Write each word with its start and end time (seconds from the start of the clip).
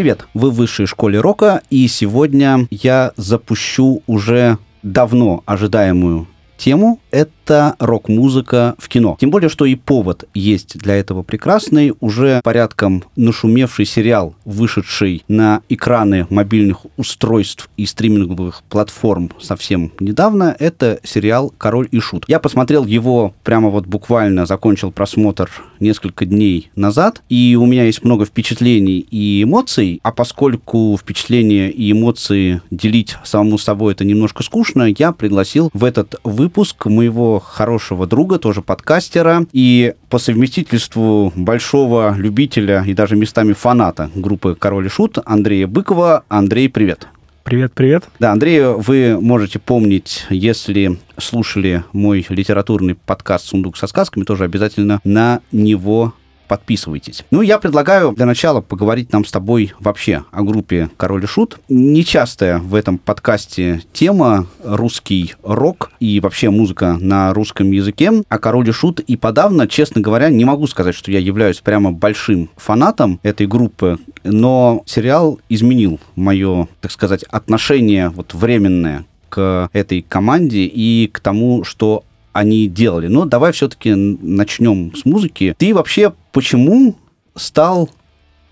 Привет, 0.00 0.24
вы 0.32 0.50
в 0.50 0.54
высшей 0.54 0.86
школе 0.86 1.20
рока, 1.20 1.60
и 1.68 1.86
сегодня 1.86 2.66
я 2.70 3.12
запущу 3.18 4.02
уже 4.06 4.56
давно 4.82 5.42
ожидаемую 5.44 6.26
тему— 6.56 6.99
это 7.10 7.76
рок-музыка 7.78 8.74
в 8.78 8.88
кино. 8.88 9.16
Тем 9.20 9.30
более, 9.30 9.48
что 9.48 9.64
и 9.64 9.74
повод 9.74 10.24
есть 10.34 10.78
для 10.78 10.96
этого 10.96 11.22
прекрасный. 11.22 11.92
Уже 12.00 12.40
порядком 12.42 13.04
нашумевший 13.16 13.84
сериал, 13.84 14.34
вышедший 14.44 15.24
на 15.28 15.62
экраны 15.68 16.26
мобильных 16.30 16.86
устройств 16.96 17.68
и 17.76 17.86
стриминговых 17.86 18.62
платформ 18.68 19.30
совсем 19.40 19.92
недавно, 20.00 20.54
это 20.58 21.00
сериал 21.04 21.52
«Король 21.58 21.88
и 21.90 22.00
Шут». 22.00 22.24
Я 22.28 22.38
посмотрел 22.38 22.84
его 22.86 23.34
прямо 23.44 23.68
вот 23.68 23.86
буквально, 23.86 24.46
закончил 24.46 24.90
просмотр 24.92 25.50
несколько 25.80 26.24
дней 26.24 26.70
назад, 26.76 27.22
и 27.28 27.56
у 27.60 27.66
меня 27.66 27.84
есть 27.84 28.04
много 28.04 28.24
впечатлений 28.24 29.06
и 29.10 29.42
эмоций, 29.42 30.00
а 30.02 30.12
поскольку 30.12 30.96
впечатления 31.00 31.70
и 31.70 31.92
эмоции 31.92 32.62
делить 32.70 33.16
самому 33.24 33.58
собой 33.58 33.92
это 33.92 34.04
немножко 34.04 34.42
скучно, 34.42 34.92
я 34.96 35.12
пригласил 35.12 35.70
в 35.72 35.84
этот 35.84 36.16
выпуск 36.24 36.86
моего 37.00 37.38
хорошего 37.38 38.06
друга, 38.06 38.38
тоже 38.38 38.60
подкастера, 38.60 39.46
и 39.52 39.94
по 40.10 40.18
совместительству 40.18 41.32
большого 41.34 42.14
любителя 42.14 42.84
и 42.86 42.92
даже 42.92 43.16
местами 43.16 43.54
фаната 43.54 44.10
группы 44.14 44.54
«Король 44.54 44.86
и 44.86 44.88
Шут» 44.90 45.16
Андрея 45.24 45.66
Быкова. 45.66 46.24
Андрей, 46.28 46.68
привет. 46.68 47.08
Привет, 47.42 47.72
привет. 47.72 48.04
Да, 48.18 48.32
Андрей, 48.32 48.60
вы 48.74 49.18
можете 49.18 49.58
помнить, 49.58 50.26
если 50.28 50.98
слушали 51.16 51.84
мой 51.94 52.26
литературный 52.28 52.94
подкаст 52.94 53.46
«Сундук 53.46 53.78
со 53.78 53.86
сказками», 53.86 54.24
тоже 54.24 54.44
обязательно 54.44 55.00
на 55.02 55.40
него 55.52 56.12
подписывайтесь. 56.50 57.24
Ну, 57.30 57.42
я 57.42 57.60
предлагаю 57.60 58.10
для 58.10 58.26
начала 58.26 58.60
поговорить 58.60 59.12
нам 59.12 59.24
с 59.24 59.30
тобой 59.30 59.72
вообще 59.78 60.24
о 60.32 60.42
группе 60.42 60.90
«Король 60.96 61.22
и 61.22 61.26
Шут». 61.28 61.60
Нечастая 61.68 62.58
в 62.58 62.74
этом 62.74 62.98
подкасте 62.98 63.82
тема 63.92 64.48
русский 64.64 65.36
рок 65.44 65.92
и 66.00 66.18
вообще 66.18 66.50
музыка 66.50 66.98
на 67.00 67.32
русском 67.34 67.70
языке. 67.70 68.24
А 68.28 68.38
«Король 68.40 68.68
и 68.68 68.72
Шут» 68.72 68.98
и 68.98 69.14
подавно, 69.16 69.68
честно 69.68 70.00
говоря, 70.00 70.28
не 70.28 70.44
могу 70.44 70.66
сказать, 70.66 70.96
что 70.96 71.12
я 71.12 71.20
являюсь 71.20 71.60
прямо 71.60 71.92
большим 71.92 72.50
фанатом 72.56 73.20
этой 73.22 73.46
группы, 73.46 73.98
но 74.24 74.82
сериал 74.86 75.38
изменил 75.48 76.00
мое, 76.16 76.66
так 76.80 76.90
сказать, 76.90 77.22
отношение 77.30 78.08
вот 78.08 78.34
временное 78.34 79.04
к 79.28 79.70
этой 79.72 80.02
команде 80.02 80.64
и 80.64 81.06
к 81.06 81.20
тому, 81.20 81.62
что 81.62 82.02
они 82.32 82.68
делали. 82.68 83.08
Но 83.08 83.24
давай 83.24 83.52
все-таки 83.52 83.94
начнем 83.94 84.94
с 84.94 85.04
музыки. 85.04 85.54
Ты 85.58 85.74
вообще 85.74 86.12
почему 86.32 86.96
стал 87.34 87.90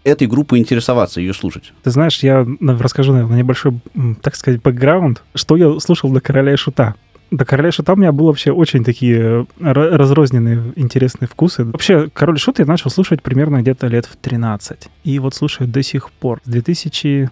этой 0.05 0.27
группой 0.27 0.59
интересоваться, 0.59 1.21
ее 1.21 1.34
слушать? 1.34 1.72
Ты 1.83 1.91
знаешь, 1.91 2.19
я 2.21 2.47
расскажу, 2.61 3.12
наверное, 3.12 3.38
небольшой, 3.38 3.78
так 4.22 4.37
сказать, 4.37 4.62
бэкграунд, 4.62 5.22
что 5.34 5.56
я 5.56 5.78
слушал 5.81 6.11
до 6.11 6.21
«Короля 6.21 6.53
и 6.53 6.56
Шута». 6.56 6.94
До 7.31 7.44
«Короля 7.44 7.69
и 7.69 7.72
Шута» 7.72 7.93
у 7.93 7.97
меня 7.97 8.12
было 8.12 8.28
вообще 8.28 8.53
очень 8.53 8.84
такие 8.84 9.47
разрозненные 9.61 10.72
интересные 10.77 11.28
вкусы. 11.28 11.65
Вообще, 11.65 12.09
«Король 12.12 12.37
и 12.37 12.38
Шут» 12.38 12.59
я 12.59 12.65
начал 12.65 12.91
слушать 12.91 13.22
примерно 13.22 13.61
где-то 13.61 13.87
лет 13.88 14.06
в 14.06 14.17
13. 14.17 14.88
И 15.05 15.19
вот 15.19 15.34
слушаю 15.34 15.69
до 15.69 15.83
сих 15.83 16.11
пор. 16.11 16.41
С 16.44 16.49
2000 16.49 17.31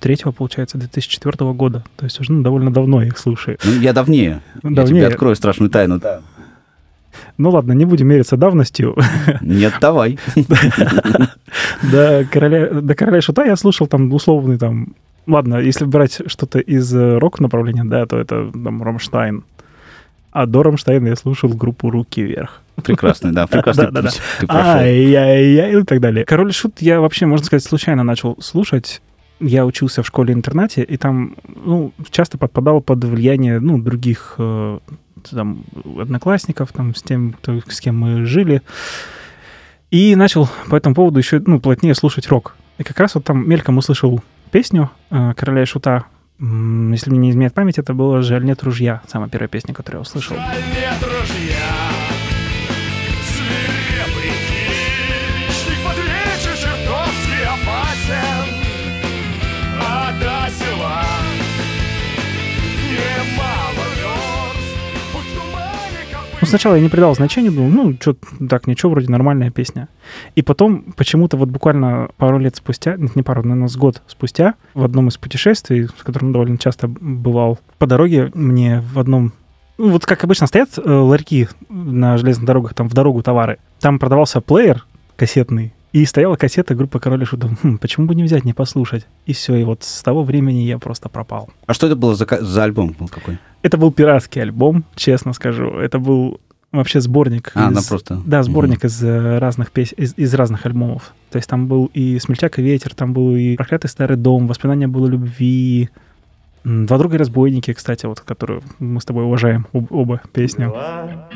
третьего, 0.00 0.32
получается, 0.32 0.78
2004 0.78 1.52
года. 1.52 1.84
То 1.96 2.04
есть 2.04 2.20
уже 2.20 2.32
ну, 2.32 2.42
довольно 2.42 2.72
давно 2.72 3.02
их 3.02 3.18
слушаю. 3.18 3.58
Ну, 3.64 3.80
я 3.80 3.92
давнее. 3.92 4.40
давнее. 4.62 5.02
Я 5.02 5.06
тебе 5.06 5.14
открою 5.14 5.36
страшную 5.36 5.70
тайну. 5.70 5.98
Да. 5.98 6.20
Ну 7.38 7.50
ладно, 7.50 7.72
не 7.72 7.84
будем 7.84 8.08
мериться 8.08 8.36
давностью. 8.36 8.96
Нет, 9.40 9.74
давай. 9.80 10.18
До 11.82 12.24
короля, 12.30 12.80
до 12.80 12.94
короля 12.94 13.20
шута 13.20 13.44
я 13.44 13.56
слушал 13.56 13.86
там 13.86 14.12
условный 14.12 14.58
там... 14.58 14.94
Ладно, 15.26 15.56
если 15.56 15.84
брать 15.84 16.20
что-то 16.26 16.58
из 16.58 16.92
э, 16.94 17.18
рок-направления, 17.18 17.84
да, 17.84 18.06
то 18.06 18.18
это 18.18 18.50
там 18.50 18.82
Ромштайн. 18.82 19.44
А 20.32 20.46
до 20.46 20.62
Ромштайна 20.64 21.08
я 21.08 21.16
слушал 21.16 21.50
группу 21.50 21.90
«Руки 21.90 22.22
вверх». 22.22 22.60
Прекрасный, 22.82 23.32
да, 23.32 23.46
прекрасный 23.48 23.92
да, 23.92 24.02
да, 24.02 24.10
да. 24.40 24.78
Ай-яй-яй 24.78 25.80
и 25.80 25.84
так 25.84 26.00
далее. 26.00 26.24
«Король 26.24 26.52
шут» 26.52 26.80
я 26.80 27.00
вообще, 27.00 27.26
можно 27.26 27.46
сказать, 27.46 27.62
случайно 27.62 28.02
начал 28.02 28.36
слушать 28.40 29.00
я 29.40 29.66
учился 29.66 30.02
в 30.02 30.06
школе-интернате, 30.06 30.82
и 30.82 30.96
там 30.96 31.36
ну, 31.46 31.92
часто 32.10 32.38
подпадал 32.38 32.80
под 32.80 33.04
влияние 33.04 33.60
ну, 33.60 33.78
других 33.78 34.34
э, 34.38 34.78
там, 35.30 35.64
одноклассников, 35.98 36.72
там, 36.72 36.94
с 36.94 37.02
тем, 37.02 37.32
кто, 37.32 37.60
с 37.66 37.80
кем 37.80 37.98
мы 37.98 38.24
жили. 38.24 38.62
И 39.90 40.16
начал 40.16 40.48
по 40.70 40.76
этому 40.76 40.94
поводу 40.94 41.18
еще 41.18 41.42
ну, 41.44 41.60
плотнее 41.60 41.94
слушать 41.94 42.28
рок. 42.28 42.56
И 42.78 42.82
как 42.82 42.98
раз 42.98 43.14
вот 43.14 43.24
там 43.24 43.48
мельком 43.48 43.78
услышал 43.78 44.22
песню 44.50 44.90
э, 45.10 45.34
«Короля 45.36 45.62
и 45.62 45.66
шута». 45.66 46.04
Если 46.38 47.10
мне 47.10 47.18
не 47.20 47.30
изменяет 47.30 47.54
память, 47.54 47.78
это 47.78 47.94
было 47.94 48.22
«Жаль 48.22 48.44
нет 48.44 48.62
ружья», 48.62 49.02
самая 49.06 49.28
первая 49.28 49.48
песня, 49.48 49.74
которую 49.74 50.00
я 50.00 50.02
услышал. 50.02 50.36
Жаль 50.36 50.46
нет 50.46 51.02
ружья, 51.02 51.51
сначала 66.52 66.74
я 66.74 66.82
не 66.82 66.90
придал 66.90 67.14
значения, 67.14 67.50
думал, 67.50 67.70
ну, 67.70 67.96
что 67.98 68.14
так, 68.48 68.66
ничего, 68.66 68.92
вроде 68.92 69.10
нормальная 69.10 69.50
песня. 69.50 69.88
И 70.34 70.42
потом 70.42 70.92
почему-то 70.96 71.38
вот 71.38 71.48
буквально 71.48 72.10
пару 72.18 72.38
лет 72.38 72.56
спустя, 72.56 72.96
нет, 72.96 73.16
не 73.16 73.22
пару, 73.22 73.42
наверное, 73.42 73.68
с 73.68 73.76
год 73.76 74.02
спустя, 74.06 74.54
в 74.74 74.84
одном 74.84 75.08
из 75.08 75.16
путешествий, 75.16 75.86
с 75.86 76.02
которым 76.02 76.32
довольно 76.32 76.58
часто 76.58 76.88
бывал, 76.88 77.58
по 77.78 77.86
дороге 77.86 78.30
мне 78.34 78.82
в 78.92 78.98
одном 78.98 79.32
ну, 79.78 79.88
вот 79.88 80.04
как 80.04 80.22
обычно 80.24 80.46
стоят 80.46 80.68
э, 80.76 80.82
ларьки 80.86 81.48
на 81.70 82.18
железных 82.18 82.44
дорогах, 82.44 82.74
там 82.74 82.88
в 82.88 82.92
дорогу 82.92 83.22
товары. 83.22 83.58
Там 83.80 83.98
продавался 83.98 84.42
плеер 84.42 84.84
кассетный, 85.16 85.72
и 85.92 86.04
стояла 86.06 86.36
кассета 86.36 86.74
группы 86.74 86.98
Король 86.98 87.22
и 87.22 87.24
Шут. 87.24 87.44
Хм, 87.62 87.78
почему 87.78 88.06
бы 88.06 88.14
не 88.14 88.22
взять, 88.22 88.44
не 88.44 88.54
послушать? 88.54 89.06
И 89.26 89.32
все, 89.32 89.56
и 89.56 89.64
вот 89.64 89.84
с 89.84 90.02
того 90.02 90.24
времени 90.24 90.60
я 90.60 90.78
просто 90.78 91.08
пропал. 91.08 91.50
А 91.66 91.74
что 91.74 91.86
это 91.86 91.96
было 91.96 92.14
за, 92.14 92.26
за 92.40 92.64
альбом 92.64 92.94
был 92.98 93.08
какой? 93.08 93.38
Это 93.62 93.76
был 93.76 93.92
пиратский 93.92 94.42
альбом, 94.42 94.84
честно 94.94 95.32
скажу. 95.34 95.68
Это 95.68 95.98
был 95.98 96.40
вообще 96.72 97.00
сборник. 97.00 97.52
А, 97.54 97.60
из, 97.60 97.66
она 97.66 97.80
просто... 97.86 98.20
Да, 98.24 98.42
сборник 98.42 98.78
угу. 98.78 98.86
из 98.86 99.04
э, 99.04 99.38
разных 99.38 99.70
песен, 99.70 99.94
из, 99.98 100.14
из 100.16 100.32
разных 100.34 100.64
альбомов. 100.64 101.12
То 101.30 101.36
есть 101.36 101.48
там 101.48 101.66
был 101.66 101.90
и 101.92 102.18
«Смельчак 102.18 102.58
и 102.58 102.62
ветер», 102.62 102.94
там 102.94 103.12
был 103.12 103.36
и 103.36 103.56
«Проклятый 103.56 103.90
старый 103.90 104.16
дом», 104.16 104.46
«Воспоминания 104.46 104.88
было 104.88 105.06
любви», 105.06 105.90
«Два 106.64 106.96
друга 106.96 107.16
и 107.16 107.18
разбойники», 107.18 107.72
кстати, 107.72 108.06
вот, 108.06 108.20
которую 108.20 108.62
мы 108.78 109.00
с 109.00 109.04
тобой 109.04 109.24
уважаем 109.24 109.66
оба 109.72 110.22
песни. 110.32 110.64
Два 110.64 111.28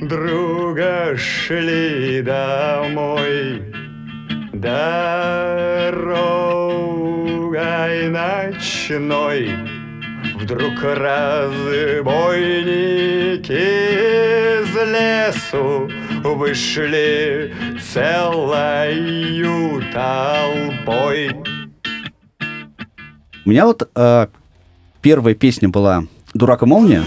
друга 0.00 1.16
шли 1.16 2.22
домой 2.22 3.62
Дорогой 4.52 5.28
ночной 8.08 9.50
Вдруг 10.36 10.82
разбойники 10.82 13.52
из 14.62 14.74
лесу 14.74 15.90
Вышли 16.22 17.54
целою 17.80 19.82
толпой. 19.92 21.30
У 23.44 23.50
меня 23.50 23.66
вот 23.66 23.88
э, 23.94 24.26
первая 25.00 25.34
песня 25.34 25.68
была 25.68 26.04
«Дурак 26.34 26.62
и 26.62 26.66
молния». 26.66 27.02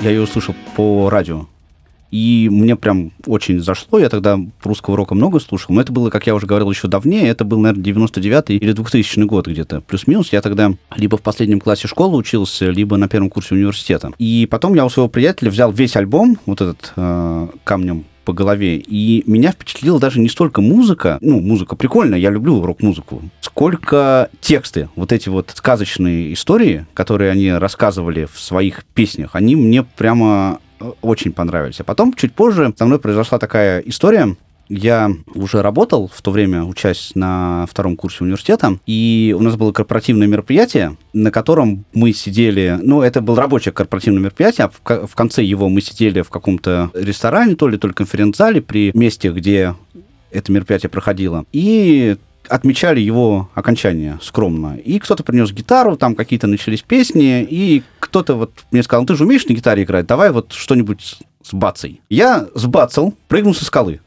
Я 0.00 0.10
ее 0.10 0.22
услышал 0.22 0.54
по 0.76 1.10
радио. 1.10 1.46
И 2.10 2.48
мне 2.50 2.74
прям 2.74 3.12
очень 3.26 3.60
зашло. 3.60 3.98
Я 3.98 4.08
тогда 4.08 4.38
русского 4.64 4.96
рока 4.96 5.14
много 5.14 5.38
слушал. 5.38 5.74
Но 5.74 5.80
это 5.80 5.92
было, 5.92 6.10
как 6.10 6.26
я 6.26 6.34
уже 6.34 6.46
говорил, 6.46 6.70
еще 6.70 6.88
давнее. 6.88 7.28
Это 7.28 7.44
был, 7.44 7.60
наверное, 7.60 7.84
99 7.84 8.50
или 8.50 8.72
2000 8.72 9.20
год 9.20 9.46
где-то. 9.46 9.80
Плюс-минус. 9.82 10.32
Я 10.32 10.42
тогда 10.42 10.72
либо 10.96 11.16
в 11.16 11.22
последнем 11.22 11.60
классе 11.60 11.86
школы 11.86 12.16
учился, 12.16 12.70
либо 12.70 12.96
на 12.96 13.08
первом 13.08 13.30
курсе 13.30 13.54
университета. 13.54 14.10
И 14.18 14.48
потом 14.50 14.74
я 14.74 14.84
у 14.84 14.90
своего 14.90 15.08
приятеля 15.08 15.50
взял 15.50 15.70
весь 15.70 15.94
альбом, 15.96 16.38
вот 16.46 16.60
этот 16.60 16.92
э, 16.96 17.48
камнем 17.62 18.04
по 18.30 18.32
голове. 18.32 18.76
И 18.76 19.24
меня 19.26 19.50
впечатлила 19.50 19.98
даже 19.98 20.20
не 20.20 20.28
столько 20.28 20.60
музыка, 20.60 21.18
ну, 21.20 21.40
музыка 21.40 21.74
прикольная, 21.74 22.20
я 22.20 22.30
люблю 22.30 22.64
рок-музыку, 22.64 23.22
сколько 23.40 24.30
тексты, 24.40 24.88
вот 24.94 25.10
эти 25.10 25.28
вот 25.28 25.50
сказочные 25.52 26.32
истории, 26.32 26.86
которые 26.94 27.32
они 27.32 27.50
рассказывали 27.50 28.28
в 28.32 28.38
своих 28.38 28.84
песнях, 28.94 29.30
они 29.34 29.56
мне 29.56 29.82
прямо 29.82 30.60
э, 30.78 30.92
очень 31.02 31.32
понравились. 31.32 31.80
А 31.80 31.84
потом, 31.84 32.14
чуть 32.14 32.32
позже, 32.32 32.72
со 32.78 32.86
мной 32.86 33.00
произошла 33.00 33.38
такая 33.38 33.80
история, 33.80 34.36
я 34.70 35.12
уже 35.34 35.60
работал 35.62 36.10
в 36.12 36.22
то 36.22 36.30
время, 36.30 36.64
учась 36.64 37.12
на 37.14 37.66
втором 37.68 37.96
курсе 37.96 38.24
университета, 38.24 38.78
и 38.86 39.34
у 39.36 39.42
нас 39.42 39.56
было 39.56 39.72
корпоративное 39.72 40.28
мероприятие, 40.28 40.96
на 41.12 41.30
котором 41.30 41.84
мы 41.92 42.12
сидели, 42.12 42.78
ну, 42.80 43.02
это 43.02 43.20
было 43.20 43.36
рабочее 43.36 43.72
корпоративное 43.72 44.22
мероприятие, 44.22 44.70
а 44.84 45.06
в 45.06 45.14
конце 45.14 45.42
его 45.42 45.68
мы 45.68 45.80
сидели 45.80 46.22
в 46.22 46.30
каком-то 46.30 46.90
ресторане, 46.94 47.56
то 47.56 47.68
ли, 47.68 47.76
то 47.76 47.88
ли 47.88 47.94
конференц-зале 47.94 48.62
при 48.62 48.92
месте, 48.94 49.30
где 49.30 49.74
это 50.30 50.52
мероприятие 50.52 50.88
проходило. 50.88 51.44
И 51.52 52.16
отмечали 52.48 53.00
его 53.00 53.50
окончание 53.54 54.18
скромно. 54.22 54.76
И 54.76 54.98
кто-то 54.98 55.22
принес 55.22 55.52
гитару, 55.52 55.96
там 55.96 56.14
какие-то 56.14 56.46
начались 56.46 56.82
песни, 56.82 57.46
и 57.48 57.82
кто-то 57.98 58.34
вот 58.34 58.52
мне 58.70 58.82
сказал, 58.82 59.02
ну 59.02 59.06
ты 59.06 59.16
же 59.16 59.24
умеешь 59.24 59.46
на 59.46 59.52
гитаре 59.52 59.82
играть, 59.82 60.06
давай 60.06 60.30
вот 60.30 60.52
что-нибудь 60.52 61.18
с 61.42 61.54
бацей. 61.54 62.00
Я 62.08 62.48
сбацал, 62.54 63.14
прыгнул 63.28 63.54
со 63.54 63.64
скалы. 63.64 64.00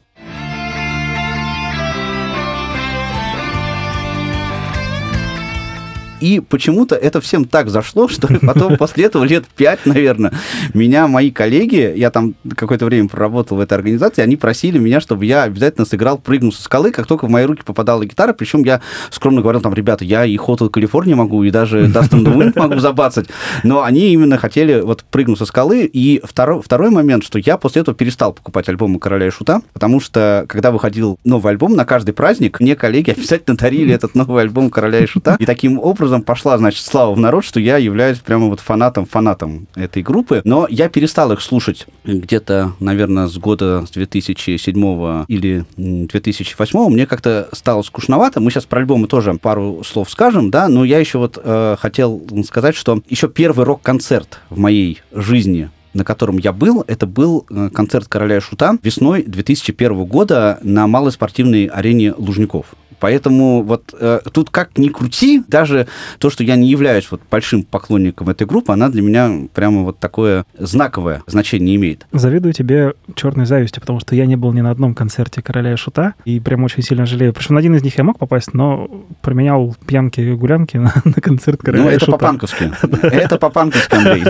И 6.24 6.40
почему-то 6.40 6.94
это 6.94 7.20
всем 7.20 7.44
так 7.44 7.68
зашло, 7.68 8.08
что 8.14 8.28
потом 8.40 8.78
после 8.78 9.04
этого 9.04 9.24
лет 9.24 9.44
пять, 9.44 9.84
наверное, 9.84 10.32
меня 10.72 11.06
мои 11.06 11.30
коллеги, 11.30 11.92
я 11.94 12.10
там 12.10 12.34
какое-то 12.56 12.86
время 12.86 13.10
проработал 13.10 13.58
в 13.58 13.60
этой 13.60 13.74
организации, 13.74 14.22
они 14.22 14.36
просили 14.36 14.78
меня, 14.78 15.02
чтобы 15.02 15.26
я 15.26 15.42
обязательно 15.42 15.84
сыграл 15.84 16.16
«Прыгну 16.16 16.50
со 16.50 16.62
скалы», 16.62 16.92
как 16.92 17.06
только 17.06 17.26
в 17.26 17.28
мои 17.28 17.44
руки 17.44 17.62
попадала 17.62 18.06
гитара, 18.06 18.32
причем 18.32 18.64
я 18.64 18.80
скромно 19.10 19.42
говорил, 19.42 19.60
там, 19.60 19.74
ребята, 19.74 20.06
я 20.06 20.24
и 20.24 20.38
Hotel 20.38 20.70
California 20.70 21.14
могу, 21.14 21.44
и 21.44 21.50
даже 21.50 21.88
Dustin 21.88 22.24
the 22.24 22.34
Wind 22.34 22.52
могу 22.58 22.80
забацать, 22.80 23.26
но 23.62 23.82
они 23.82 24.10
именно 24.14 24.38
хотели 24.38 24.80
вот 24.80 25.04
«Прыгну 25.10 25.36
со 25.36 25.44
скалы», 25.44 25.84
и 25.84 26.22
второй, 26.24 26.62
второй 26.62 26.88
момент, 26.88 27.22
что 27.22 27.38
я 27.38 27.58
после 27.58 27.82
этого 27.82 27.94
перестал 27.94 28.32
покупать 28.32 28.66
альбомы 28.70 28.98
«Короля 28.98 29.26
и 29.26 29.30
Шута», 29.30 29.60
потому 29.74 30.00
что, 30.00 30.46
когда 30.48 30.70
выходил 30.70 31.18
новый 31.22 31.52
альбом, 31.52 31.74
на 31.74 31.84
каждый 31.84 32.12
праздник 32.12 32.60
мне 32.60 32.76
коллеги 32.76 33.10
обязательно 33.14 33.58
дарили 33.58 33.92
этот 33.92 34.14
новый 34.14 34.42
альбом 34.42 34.70
«Короля 34.70 35.00
и 35.00 35.06
Шута», 35.06 35.36
и 35.38 35.44
таким 35.44 35.78
образом 35.78 36.13
образом 36.14 36.22
пошла, 36.22 36.58
значит, 36.58 36.84
слава 36.84 37.12
в 37.14 37.18
народ, 37.18 37.44
что 37.44 37.60
я 37.60 37.76
являюсь 37.76 38.18
прямо 38.18 38.48
вот 38.48 38.60
фанатом-фанатом 38.60 39.66
этой 39.74 40.02
группы. 40.02 40.40
Но 40.44 40.66
я 40.70 40.88
перестал 40.88 41.32
их 41.32 41.40
слушать 41.40 41.86
где-то, 42.04 42.72
наверное, 42.80 43.26
с 43.26 43.36
года 43.36 43.84
с 43.86 43.90
2007 43.90 45.24
или 45.28 45.64
2008. 45.76 46.88
Мне 46.88 47.06
как-то 47.06 47.48
стало 47.52 47.82
скучновато. 47.82 48.40
Мы 48.40 48.50
сейчас 48.50 48.64
про 48.64 48.80
альбомы 48.80 49.08
тоже 49.08 49.34
пару 49.34 49.82
слов 49.84 50.10
скажем, 50.10 50.50
да, 50.50 50.68
но 50.68 50.84
я 50.84 50.98
еще 50.98 51.18
вот 51.18 51.38
э, 51.42 51.76
хотел 51.78 52.22
сказать, 52.46 52.76
что 52.76 53.00
еще 53.08 53.28
первый 53.28 53.64
рок-концерт 53.64 54.40
в 54.50 54.58
моей 54.58 55.00
жизни 55.12 55.70
на 55.94 56.04
котором 56.04 56.38
я 56.38 56.52
был, 56.52 56.84
это 56.86 57.06
был 57.06 57.46
э, 57.48 57.70
концерт 57.72 58.08
«Короля 58.08 58.38
и 58.38 58.40
Шута» 58.40 58.76
весной 58.82 59.22
2001 59.22 60.04
года 60.04 60.58
на 60.62 60.86
малой 60.86 61.12
спортивной 61.12 61.66
арене 61.66 62.12
Лужников. 62.12 62.74
Поэтому 63.04 63.62
вот 63.62 63.94
э, 64.00 64.20
тут 64.32 64.48
как 64.48 64.78
ни 64.78 64.88
крути, 64.88 65.42
даже 65.46 65.86
то, 66.18 66.30
что 66.30 66.42
я 66.42 66.56
не 66.56 66.70
являюсь 66.70 67.06
вот 67.10 67.20
большим 67.30 67.62
поклонником 67.62 68.30
этой 68.30 68.46
группы, 68.46 68.72
она 68.72 68.88
для 68.88 69.02
меня 69.02 69.30
прямо 69.52 69.82
вот 69.82 69.98
такое 69.98 70.46
знаковое 70.58 71.22
значение 71.26 71.76
имеет. 71.76 72.06
Завидую 72.12 72.54
тебе 72.54 72.94
черной 73.14 73.44
завистью, 73.44 73.82
потому 73.82 74.00
что 74.00 74.14
я 74.14 74.24
не 74.24 74.36
был 74.36 74.54
ни 74.54 74.62
на 74.62 74.70
одном 74.70 74.94
концерте 74.94 75.42
«Короля 75.42 75.74
и 75.74 75.76
Шута», 75.76 76.14
и 76.24 76.40
прям 76.40 76.64
очень 76.64 76.82
сильно 76.82 77.04
жалею. 77.04 77.34
Причем 77.34 77.56
на 77.56 77.58
один 77.58 77.74
из 77.74 77.82
них 77.82 77.98
я 77.98 78.04
мог 78.04 78.18
попасть, 78.18 78.54
но 78.54 78.88
променял 79.20 79.76
пьянки 79.86 80.22
и 80.22 80.32
гулянки 80.32 80.76
на, 80.78 80.94
на 81.04 81.20
концерт 81.20 81.60
«Короля 81.60 81.82
ну, 81.82 81.90
и 81.90 81.92
это 81.96 82.06
Шута». 82.06 82.16
по-панковски. 82.16 82.72
Это 83.02 83.36
по-панковски, 83.36 83.94
Андрей, 83.94 84.24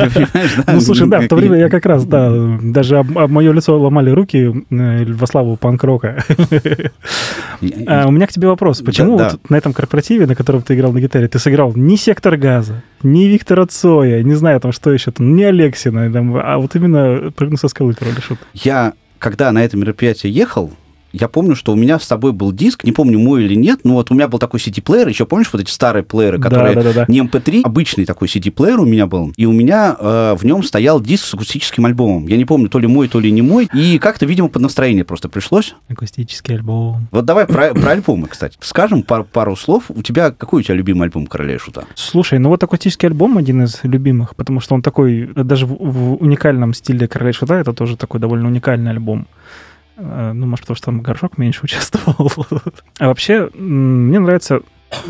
Ну, 0.66 0.80
слушай, 0.80 1.06
да, 1.06 1.20
в 1.20 1.28
то 1.28 1.36
время 1.36 1.58
я 1.58 1.68
как 1.68 1.86
раз, 1.86 2.04
да, 2.06 2.58
даже 2.60 2.98
об 2.98 3.30
мое 3.30 3.52
лицо 3.52 3.78
ломали 3.78 4.10
руки 4.10 4.64
э, 4.68 5.04
во 5.04 5.26
славу 5.28 5.56
панк-рока. 5.56 6.24
А, 7.86 8.06
у 8.06 8.10
меня 8.10 8.26
к 8.26 8.32
тебе 8.32 8.48
вопрос 8.48 8.63
вопрос. 8.64 8.82
Почему 8.82 9.16
да, 9.16 9.24
вот 9.24 9.32
да. 9.34 9.38
на 9.48 9.56
этом 9.56 9.72
корпоративе, 9.72 10.26
на 10.26 10.34
котором 10.34 10.62
ты 10.62 10.74
играл 10.74 10.92
на 10.92 11.00
гитаре, 11.00 11.28
ты 11.28 11.38
сыграл 11.38 11.72
ни 11.74 11.96
«Сектор 11.96 12.36
газа», 12.36 12.82
ни 13.02 13.24
Виктора 13.24 13.66
Цоя, 13.66 14.22
не 14.22 14.34
знаю 14.34 14.60
там, 14.60 14.72
что 14.72 14.92
еще 14.92 15.10
там, 15.10 15.36
ни 15.36 15.42
Алексина, 15.42 16.12
там, 16.12 16.36
а 16.36 16.58
вот 16.58 16.74
именно 16.74 17.30
«Прыгну 17.32 17.56
со 17.56 17.68
скалы» 17.68 17.94
король 17.94 18.14
шут. 18.20 18.38
Я, 18.54 18.94
когда 19.18 19.52
на 19.52 19.64
это 19.64 19.76
мероприятие 19.76 20.32
ехал, 20.32 20.72
я 21.14 21.28
помню, 21.28 21.54
что 21.54 21.72
у 21.72 21.76
меня 21.76 21.98
с 21.98 22.04
собой 22.04 22.32
был 22.32 22.52
диск, 22.52 22.84
не 22.84 22.92
помню, 22.92 23.18
мой 23.18 23.44
или 23.44 23.54
нет, 23.54 23.80
но 23.84 23.94
вот 23.94 24.10
у 24.10 24.14
меня 24.14 24.26
был 24.26 24.38
такой 24.38 24.58
CD-плеер, 24.58 25.08
еще 25.08 25.26
помнишь 25.26 25.48
вот 25.52 25.62
эти 25.62 25.70
старые 25.70 26.02
плееры, 26.02 26.40
которые 26.40 26.74
да, 26.74 26.82
да, 26.82 26.92
да, 26.92 27.04
не 27.08 27.20
MP3, 27.20 27.62
обычный 27.62 28.04
такой 28.04 28.26
CD-плеер 28.28 28.80
у 28.80 28.84
меня 28.84 29.06
был, 29.06 29.32
и 29.36 29.46
у 29.46 29.52
меня 29.52 29.96
э, 29.98 30.34
в 30.36 30.44
нем 30.44 30.62
стоял 30.64 31.00
диск 31.00 31.24
с 31.24 31.34
акустическим 31.34 31.86
альбомом. 31.86 32.26
Я 32.26 32.36
не 32.36 32.44
помню, 32.44 32.68
то 32.68 32.80
ли 32.80 32.88
мой, 32.88 33.08
то 33.08 33.20
ли 33.20 33.30
не 33.30 33.42
мой, 33.42 33.68
и 33.72 33.98
как-то, 33.98 34.26
видимо, 34.26 34.48
под 34.48 34.62
настроение 34.62 35.04
просто 35.04 35.28
пришлось. 35.28 35.76
Акустический 35.88 36.56
альбом. 36.56 37.06
Вот 37.12 37.24
давай 37.24 37.46
про, 37.46 37.72
про 37.74 37.92
альбомы, 37.92 38.26
кстати. 38.26 38.56
Скажем 38.60 39.02
пару, 39.02 39.24
пару 39.24 39.54
слов. 39.56 39.84
У 39.88 40.02
тебя 40.02 40.32
какой 40.32 40.60
у 40.60 40.62
тебя 40.64 40.74
любимый 40.74 41.04
альбом 41.04 41.26
«Короля 41.26 41.54
и 41.54 41.58
Шута»? 41.58 41.84
Слушай, 41.94 42.38
ну 42.40 42.48
вот 42.48 42.62
акустический 42.62 43.08
альбом 43.08 43.38
один 43.38 43.62
из 43.62 43.80
любимых, 43.84 44.34
потому 44.34 44.60
что 44.60 44.74
он 44.74 44.82
такой, 44.82 45.30
даже 45.34 45.66
в, 45.66 45.76
в 45.78 46.14
уникальном 46.22 46.74
стиле 46.74 47.06
«Короля 47.06 47.30
и 47.30 47.32
Шута» 47.32 47.54
это 47.54 47.72
тоже 47.72 47.96
такой 47.96 48.20
довольно 48.20 48.48
уникальный 48.48 48.90
альбом. 48.90 49.26
Э, 49.96 50.32
ну, 50.32 50.46
может, 50.46 50.64
потому 50.64 50.76
что 50.76 50.86
там 50.86 51.00
горшок 51.00 51.38
меньше 51.38 51.60
участвовал. 51.64 52.30
А 52.98 53.08
вообще, 53.08 53.48
мне 53.54 54.18
нравится 54.18 54.60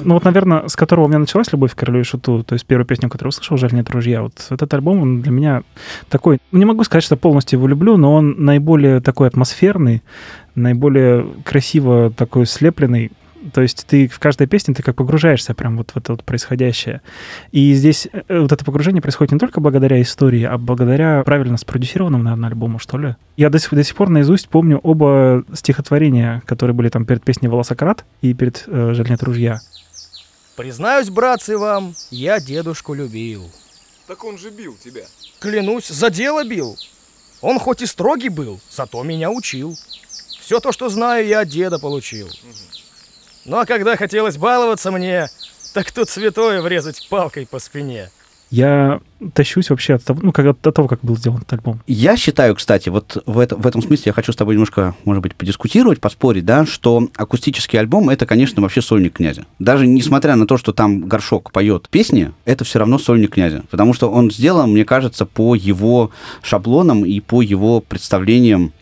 ну 0.03 0.15
вот, 0.15 0.25
наверное, 0.25 0.69
с 0.69 0.77
которого 0.77 1.05
у 1.05 1.09
меня 1.09 1.19
началась 1.19 1.53
любовь 1.53 1.75
к 1.75 1.79
королю 1.79 2.01
и 2.01 2.05
шуту, 2.05 2.43
то 2.43 2.55
есть 2.55 2.67
первую 2.67 2.87
песню, 2.87 3.09
которую 3.09 3.31
услышал, 3.31 3.57
«Жаль 3.57 3.75
нет 3.75 3.91
ружья». 3.91 4.23
Вот 4.23 4.47
этот 4.51 4.73
альбом, 4.73 5.01
он 5.01 5.21
для 5.21 5.33
меня 5.33 5.63
такой... 6.09 6.39
Не 6.53 6.65
могу 6.65 6.85
сказать, 6.85 7.05
что 7.05 7.17
полностью 7.17 7.59
его 7.59 7.67
люблю, 7.69 7.97
но 7.97 8.15
он 8.15 8.35
наиболее 8.39 9.01
такой 9.01 9.29
атмосферный, 9.29 10.03
наиболее 10.55 11.27
красиво 11.45 12.11
такой 12.11 12.47
слепленный. 12.47 13.13
То 13.53 13.63
есть 13.63 13.87
ты 13.87 14.09
в 14.09 14.19
каждой 14.19 14.47
песне 14.47 14.75
ты 14.75 14.83
как 14.83 14.97
погружаешься 14.97 15.55
прям 15.55 15.77
вот 15.77 15.91
в 15.91 15.97
это 15.97 16.13
вот 16.13 16.25
происходящее. 16.25 17.03
И 17.53 17.73
здесь 17.75 18.09
э, 18.13 18.41
вот 18.41 18.53
это 18.53 18.65
погружение 18.65 19.03
происходит 19.03 19.33
не 19.33 19.39
только 19.39 19.61
благодаря 19.61 20.01
истории, 20.01 20.45
а 20.45 20.57
благодаря 20.59 21.23
правильно 21.25 21.57
спродюсированному, 21.57 22.25
наверное, 22.25 22.51
альбому, 22.51 22.79
что 22.79 22.99
ли. 22.99 23.17
Я 23.37 23.51
до 23.51 23.59
сих, 23.59 23.75
до 23.75 23.85
сих 23.85 23.95
пор 23.95 24.09
наизусть 24.09 24.49
помню 24.49 24.79
оба 24.79 25.45
стихотворения, 25.53 26.43
которые 26.47 26.75
были 26.75 26.89
там 26.89 27.05
перед 27.05 27.25
песней 27.25 27.49
«Волосократ» 27.49 28.05
и 28.23 28.35
перед 28.35 28.65
э, 28.67 28.93
«Жаль 28.95 29.09
нет 29.11 29.23
ружья». 29.23 29.61
Признаюсь, 30.57 31.11
братцы 31.11 31.59
вам, 31.59 31.95
я 32.11 32.39
дедушку 32.39 32.95
любил. 32.95 33.51
Так 34.07 34.23
он 34.25 34.39
же 34.39 34.51
бил 34.51 34.77
тебя. 34.83 35.03
Клянусь, 35.41 35.89
за 35.89 36.11
дело 36.11 36.45
бил. 36.45 36.77
Он 37.41 37.59
хоть 37.59 37.83
и 37.83 37.87
строгий 37.87 38.29
был, 38.29 38.61
зато 38.71 39.03
меня 39.03 39.31
учил. 39.31 39.77
Все 40.41 40.61
то, 40.61 40.73
что 40.73 40.89
знаю, 40.89 41.27
я 41.27 41.41
от 41.41 41.49
деда 41.49 41.79
получил. 41.79 42.27
Угу. 42.27 42.84
Ну 43.47 43.59
а 43.59 43.67
когда 43.67 43.97
хотелось 43.97 44.37
баловаться 44.39 44.91
мне, 44.91 45.29
так 45.75 45.91
тут 45.93 46.09
святое 46.09 46.63
врезать 46.63 47.07
палкой 47.11 47.47
по 47.47 47.59
спине. 47.59 48.11
Я 48.51 49.01
тащусь 49.33 49.71
вообще 49.71 49.95
от 49.95 50.05
того, 50.05 50.21
ну, 50.23 50.31
как, 50.31 50.47
от 50.47 50.61
того, 50.61 50.87
как 50.87 51.01
был 51.03 51.17
сделан 51.17 51.39
этот 51.39 51.55
альбом. 51.55 51.81
Я 51.89 52.17
считаю, 52.17 52.55
кстати, 52.55 52.89
вот 52.89 53.21
в, 53.27 53.41
это, 53.41 53.57
в 53.57 53.67
этом 53.67 53.83
смысле 53.83 54.05
я 54.07 54.13
хочу 54.13 54.33
с 54.33 54.37
тобой 54.37 54.55
немножко, 54.55 54.95
может 55.05 55.25
быть, 55.25 55.35
подискутировать, 55.35 56.01
поспорить, 56.01 56.45
да, 56.45 56.65
что 56.65 57.09
акустический 57.17 57.81
альбом— 57.81 58.09
это, 58.11 58.27
конечно, 58.27 58.63
вообще 58.63 58.81
сольник 58.81 59.15
князя. 59.15 59.45
Даже 59.59 59.89
несмотря 59.89 60.37
на 60.37 60.47
то, 60.47 60.57
что 60.57 60.73
там 60.73 61.09
горшок 61.09 61.51
поет 61.51 61.89
песни, 61.89 62.33
это 62.45 62.65
все 62.65 62.79
равно 62.79 62.99
сольник 62.99 63.33
князя. 63.33 63.65
Потому 63.71 63.93
что 63.93 64.09
он 64.09 64.31
сделан, 64.31 64.71
мне 64.71 64.85
кажется, 64.85 65.27
по 65.27 65.57
его 65.57 66.13
шаблонам 66.43 67.05
и 67.05 67.19
по 67.19 67.43
его 67.43 67.81
представлениям 67.81 68.73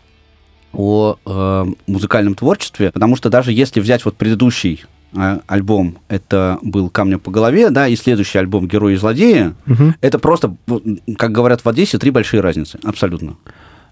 о 0.73 1.17
э, 1.25 1.65
музыкальном 1.87 2.35
творчестве, 2.35 2.91
потому 2.91 3.15
что 3.15 3.29
даже 3.29 3.51
если 3.51 3.79
взять 3.79 4.03
вот 4.05 4.15
предыдущий 4.15 4.83
э, 5.15 5.39
альбом, 5.47 5.97
это 6.07 6.59
был 6.61 6.89
«Камнем 6.89 7.19
по 7.19 7.31
голове», 7.31 7.69
да, 7.69 7.87
и 7.87 7.95
следующий 7.95 8.39
альбом 8.39 8.67
«Герои 8.67 8.93
и 8.93 8.97
злодеи», 8.97 9.53
угу. 9.67 9.93
это 10.01 10.19
просто, 10.19 10.55
как 11.17 11.31
говорят 11.31 11.63
в 11.63 11.69
Одессе, 11.69 11.97
три 11.97 12.11
большие 12.11 12.41
разницы, 12.41 12.79
абсолютно. 12.83 13.35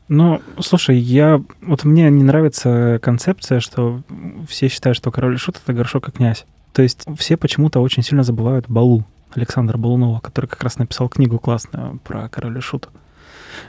Ну, 0.07 0.41
слушай, 0.59 0.97
я 0.97 1.41
вот 1.61 1.85
мне 1.85 2.09
не 2.09 2.23
нравится 2.23 2.99
концепция, 3.01 3.61
что 3.61 4.01
все 4.49 4.67
считают, 4.67 4.97
что 4.97 5.09
король 5.09 5.35
и 5.35 5.37
шут 5.37 5.61
это 5.63 5.71
горшок 5.71 6.09
и 6.09 6.11
князь. 6.11 6.45
То 6.73 6.81
есть 6.81 7.05
все 7.17 7.37
почему-то 7.37 7.79
очень 7.79 8.03
сильно 8.03 8.23
забывают 8.23 8.65
Балу 8.67 9.05
Александра 9.33 9.77
Балунова, 9.77 10.19
который 10.19 10.47
как 10.47 10.63
раз 10.63 10.77
написал 10.77 11.07
книгу 11.07 11.39
классную 11.39 11.99
про 12.03 12.27
короля 12.27 12.57
и 12.57 12.61
шут. 12.61 12.89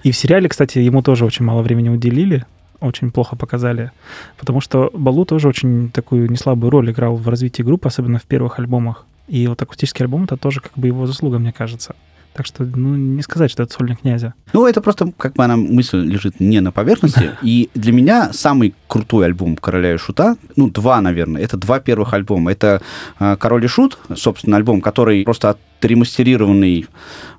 И 0.02 0.10
в 0.10 0.16
сериале, 0.16 0.48
кстати, 0.48 0.78
ему 0.78 1.02
тоже 1.02 1.24
очень 1.24 1.44
мало 1.44 1.62
времени 1.62 1.88
уделили 1.88 2.44
очень 2.82 3.10
плохо 3.10 3.36
показали. 3.36 3.92
Потому 4.38 4.60
что 4.60 4.90
Балу 4.92 5.24
тоже 5.24 5.48
очень 5.48 5.90
такую 5.90 6.30
неслабую 6.30 6.70
роль 6.70 6.90
играл 6.90 7.16
в 7.16 7.28
развитии 7.28 7.62
группы, 7.62 7.88
особенно 7.88 8.18
в 8.18 8.24
первых 8.24 8.58
альбомах. 8.58 9.06
И 9.28 9.46
вот 9.46 9.62
акустический 9.62 10.04
альбом— 10.04 10.24
это 10.24 10.36
тоже 10.36 10.60
как 10.60 10.72
бы 10.76 10.88
его 10.88 11.06
заслуга, 11.06 11.38
мне 11.38 11.52
кажется. 11.52 11.94
Так 12.34 12.46
что, 12.46 12.64
ну, 12.64 12.96
не 12.96 13.22
сказать, 13.22 13.50
что 13.50 13.62
это 13.62 13.72
сольник 13.72 14.00
князя. 14.00 14.34
Ну, 14.52 14.66
это 14.66 14.80
просто, 14.80 15.12
как 15.16 15.34
бы 15.34 15.44
она 15.44 15.56
мысль 15.56 15.98
лежит 15.98 16.40
не 16.40 16.60
на 16.60 16.72
поверхности. 16.72 17.32
И 17.42 17.68
для 17.74 17.92
меня 17.92 18.32
самый 18.32 18.74
крутой 18.92 19.24
альбом 19.24 19.56
«Короля 19.56 19.94
и 19.94 19.96
Шута». 19.96 20.36
Ну, 20.54 20.68
два, 20.68 21.00
наверное. 21.00 21.40
Это 21.40 21.56
два 21.56 21.80
первых 21.80 22.12
альбома. 22.12 22.52
Это 22.52 22.82
э, 23.18 23.36
«Король 23.40 23.64
и 23.64 23.68
Шут», 23.68 23.96
собственно, 24.14 24.58
альбом, 24.58 24.82
который 24.82 25.24
просто 25.24 25.56
отремастерированный 25.78 26.86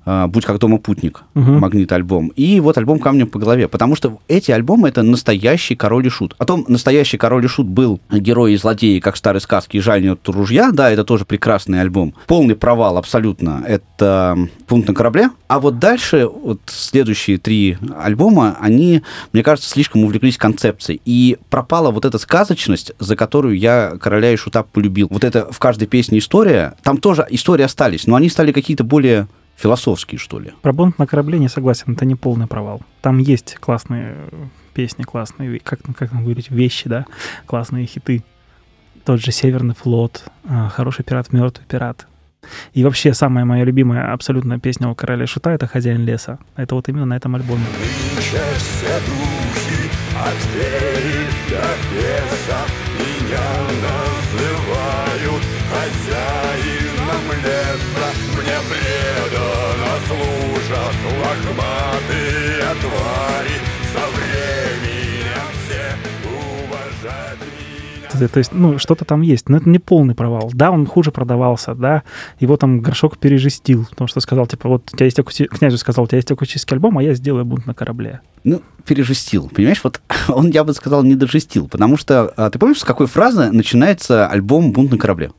э, 0.04 0.26
«Будь 0.26 0.44
как 0.44 0.58
дома 0.58 0.78
путник», 0.78 1.22
Мгм. 1.34 1.60
магнит-альбом. 1.60 2.28
И 2.36 2.60
вот 2.60 2.76
альбом 2.76 2.98
«Камнем 2.98 3.28
по 3.28 3.38
голове». 3.38 3.68
Потому 3.68 3.94
что 3.96 4.18
эти 4.28 4.50
альбомы— 4.50 4.88
это 4.90 5.02
настоящий 5.02 5.76
«Король 5.76 6.06
и 6.06 6.10
Шут». 6.10 6.34
О 6.38 6.44
том, 6.44 6.64
настоящий 6.68 7.16
«Король 7.18 7.44
и 7.44 7.48
Шут» 7.48 7.68
был 7.68 8.00
герой 8.10 8.54
и 8.54 8.56
злодей, 8.56 9.00
как 9.00 9.14
в 9.14 9.18
старой 9.18 9.40
сказке, 9.40 9.78
и 9.78 9.80
«Жаль 9.80 10.02
нет 10.02 10.28
ружья». 10.28 10.72
Да, 10.72 10.90
это 10.90 11.04
тоже 11.04 11.24
прекрасный 11.24 11.80
альбом. 11.80 12.14
Полный 12.26 12.56
провал 12.56 12.98
абсолютно. 12.98 13.62
Это 13.66 14.36
«Пункт 14.66 14.88
на 14.88 14.94
корабле». 14.94 15.30
А 15.48 15.60
вот 15.60 15.78
дальше, 15.78 16.26
вот 16.26 16.60
следующие 16.66 17.38
три 17.38 17.78
альбома, 17.96 18.56
они, 18.60 19.02
мне 19.32 19.42
кажется, 19.44 19.70
слишком 19.70 20.02
увлеклись 20.04 20.36
концепцией. 20.36 21.00
И 21.04 21.38
пропала 21.50 21.90
вот 21.90 22.04
эта 22.04 22.18
сказочность, 22.18 22.92
за 22.98 23.16
которую 23.16 23.58
я 23.58 23.96
«Короля 24.00 24.32
и 24.32 24.36
Шута» 24.36 24.62
полюбил. 24.62 25.08
Вот 25.10 25.24
это 25.24 25.50
в 25.52 25.58
каждой 25.58 25.86
песне 25.86 26.18
история. 26.18 26.74
Там 26.82 26.98
тоже 26.98 27.26
истории 27.30 27.62
остались, 27.62 28.06
но 28.06 28.16
они 28.16 28.28
стали 28.28 28.52
какие-то 28.52 28.84
более 28.84 29.28
философские, 29.56 30.18
что 30.18 30.38
ли. 30.38 30.52
Про 30.62 30.72
бунт 30.72 30.98
на 30.98 31.06
корабле 31.06 31.38
не 31.38 31.48
согласен, 31.48 31.92
это 31.92 32.04
не 32.04 32.14
полный 32.14 32.46
провал. 32.46 32.82
Там 33.02 33.18
есть 33.18 33.56
классные 33.60 34.16
песни, 34.72 35.04
классные, 35.04 35.60
как, 35.60 35.80
как 35.96 36.10
там 36.10 36.24
говорить, 36.24 36.50
вещи, 36.50 36.88
да, 36.88 37.06
классные 37.46 37.86
хиты. 37.86 38.24
Тот 39.04 39.20
же 39.20 39.32
«Северный 39.32 39.74
флот», 39.74 40.24
а, 40.48 40.68
«Хороший 40.70 41.04
пират, 41.04 41.32
мертвый 41.32 41.66
пират». 41.66 42.06
И 42.72 42.84
вообще 42.84 43.14
самая 43.14 43.44
моя 43.44 43.64
любимая 43.64 44.12
абсолютно 44.12 44.58
песня 44.58 44.88
у 44.88 44.94
короля 44.94 45.26
шута— 45.26 45.52
это 45.52 45.66
«Хозяин 45.66 46.04
леса». 46.04 46.38
Это 46.56 46.74
вот 46.74 46.88
именно 46.88 47.06
на 47.06 47.16
этом 47.16 47.34
альбоме. 47.34 47.64
Нынче 48.16 48.40
феи 50.52 51.26
до 51.50 51.66
беса 51.90 52.60
Меня 52.98 53.50
называют 53.84 55.42
хозяином 55.70 57.24
леса. 57.44 58.08
Мне 58.36 58.58
преданно 58.68 59.94
служат 60.06 60.96
лохматые 61.20 62.43
То 68.18 68.28
то 68.28 68.38
есть, 68.38 68.52
ну, 68.52 68.78
что-то 68.78 69.04
там 69.04 69.22
есть, 69.22 69.48
но 69.48 69.56
это 69.56 69.68
не 69.68 69.78
полный 69.78 70.14
провал. 70.14 70.50
Да, 70.52 70.70
он 70.70 70.86
хуже 70.86 71.10
продавался, 71.10 71.74
да, 71.74 72.02
его 72.40 72.56
там 72.56 72.80
горшок 72.80 73.18
пережестил, 73.18 73.86
потому 73.90 74.08
что 74.08 74.20
сказал, 74.20 74.46
типа, 74.46 74.68
вот 74.68 74.90
у 74.92 74.96
тебя 74.96 75.06
есть 75.06 75.18
акусти... 75.18 75.44
князю 75.44 75.78
сказал, 75.78 76.04
у 76.04 76.06
тебя 76.06 76.18
есть 76.18 76.30
акустический 76.30 76.74
альбом, 76.74 76.98
а 76.98 77.02
я 77.02 77.14
сделаю 77.14 77.44
бунт 77.44 77.66
на 77.66 77.74
корабле. 77.74 78.20
Ну, 78.44 78.62
пережестил. 78.84 79.50
Понимаешь, 79.54 79.80
вот 79.82 80.00
он, 80.28 80.50
я 80.50 80.64
бы 80.64 80.74
сказал, 80.74 81.02
не 81.02 81.14
дожестил. 81.14 81.68
Потому 81.68 81.96
что, 81.96 82.32
а, 82.36 82.50
ты 82.50 82.58
помнишь, 82.58 82.80
с 82.80 82.84
какой 82.84 83.06
фразы 83.06 83.50
начинается 83.50 84.26
альбом 84.26 84.72
«Бунт 84.72 84.90
на 84.90 84.98
корабле»? 84.98 85.30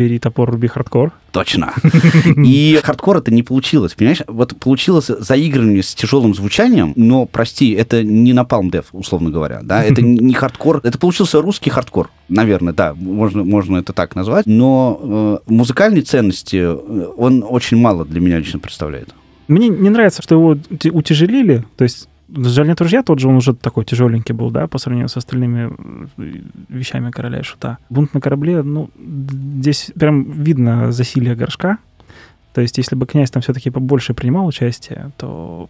Бери 0.00 0.18
топор, 0.18 0.50
руби 0.50 0.66
хардкор. 0.66 1.12
Точно. 1.30 1.74
И 2.42 2.80
хардкор 2.82 3.18
это 3.18 3.30
не 3.30 3.42
получилось, 3.42 3.92
понимаешь? 3.92 4.22
Вот 4.26 4.56
получилось 4.58 5.08
заигрывание 5.08 5.82
с 5.82 5.94
тяжелым 5.94 6.34
звучанием, 6.34 6.94
но, 6.96 7.26
прости, 7.26 7.72
это 7.72 8.02
не 8.02 8.32
Napalm 8.32 8.70
Death, 8.70 8.86
условно 8.92 9.28
говоря, 9.28 9.60
да, 9.62 9.84
это 9.84 10.00
не 10.00 10.32
хардкор, 10.32 10.80
это 10.84 10.96
получился 10.96 11.42
русский 11.42 11.68
хардкор, 11.68 12.08
наверное, 12.30 12.72
да, 12.72 12.94
можно, 12.94 13.44
можно 13.44 13.76
это 13.76 13.92
так 13.92 14.16
назвать, 14.16 14.46
но 14.46 15.42
э, 15.46 15.52
музыкальной 15.52 16.00
ценности 16.00 16.56
э, 16.56 17.06
он 17.18 17.44
очень 17.46 17.76
мало 17.76 18.06
для 18.06 18.20
меня 18.20 18.38
лично 18.38 18.58
представляет. 18.58 19.10
Мне 19.48 19.68
не 19.68 19.90
нравится, 19.90 20.22
что 20.22 20.36
его 20.36 20.56
утяжелили, 20.96 21.66
то 21.76 21.84
есть 21.84 22.08
«Жаль 22.34 22.68
нет 22.68 22.80
ружья» 22.80 23.02
тот 23.02 23.18
же, 23.18 23.28
он 23.28 23.36
уже 23.36 23.54
такой 23.54 23.84
тяжеленький 23.84 24.34
был, 24.34 24.50
да, 24.50 24.66
по 24.66 24.78
сравнению 24.78 25.08
с 25.08 25.16
остальными 25.16 25.72
э, 26.16 26.42
вещами 26.68 27.10
короля 27.10 27.40
и 27.40 27.42
шута. 27.42 27.78
Бунт 27.88 28.14
на 28.14 28.20
корабле, 28.20 28.62
ну, 28.62 28.90
здесь 28.98 29.90
прям 29.98 30.30
видно 30.30 30.92
засилие 30.92 31.34
горшка. 31.34 31.78
То 32.52 32.60
есть, 32.60 32.78
если 32.78 32.96
бы 32.96 33.06
князь 33.06 33.30
там 33.30 33.42
все-таки 33.42 33.70
побольше 33.70 34.14
принимал 34.14 34.46
участие, 34.46 35.10
то, 35.16 35.68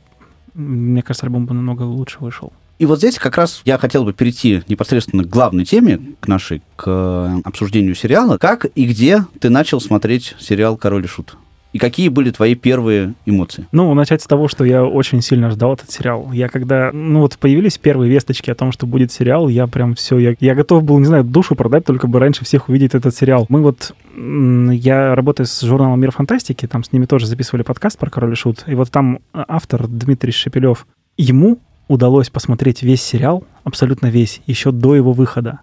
мне 0.55 1.03
кажется, 1.03 1.27
альбом 1.27 1.47
бы 1.47 1.55
намного 1.55 1.83
лучше 1.83 2.19
вышел. 2.21 2.53
И 2.79 2.87
вот 2.87 2.99
здесь 2.99 3.19
как 3.19 3.37
раз 3.37 3.61
я 3.67 3.77
хотел 3.77 4.05
бы 4.05 4.15
перейти 4.15 4.63
непосредственно 4.67 5.23
к 5.25 5.29
главной 5.29 5.67
теме, 5.67 6.01
к 6.19 6.29
нашей, 6.29 6.63
к 6.77 6.85
э, 6.87 7.41
обсуждению 7.45 7.95
сериала. 7.95 8.39
Как 8.39 8.65
и 8.75 8.87
где 8.87 9.27
ты 9.39 9.51
начал 9.51 9.83
смотреть 9.83 10.35
сериал 10.41 10.79
«Король 10.79 11.05
и 11.05 11.07
Шут»? 11.07 11.37
И 11.73 11.79
какие 11.79 12.09
были 12.09 12.31
твои 12.31 12.55
первые 12.55 13.15
эмоции? 13.27 13.67
Ну, 13.71 13.93
начать 13.95 14.23
с 14.23 14.27
того, 14.27 14.49
что 14.49 14.65
я 14.65 14.85
очень 14.85 15.23
сильно 15.23 15.51
ждал 15.51 15.75
этот 15.75 15.91
сериал. 15.91 16.31
Я 16.33 16.49
когда, 16.49 16.91
ну 16.93 17.21
вот 17.21 17.39
появились 17.39 17.79
первые 17.79 18.11
весточки 18.11 18.51
о 18.51 18.55
том, 18.55 18.73
что 18.73 18.87
будет 18.87 19.13
сериал, 19.13 19.49
я 19.49 19.67
прям 19.67 19.95
все, 19.95 20.19
я, 20.19 20.35
я 20.41 20.55
готов 20.55 20.83
был, 20.83 20.99
не 20.99 21.07
знаю, 21.07 21.23
душу 21.25 21.55
продать, 21.55 21.85
только 21.85 22.09
бы 22.09 22.19
раньше 22.19 22.45
всех 22.45 22.69
увидеть 22.69 22.95
этот 22.95 23.15
сериал. 23.15 23.47
Мы 23.49 23.63
вот, 23.63 23.95
я 24.17 25.15
работаю 25.15 25.47
с 25.47 25.61
журналом 25.61 26.01
«Мир 26.01 26.11
фантастики», 26.11 26.67
там 26.67 26.83
с 26.83 26.93
ними 26.93 27.07
тоже 27.07 27.27
записывали 27.27 27.63
подкаст 27.63 27.99
про 27.99 28.11
«Король 28.11 28.33
и 28.33 28.37
Шут», 28.37 28.65
и 28.67 28.75
вот 28.75 28.91
там 28.91 29.21
автор 29.33 29.87
Дмитрий 29.87 30.33
Шепелев, 30.33 30.87
ему 31.17 31.59
удалось 31.87 32.31
посмотреть 32.31 32.83
весь 32.83 33.03
сериал, 33.03 33.45
абсолютно 33.65 34.09
весь, 34.09 34.41
еще 34.47 34.73
до 34.73 34.95
его 34.97 35.13
выхода. 35.13 35.61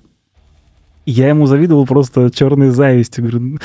Я 1.10 1.30
ему 1.30 1.46
завидовал 1.46 1.86
просто 1.86 2.30
черной 2.30 2.72
завистью. 2.72 3.24
Говорю, 3.24 3.60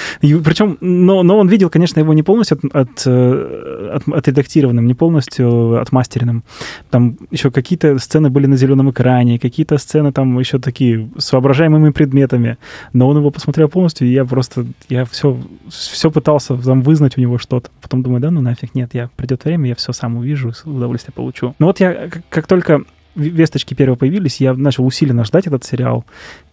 причем, 0.44 0.78
но, 0.80 1.24
но 1.24 1.38
он 1.38 1.48
видел, 1.48 1.70
конечно, 1.70 1.98
его 1.98 2.14
не 2.14 2.22
полностью 2.22 2.60
от, 2.62 2.76
от, 2.76 3.02
э, 3.04 3.90
от, 3.94 4.06
отредактированным, 4.06 4.86
не 4.86 4.94
полностью 4.94 5.80
отмастеренным. 5.80 6.44
Там 6.90 7.18
еще 7.32 7.50
какие-то 7.50 7.98
сцены 7.98 8.30
были 8.30 8.46
на 8.46 8.56
зеленом 8.56 8.92
экране, 8.92 9.40
какие-то 9.40 9.76
сцены 9.78 10.12
там 10.12 10.38
еще 10.38 10.60
такие 10.60 11.10
с 11.18 11.32
воображаемыми 11.32 11.90
предметами. 11.90 12.58
Но 12.92 13.08
он 13.08 13.16
его 13.16 13.32
посмотрел 13.32 13.68
полностью, 13.68 14.06
и 14.06 14.12
я 14.12 14.24
просто, 14.24 14.64
я 14.88 15.04
все, 15.04 15.36
все 15.68 16.12
пытался 16.12 16.56
там 16.56 16.82
вызнать 16.82 17.18
у 17.18 17.20
него 17.20 17.38
что-то. 17.38 17.70
Потом 17.80 18.04
думаю, 18.04 18.20
да 18.20 18.30
ну 18.30 18.40
нафиг, 18.40 18.76
нет, 18.76 18.90
я 18.94 19.10
придет 19.16 19.44
время, 19.44 19.70
я 19.70 19.74
все 19.74 19.92
сам 19.92 20.16
увижу, 20.16 20.52
удовольствие 20.64 21.12
получу. 21.12 21.56
Но 21.58 21.66
вот 21.66 21.80
я, 21.80 22.08
как, 22.08 22.22
как 22.28 22.46
только 22.46 22.84
весточки 23.14 23.74
первые 23.74 23.96
появились, 23.96 24.40
я 24.40 24.54
начал 24.54 24.86
усиленно 24.86 25.24
ждать 25.24 25.48
этот 25.48 25.64
сериал. 25.64 26.04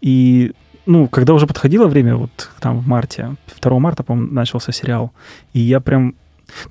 И 0.01 0.53
ну, 0.89 1.07
когда 1.07 1.35
уже 1.35 1.45
подходило 1.45 1.87
время, 1.87 2.15
вот 2.15 2.49
там 2.59 2.79
в 2.79 2.87
марте, 2.87 3.35
2 3.61 3.79
марта, 3.79 4.01
по-моему, 4.01 4.33
начался 4.33 4.71
сериал, 4.71 5.11
и 5.53 5.59
я 5.59 5.79
прям... 5.79 6.15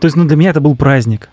То 0.00 0.06
есть, 0.06 0.16
ну, 0.16 0.24
для 0.24 0.36
меня 0.36 0.50
это 0.50 0.60
был 0.60 0.74
праздник. 0.74 1.28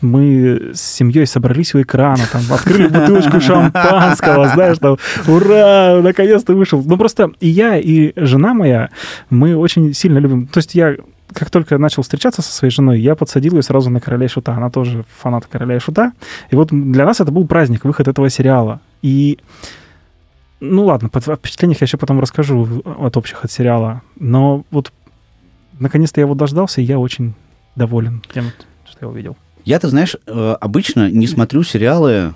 Мы 0.00 0.70
с 0.74 0.80
семьей 0.80 1.26
собрались 1.26 1.74
у 1.74 1.82
экрана, 1.82 2.22
там, 2.30 2.42
открыли 2.50 2.86
бутылочку 2.86 3.40
шампанского, 3.40 4.48
знаешь, 4.50 4.78
там, 4.78 4.96
ура, 5.26 6.00
наконец-то 6.02 6.54
вышел. 6.54 6.84
Ну, 6.84 6.96
просто 6.96 7.32
и 7.40 7.48
я, 7.48 7.76
и 7.76 8.12
жена 8.14 8.54
моя, 8.54 8.90
мы 9.28 9.56
очень 9.56 9.92
сильно 9.92 10.18
любим... 10.18 10.46
То 10.46 10.58
есть 10.58 10.76
я 10.76 10.94
как 11.34 11.50
только 11.50 11.78
начал 11.78 12.02
встречаться 12.02 12.42
со 12.42 12.52
своей 12.52 12.70
женой, 12.70 13.00
я 13.00 13.16
подсадил 13.16 13.56
ее 13.56 13.62
сразу 13.62 13.90
на 13.90 14.00
«Короля 14.00 14.26
и 14.26 14.28
Шута». 14.28 14.52
Она 14.54 14.70
тоже 14.70 15.04
фанат 15.18 15.46
«Короля 15.46 15.76
и 15.76 15.80
Шута». 15.80 16.12
И 16.50 16.56
вот 16.56 16.68
для 16.70 17.06
нас 17.06 17.20
это 17.20 17.32
был 17.32 17.46
праздник, 17.46 17.84
выход 17.84 18.06
этого 18.06 18.28
сериала. 18.30 18.80
И 19.00 19.38
ну 20.62 20.84
ладно, 20.84 21.08
по 21.08 21.20
впечатлениях 21.20 21.80
я 21.80 21.86
еще 21.86 21.96
потом 21.96 22.20
расскажу 22.20 22.82
от 22.84 23.16
общих 23.16 23.44
от 23.44 23.50
сериала. 23.50 24.02
Но 24.18 24.64
вот 24.70 24.92
наконец-то 25.80 26.20
я 26.20 26.24
его 26.24 26.36
дождался, 26.36 26.80
и 26.80 26.84
я 26.84 27.00
очень 27.00 27.34
доволен 27.74 28.22
тем, 28.32 28.52
что 28.84 28.98
я 29.00 29.08
увидел. 29.08 29.36
Я, 29.64 29.80
ты 29.80 29.88
знаешь, 29.88 30.14
э, 30.26 30.56
обычно 30.60 31.10
не 31.10 31.26
смотрю 31.26 31.64
сериалы 31.64 32.34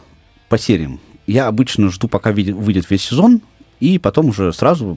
по 0.48 0.58
сериям. 0.58 0.98
Я 1.28 1.46
обычно 1.46 1.88
жду, 1.90 2.08
пока 2.08 2.32
выйдет 2.32 2.90
весь 2.90 3.02
сезон, 3.02 3.42
и 3.78 3.98
потом 3.98 4.26
уже 4.26 4.52
сразу 4.52 4.96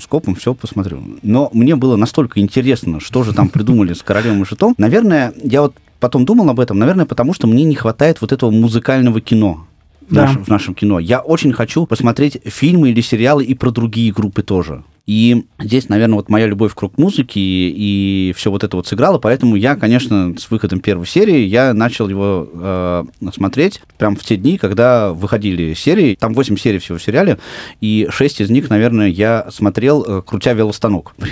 скопом 0.00 0.36
все 0.36 0.54
посмотрю. 0.54 1.02
Но 1.22 1.50
мне 1.52 1.74
было 1.74 1.96
настолько 1.96 2.38
интересно, 2.38 3.00
что 3.00 3.24
же 3.24 3.32
там 3.32 3.48
придумали 3.48 3.92
с 3.92 4.02
королем 4.02 4.42
и 4.42 4.44
шутом. 4.44 4.74
Наверное, 4.78 5.32
я 5.42 5.62
вот 5.62 5.74
потом 5.98 6.24
думал 6.24 6.48
об 6.48 6.60
этом, 6.60 6.78
наверное, 6.78 7.06
потому 7.06 7.32
что 7.34 7.48
мне 7.48 7.64
не 7.64 7.74
хватает 7.74 8.20
вот 8.20 8.30
этого 8.30 8.52
музыкального 8.52 9.20
кино 9.20 9.66
Да. 10.10 10.26
нашем, 10.26 10.44
в 10.44 10.48
нашем 10.48 10.74
кино. 10.74 10.98
Я 10.98 11.20
очень 11.20 11.52
хочу 11.52 11.86
посмотреть 11.86 12.40
фильмы 12.44 12.90
или 12.90 13.00
сериалы 13.00 13.44
и 13.44 13.54
про 13.54 13.70
другие 13.70 14.12
группы 14.12 14.42
тоже. 14.42 14.84
И 15.08 15.46
здесь, 15.58 15.88
наверное, 15.88 16.16
вот 16.16 16.28
моя 16.28 16.46
любовь 16.46 16.74
к 16.74 16.82
рок-музыке 16.82 17.40
и, 17.40 18.34
все 18.36 18.50
вот 18.50 18.62
это 18.62 18.76
вот 18.76 18.86
сыграло, 18.86 19.18
поэтому 19.18 19.56
я, 19.56 19.74
конечно, 19.74 20.34
с 20.38 20.50
выходом 20.50 20.80
первой 20.80 21.06
серии 21.06 21.46
я 21.46 21.72
начал 21.72 22.10
его 22.10 22.46
э, 22.52 23.04
смотреть 23.34 23.80
прям 23.96 24.16
в 24.16 24.22
те 24.22 24.36
дни, 24.36 24.58
когда 24.58 25.14
выходили 25.14 25.72
серии. 25.72 26.14
Там 26.14 26.34
8 26.34 26.58
серий 26.58 26.78
всего 26.78 26.98
в 26.98 27.02
сериале, 27.02 27.38
и 27.80 28.06
6 28.10 28.42
из 28.42 28.50
них, 28.50 28.68
наверное, 28.68 29.08
я 29.08 29.46
смотрел, 29.50 30.04
э, 30.06 30.22
крутя 30.22 30.52
велостанок. 30.52 31.14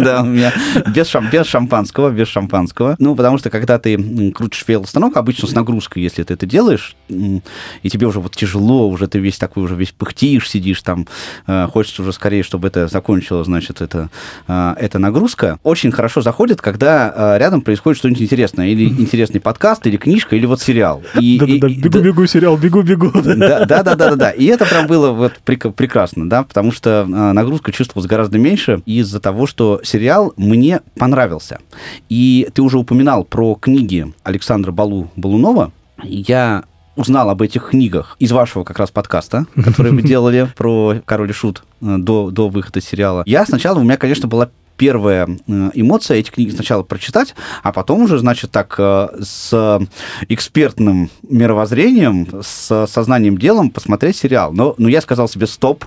Да, 0.00 0.22
у 0.22 0.26
меня 0.26 0.52
без 0.94 1.08
шам- 1.08 1.30
без 1.30 1.46
шампанского, 1.46 2.10
без 2.10 2.28
шампанского. 2.28 2.96
Ну, 2.98 3.16
потому 3.16 3.38
что, 3.38 3.48
когда 3.48 3.78
ты 3.78 4.32
крутишь 4.32 4.64
велостанок, 4.66 5.16
обычно 5.16 5.48
с 5.48 5.52
нагрузкой, 5.52 6.02
если 6.02 6.22
ты 6.24 6.34
это 6.34 6.44
делаешь, 6.44 6.94
и 7.08 7.88
тебе 7.88 8.06
уже 8.06 8.20
вот 8.20 8.36
тяжело, 8.36 8.88
уже 8.88 9.08
ты 9.08 9.18
весь 9.18 9.38
такой, 9.38 9.64
уже 9.64 9.76
весь 9.76 9.92
пыхтишь, 9.92 10.50
сидишь 10.50 10.82
там, 10.82 11.06
э, 11.46 11.66
хочется 11.72 12.02
уже 12.02 12.12
скорее 12.12 12.42
чтобы 12.50 12.66
это 12.66 12.88
закончилось, 12.88 13.46
значит, 13.46 13.80
это, 13.80 14.10
а, 14.48 14.74
эта 14.80 14.98
нагрузка, 14.98 15.58
очень 15.62 15.92
хорошо 15.92 16.20
заходит, 16.20 16.60
когда 16.60 17.12
а, 17.14 17.38
рядом 17.38 17.60
происходит 17.62 17.98
что-нибудь 17.98 18.22
интересное. 18.22 18.66
Или 18.66 18.88
интересный 18.88 19.40
подкаст, 19.40 19.86
или 19.86 19.96
книжка, 19.96 20.34
или 20.34 20.46
вот 20.46 20.60
сериал. 20.60 21.00
И- 21.20 21.38
Да-да-да, 21.38 21.68
бегу-бегу 21.68 22.26
сериал, 22.26 22.56
бегу-бегу. 22.56 23.12
да, 23.22 23.64
да, 23.64 23.64
да, 23.66 23.82
да, 23.82 23.94
да, 23.94 24.16
да. 24.16 24.30
И 24.30 24.46
это 24.46 24.64
прям 24.66 24.88
было 24.88 25.12
вот 25.12 25.34
прек- 25.46 25.72
прекрасно, 25.72 26.28
да, 26.28 26.42
потому 26.42 26.72
что 26.72 27.06
а, 27.08 27.32
нагрузка 27.32 27.70
чувствовалась 27.70 28.10
гораздо 28.10 28.38
меньше 28.38 28.82
из-за 28.84 29.20
того, 29.20 29.46
что 29.46 29.80
сериал 29.84 30.32
мне 30.36 30.80
понравился. 30.98 31.60
И 32.08 32.48
ты 32.52 32.62
уже 32.62 32.78
упоминал 32.78 33.22
про 33.22 33.54
книги 33.54 34.12
Александра 34.24 34.72
Балу 34.72 35.08
Балунова. 35.14 35.70
Я 36.02 36.64
узнал 36.96 37.30
об 37.30 37.42
этих 37.42 37.70
книгах 37.70 38.16
из 38.18 38.32
вашего 38.32 38.64
как 38.64 38.78
раз 38.78 38.90
подкаста, 38.90 39.46
который 39.54 39.92
вы 39.92 40.02
делали 40.06 40.48
про 40.56 40.96
Король 41.04 41.30
и 41.30 41.32
Шут 41.32 41.62
э, 41.80 41.96
до, 41.98 42.30
до 42.30 42.48
выхода 42.48 42.80
сериала. 42.80 43.22
Я 43.26 43.46
сначала, 43.46 43.78
у 43.78 43.82
меня, 43.82 43.96
конечно, 43.96 44.28
была 44.28 44.50
первая 44.76 45.28
э, 45.28 45.70
эмоция 45.74 46.18
эти 46.18 46.30
книги 46.30 46.50
сначала 46.50 46.82
прочитать, 46.82 47.34
а 47.62 47.72
потом 47.72 48.02
уже, 48.02 48.18
значит, 48.18 48.50
так 48.50 48.74
э, 48.78 49.08
с 49.20 49.80
экспертным 50.28 51.10
мировоззрением, 51.22 52.42
с 52.42 52.86
сознанием 52.86 53.38
делом 53.38 53.70
посмотреть 53.70 54.16
сериал. 54.16 54.52
Но, 54.52 54.74
но 54.78 54.88
я 54.88 55.00
сказал 55.00 55.28
себе 55.28 55.46
стоп, 55.46 55.84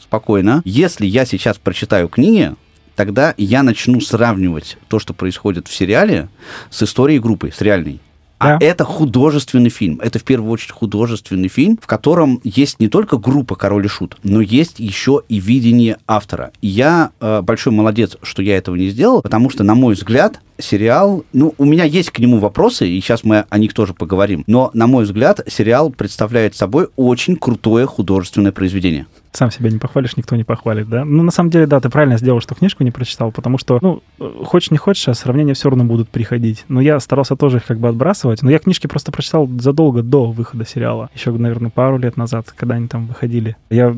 спокойно. 0.00 0.60
Если 0.64 1.06
я 1.06 1.24
сейчас 1.24 1.56
прочитаю 1.56 2.08
книги, 2.08 2.54
тогда 2.96 3.32
я 3.36 3.62
начну 3.62 4.00
сравнивать 4.00 4.76
то, 4.88 4.98
что 4.98 5.14
происходит 5.14 5.68
в 5.68 5.74
сериале, 5.74 6.28
с 6.70 6.82
историей 6.82 7.18
группы, 7.18 7.50
с 7.50 7.60
реальной. 7.60 8.00
А 8.42 8.58
Да. 8.58 8.66
это 8.66 8.84
художественный 8.84 9.70
фильм. 9.70 10.00
Это 10.02 10.18
в 10.18 10.24
первую 10.24 10.50
очередь 10.50 10.72
художественный 10.72 11.48
фильм, 11.48 11.78
в 11.80 11.86
котором 11.86 12.40
есть 12.42 12.80
не 12.80 12.88
только 12.88 13.16
группа 13.18 13.54
Король 13.54 13.84
и 13.84 13.88
Шут, 13.88 14.16
но 14.24 14.40
есть 14.40 14.80
еще 14.80 15.22
и 15.28 15.38
видение 15.38 15.98
автора. 16.08 16.50
И 16.60 16.66
я 16.66 17.10
э, 17.20 17.40
большой 17.42 17.72
молодец, 17.72 18.16
что 18.22 18.42
я 18.42 18.56
этого 18.56 18.74
не 18.74 18.88
сделал, 18.88 19.22
потому 19.22 19.48
что, 19.48 19.62
на 19.62 19.74
мой 19.74 19.94
взгляд, 19.94 20.40
сериал, 20.58 21.24
ну, 21.32 21.54
у 21.58 21.64
меня 21.64 21.84
есть 21.84 22.10
к 22.10 22.18
нему 22.18 22.38
вопросы, 22.38 22.88
и 22.88 23.00
сейчас 23.00 23.24
мы 23.24 23.44
о 23.48 23.58
них 23.58 23.74
тоже 23.74 23.94
поговорим, 23.94 24.44
но, 24.46 24.70
на 24.74 24.86
мой 24.86 25.04
взгляд, 25.04 25.40
сериал 25.48 25.90
представляет 25.90 26.56
собой 26.56 26.88
очень 26.96 27.36
крутое 27.36 27.86
художественное 27.86 28.52
произведение. 28.52 29.06
Сам 29.32 29.50
себя 29.50 29.70
не 29.70 29.78
похвалишь, 29.78 30.16
никто 30.18 30.36
не 30.36 30.44
похвалит, 30.44 30.88
да? 30.90 31.04
Ну, 31.06 31.22
на 31.22 31.30
самом 31.30 31.48
деле, 31.50 31.66
да, 31.66 31.80
ты 31.80 31.88
правильно 31.88 32.18
сделал, 32.18 32.40
что 32.40 32.54
книжку 32.54 32.84
не 32.84 32.90
прочитал, 32.90 33.32
потому 33.32 33.56
что, 33.56 33.78
ну, 33.80 34.02
хочешь 34.44 34.70
не 34.70 34.76
хочешь, 34.76 35.08
а 35.08 35.14
сравнения 35.14 35.54
все 35.54 35.70
равно 35.70 35.84
будут 35.84 36.10
приходить. 36.10 36.64
Но 36.68 36.80
я 36.82 37.00
старался 37.00 37.34
тоже 37.34 37.56
их 37.56 37.64
как 37.64 37.78
бы 37.78 37.88
отбрасывать. 37.88 38.42
Но 38.42 38.50
я 38.50 38.58
книжки 38.58 38.86
просто 38.86 39.10
прочитал 39.10 39.48
задолго 39.58 40.02
до 40.02 40.30
выхода 40.30 40.66
сериала. 40.66 41.08
Еще, 41.14 41.30
наверное, 41.32 41.70
пару 41.70 41.96
лет 41.96 42.18
назад, 42.18 42.52
когда 42.54 42.74
они 42.74 42.88
там 42.88 43.06
выходили. 43.06 43.56
Я 43.70 43.96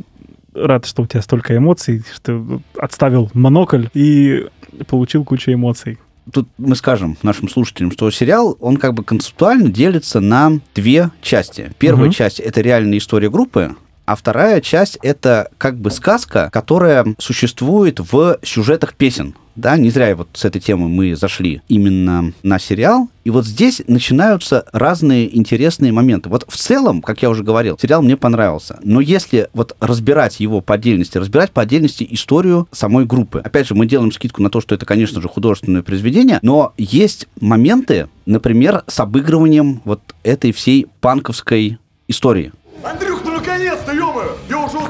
рад, 0.55 0.87
что 0.87 1.03
у 1.03 1.07
тебя 1.07 1.21
столько 1.21 1.57
эмоций, 1.57 2.05
что 2.15 2.61
отставил 2.79 3.29
монокль 3.35 3.87
и 3.93 4.47
получил 4.87 5.25
кучу 5.25 5.53
эмоций. 5.53 5.99
Тут 6.33 6.49
мы 6.59 6.75
скажем 6.77 7.19
нашим 7.23 7.49
слушателям, 7.49 7.91
что 7.91 8.11
сериал, 8.11 8.57
он 8.61 8.77
как 8.79 8.95
бы 8.95 9.05
концептуально 9.05 9.69
делится 9.69 10.21
на 10.21 10.61
две 10.75 11.11
части. 11.21 11.73
Первая 11.79 12.07
Мгм. 12.07 12.13
часть— 12.15 12.41
это 12.41 12.61
реальная 12.63 12.97
история 12.99 13.29
группы, 13.29 13.75
а 14.07 14.17
вторая 14.17 14.61
часть— 14.61 14.99
это 15.03 15.49
как 15.59 15.77
бы 15.79 15.91
сказка, 15.91 16.51
которая 16.53 17.07
существует 17.19 18.01
в 18.01 18.39
сюжетах 18.43 18.95
песен. 18.95 19.35
Да, 19.57 19.77
не 19.77 19.91
зря 19.91 20.17
вот 20.17 20.29
с 20.33 20.45
этой 20.45 20.61
темы 20.61 20.89
мы 20.89 21.15
зашли 21.15 21.63
именно 21.69 22.33
на 22.43 22.59
сериал. 22.59 23.09
И 23.23 23.31
вот 23.31 23.47
здесь 23.47 23.83
начинаются 23.87 24.67
разные 24.73 25.37
интересные 25.37 25.93
моменты. 25.93 26.29
Вот 26.29 26.45
в 26.49 26.57
целом, 26.57 27.01
как 27.01 27.23
я 27.23 27.31
уже 27.31 27.45
говорил, 27.45 27.79
сериал 27.81 28.03
мне 28.03 28.17
понравился. 28.17 28.81
Но 28.83 29.01
если 29.01 29.49
вот 29.55 29.77
разбирать 29.79 30.41
его 30.41 30.61
по 30.61 30.75
отдельности, 30.75 31.19
разбирать 31.19 31.53
по 31.53 31.63
отдельности 31.63 32.07
историю 32.11 32.67
самой 32.73 33.07
группы. 33.07 33.41
Опять 33.45 33.69
же, 33.69 33.75
мы 33.75 33.87
делаем 33.87 34.11
скидку 34.11 34.43
на 34.43 34.51
то, 34.51 34.61
что 34.61 34.75
это, 34.75 34.87
конечно 34.87 35.23
же, 35.23 35.29
художественное 35.29 35.83
произведение, 35.83 36.41
но 36.43 36.73
есть 36.77 37.29
моменты, 37.41 38.09
например, 38.27 38.83
с 38.89 38.99
обыгрыванием 38.99 39.83
вот 39.85 40.01
этой 40.25 40.53
всей 40.53 40.87
панковской 41.01 41.79
истории. 42.09 42.53
Андрюх, 42.83 43.23
ну 43.25 43.34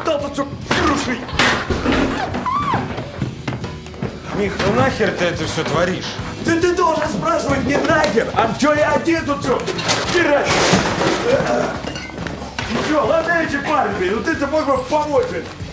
Тут 0.05 0.33
все 0.33 0.47
крушить! 0.69 1.21
Мих, 4.37 4.53
ну 4.67 4.73
нахер 4.75 5.11
ты 5.13 5.25
это 5.27 5.45
все 5.45 5.65
творишь? 5.65 6.15
Ты, 6.45 6.61
ты 6.61 6.75
должен 6.75 7.09
спрашивать 7.09 7.65
не 7.65 7.77
нахер, 7.79 8.29
а 8.35 8.53
чё 8.59 8.75
я 8.75 8.93
один 8.93 9.25
тут 9.25 9.41
все 9.43 9.59
херачу? 10.13 10.53
Ну 12.73 12.81
чё, 12.89 13.07
ладно 13.07 13.33
эти 13.33 13.57
парни, 13.57 14.11
ну 14.11 14.21
ты-то 14.21 14.47
мог 14.49 14.67
бы 14.67 14.77
помочь. 14.85 15.27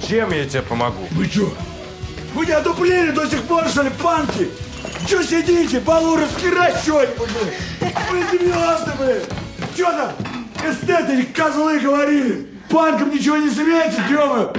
Чем 0.07 0.31
я 0.31 0.45
тебе 0.45 0.61
помогу? 0.61 1.07
Вы 1.11 1.27
чё? 1.27 1.51
Вы 2.33 2.45
не 2.45 2.53
одуплили 2.53 3.11
до 3.11 3.27
сих 3.27 3.41
пор, 3.43 3.67
что 3.67 3.81
ли, 3.81 3.89
панки? 4.01 4.49
Чё 5.07 5.23
сидите, 5.23 5.79
балу 5.79 6.15
раскирать 6.15 6.77
что-нибудь, 6.83 7.29
блин? 7.29 7.93
Вы 8.11 8.23
серьезно, 8.31 8.93
блин? 8.97 9.21
Чё 9.75 9.91
там? 9.91 10.11
Эстеты, 10.63 11.23
козлы 11.35 11.79
говорили. 11.79 12.47
Панкам 12.71 13.11
ничего 13.11 13.37
не 13.37 13.49
светит, 13.49 13.99
ё 14.09 14.51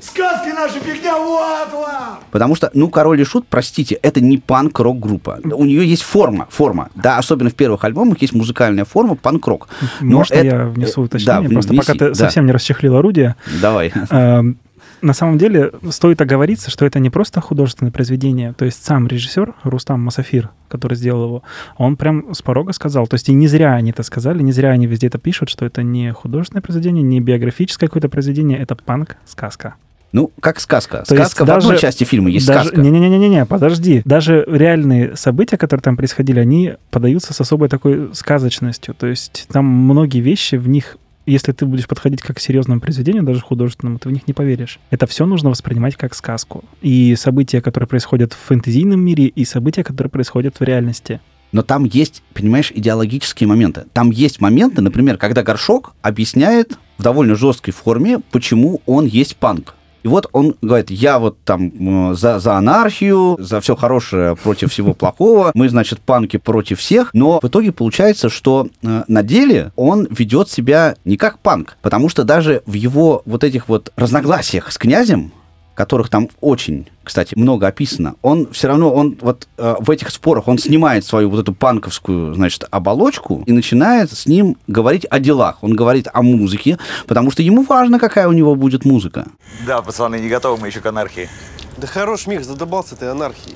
Сказки 0.00 0.50
наши 0.50 0.78
фигня, 0.78 1.18
вот 1.18 1.72
вам! 1.72 2.18
Потому 2.30 2.54
что, 2.54 2.70
ну, 2.74 2.88
Король 2.88 3.20
и 3.20 3.24
Шут, 3.24 3.46
простите, 3.48 3.96
это 3.96 4.20
не 4.20 4.38
панк-рок-группа. 4.38 5.40
У 5.44 5.64
нее 5.64 5.84
есть 5.88 6.02
форма, 6.02 6.46
форма. 6.48 6.90
Да, 6.94 7.18
особенно 7.18 7.50
в 7.50 7.54
первых 7.54 7.82
альбомах 7.82 8.18
есть 8.22 8.32
музыкальная 8.32 8.84
форма 8.84 9.16
панк-рок. 9.16 9.68
Но 10.00 10.18
Можно 10.18 10.34
это- 10.34 10.46
я 10.46 10.64
внесу 10.66 11.02
э, 11.02 11.04
уточнение? 11.06 11.48
да, 11.48 11.54
Просто 11.54 11.72
внеси, 11.72 11.86
пока 11.86 11.98
ты 11.98 12.08
да. 12.10 12.14
совсем 12.14 12.46
не 12.46 12.52
расчехлил 12.52 12.96
орудие. 12.96 13.34
Давай. 13.60 13.92
Эм, 14.10 14.58
На 15.02 15.12
самом 15.12 15.38
деле, 15.38 15.72
стоит 15.90 16.20
оговориться, 16.20 16.70
что 16.70 16.86
это 16.86 16.98
не 16.98 17.10
просто 17.10 17.40
художественное 17.40 17.92
произведение. 17.92 18.52
То 18.54 18.64
есть 18.64 18.84
сам 18.84 19.06
режиссер 19.06 19.54
Рустам 19.62 20.00
Масафир, 20.00 20.50
который 20.68 20.96
сделал 20.96 21.24
его, 21.26 21.42
он 21.76 21.96
прям 21.96 22.34
с 22.34 22.42
порога 22.42 22.72
сказал. 22.72 23.06
То 23.06 23.14
есть 23.14 23.28
и 23.28 23.34
не 23.34 23.48
зря 23.48 23.74
они 23.74 23.90
это 23.90 24.02
сказали, 24.02 24.42
не 24.42 24.52
зря 24.52 24.70
они 24.70 24.86
везде 24.86 25.08
это 25.08 25.18
пишут, 25.18 25.48
что 25.50 25.64
это 25.64 25.82
не 25.82 26.12
художественное 26.12 26.62
произведение, 26.62 27.02
не 27.02 27.20
биографическое 27.20 27.88
какое-то 27.88 28.08
произведение, 28.08 28.58
это 28.58 28.74
панк-сказка. 28.74 29.74
Ну, 30.12 30.30
как 30.40 30.60
сказка. 30.60 31.04
То 31.06 31.14
сказка 31.14 31.44
в 31.44 31.50
одной 31.50 31.72
даже- 31.72 31.80
части 31.82 32.04
фильма 32.04 32.30
есть 32.30 32.46
Даже- 32.46 32.68
сказка. 32.68 32.80
Не-не-не-не, 32.80 33.44
подожди. 33.44 34.00
Даже 34.06 34.44
реальные 34.48 35.14
события, 35.16 35.58
которые 35.58 35.82
там 35.82 35.96
происходили, 35.96 36.40
они 36.40 36.74
подаются 36.90 37.34
с 37.34 37.40
особой 37.40 37.68
такой 37.68 38.14
сказочностью. 38.14 38.94
То 38.94 39.08
есть 39.08 39.46
там 39.52 39.66
многие 39.66 40.20
вещи 40.20 40.54
в 40.54 40.68
них 40.68 40.96
если 41.26 41.52
ты 41.52 41.66
будешь 41.66 41.86
подходить 41.86 42.22
как 42.22 42.36
к 42.36 42.40
серьезному 42.40 42.80
произведению, 42.80 43.22
даже 43.22 43.40
художественному, 43.40 43.98
ты 43.98 44.08
в 44.08 44.12
них 44.12 44.26
не 44.26 44.34
поверишь. 44.34 44.78
Это 44.90 45.06
все 45.06 45.26
нужно 45.26 45.50
воспринимать 45.50 45.96
как 45.96 46.14
сказку. 46.14 46.64
И 46.82 47.14
события, 47.16 47.60
которые 47.60 47.88
происходят 47.88 48.32
в 48.32 48.38
фэнтезийном 48.38 49.00
мире, 49.00 49.26
и 49.26 49.44
события, 49.44 49.84
которые 49.84 50.10
происходят 50.10 50.58
в 50.58 50.62
реальности. 50.62 51.20
Но 51.52 51.62
там 51.62 51.84
есть, 51.84 52.22
понимаешь, 52.34 52.72
идеологические 52.74 53.48
моменты. 53.48 53.84
Там 53.92 54.10
есть 54.10 54.40
моменты, 54.40 54.82
например, 54.82 55.16
когда 55.16 55.42
Горшок 55.42 55.94
объясняет 56.02 56.78
в 56.98 57.02
довольно 57.02 57.34
жесткой 57.34 57.72
форме, 57.72 58.20
почему 58.30 58.82
он 58.86 59.06
есть 59.06 59.36
панк. 59.36 59.75
И 60.06 60.08
вот 60.08 60.28
он 60.32 60.54
говорит, 60.62 60.88
я 60.92 61.18
вот 61.18 61.36
там 61.42 62.12
э, 62.12 62.14
за, 62.14 62.38
за 62.38 62.54
анархию, 62.54 63.36
за 63.40 63.60
все 63.60 63.74
хорошее 63.74 64.36
против 64.36 64.70
всего 64.70 64.94
плохого, 64.94 65.50
мы, 65.52 65.68
значит, 65.68 65.98
панки 65.98 66.36
против 66.36 66.78
всех, 66.78 67.10
но 67.12 67.40
в 67.42 67.48
итоге 67.48 67.72
получается, 67.72 68.28
что 68.28 68.68
э, 68.84 69.02
на 69.08 69.24
деле 69.24 69.72
он 69.74 70.06
ведет 70.08 70.48
себя 70.48 70.94
не 71.04 71.16
как 71.16 71.40
панк, 71.40 71.76
потому 71.82 72.08
что 72.08 72.22
даже 72.22 72.62
в 72.66 72.74
его 72.74 73.22
вот 73.26 73.42
этих 73.42 73.68
вот 73.68 73.92
разногласиях 73.96 74.70
с 74.70 74.78
князем, 74.78 75.32
которых 75.76 76.08
там 76.08 76.28
очень, 76.40 76.88
кстати, 77.04 77.34
много 77.36 77.66
описано, 77.68 78.14
он 78.22 78.48
все 78.50 78.66
равно, 78.66 78.92
он 78.92 79.16
вот 79.20 79.46
э, 79.58 79.76
в 79.78 79.90
этих 79.90 80.10
спорах, 80.10 80.48
он 80.48 80.58
снимает 80.58 81.04
свою 81.04 81.30
вот 81.30 81.40
эту 81.40 81.54
панковскую, 81.54 82.34
значит, 82.34 82.64
оболочку 82.70 83.44
и 83.46 83.52
начинает 83.52 84.10
с 84.10 84.26
ним 84.26 84.56
говорить 84.66 85.06
о 85.10 85.20
делах. 85.20 85.58
Он 85.62 85.74
говорит 85.74 86.08
о 86.12 86.22
музыке, 86.22 86.78
потому 87.06 87.30
что 87.30 87.42
ему 87.42 87.62
важно, 87.62 88.00
какая 88.00 88.26
у 88.26 88.32
него 88.32 88.54
будет 88.54 88.84
музыка. 88.84 89.26
Да, 89.66 89.82
пацаны, 89.82 90.16
не 90.16 90.28
готовы 90.28 90.60
мы 90.60 90.68
еще 90.68 90.80
к 90.80 90.86
анархии. 90.86 91.28
Да 91.76 91.86
хорош, 91.86 92.26
Мих, 92.26 92.44
задолбался 92.44 92.96
ты 92.96 93.06
анархией. 93.06 93.54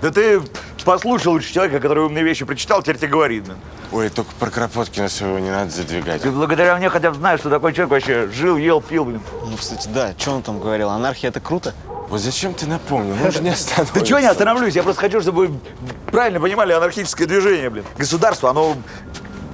Да 0.00 0.10
ты 0.10 0.40
послушал 0.84 1.32
лучше 1.32 1.52
человека, 1.52 1.80
который 1.80 2.04
умные 2.04 2.24
вещи 2.24 2.44
прочитал, 2.44 2.82
теперь 2.82 2.98
тебе 2.98 3.08
говорит. 3.08 3.44
блин. 3.44 3.56
Ой, 3.92 4.08
только 4.08 4.30
про 4.38 4.50
Кропоткина 4.50 5.08
своего 5.08 5.38
не 5.38 5.50
надо 5.50 5.70
задвигать. 5.70 6.22
Ты 6.22 6.30
благодаря 6.30 6.76
мне 6.76 6.88
хотя 6.90 7.10
бы 7.10 7.16
знаешь, 7.16 7.40
что 7.40 7.50
такой 7.50 7.72
человек 7.72 7.90
вообще 7.90 8.28
жил, 8.28 8.56
ел, 8.56 8.80
пил, 8.80 9.04
блин. 9.04 9.20
Ну, 9.46 9.56
кстати, 9.56 9.88
да, 9.88 10.12
что 10.16 10.32
он 10.32 10.42
там 10.42 10.60
говорил? 10.60 10.88
Анархия 10.90 11.30
это 11.30 11.40
круто? 11.40 11.74
Вот 12.08 12.20
зачем 12.20 12.54
ты 12.54 12.66
напомнил? 12.66 13.14
Он 13.24 13.30
же 13.30 13.40
не 13.40 13.50
Да 13.50 13.54
остановится. 13.56 14.06
чего 14.06 14.18
не 14.18 14.26
остановлюсь? 14.26 14.74
Я 14.74 14.82
просто 14.82 15.00
хочу, 15.00 15.20
чтобы 15.20 15.46
вы 15.46 15.58
правильно 16.10 16.40
понимали 16.40 16.72
анархическое 16.72 17.26
движение, 17.26 17.70
блин. 17.70 17.84
Государство, 17.98 18.50
оно 18.50 18.76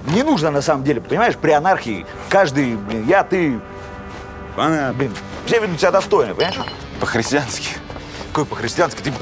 не 0.08 0.22
нужно 0.22 0.50
на 0.50 0.62
самом 0.62 0.84
деле, 0.84 1.00
понимаешь? 1.00 1.36
При 1.36 1.50
анархии 1.50 2.06
каждый, 2.28 2.76
блин, 2.76 3.06
я, 3.06 3.24
ты, 3.24 3.58
она, 4.56 4.92
блин, 4.92 5.12
все 5.44 5.60
ведут 5.60 5.78
себя 5.80 5.90
достойно, 5.90 6.34
понимаешь? 6.34 6.58
По-христиански. 7.00 7.68
Какой 8.32 8.46
по-христиански? 8.46 9.02
Ты 9.02 9.12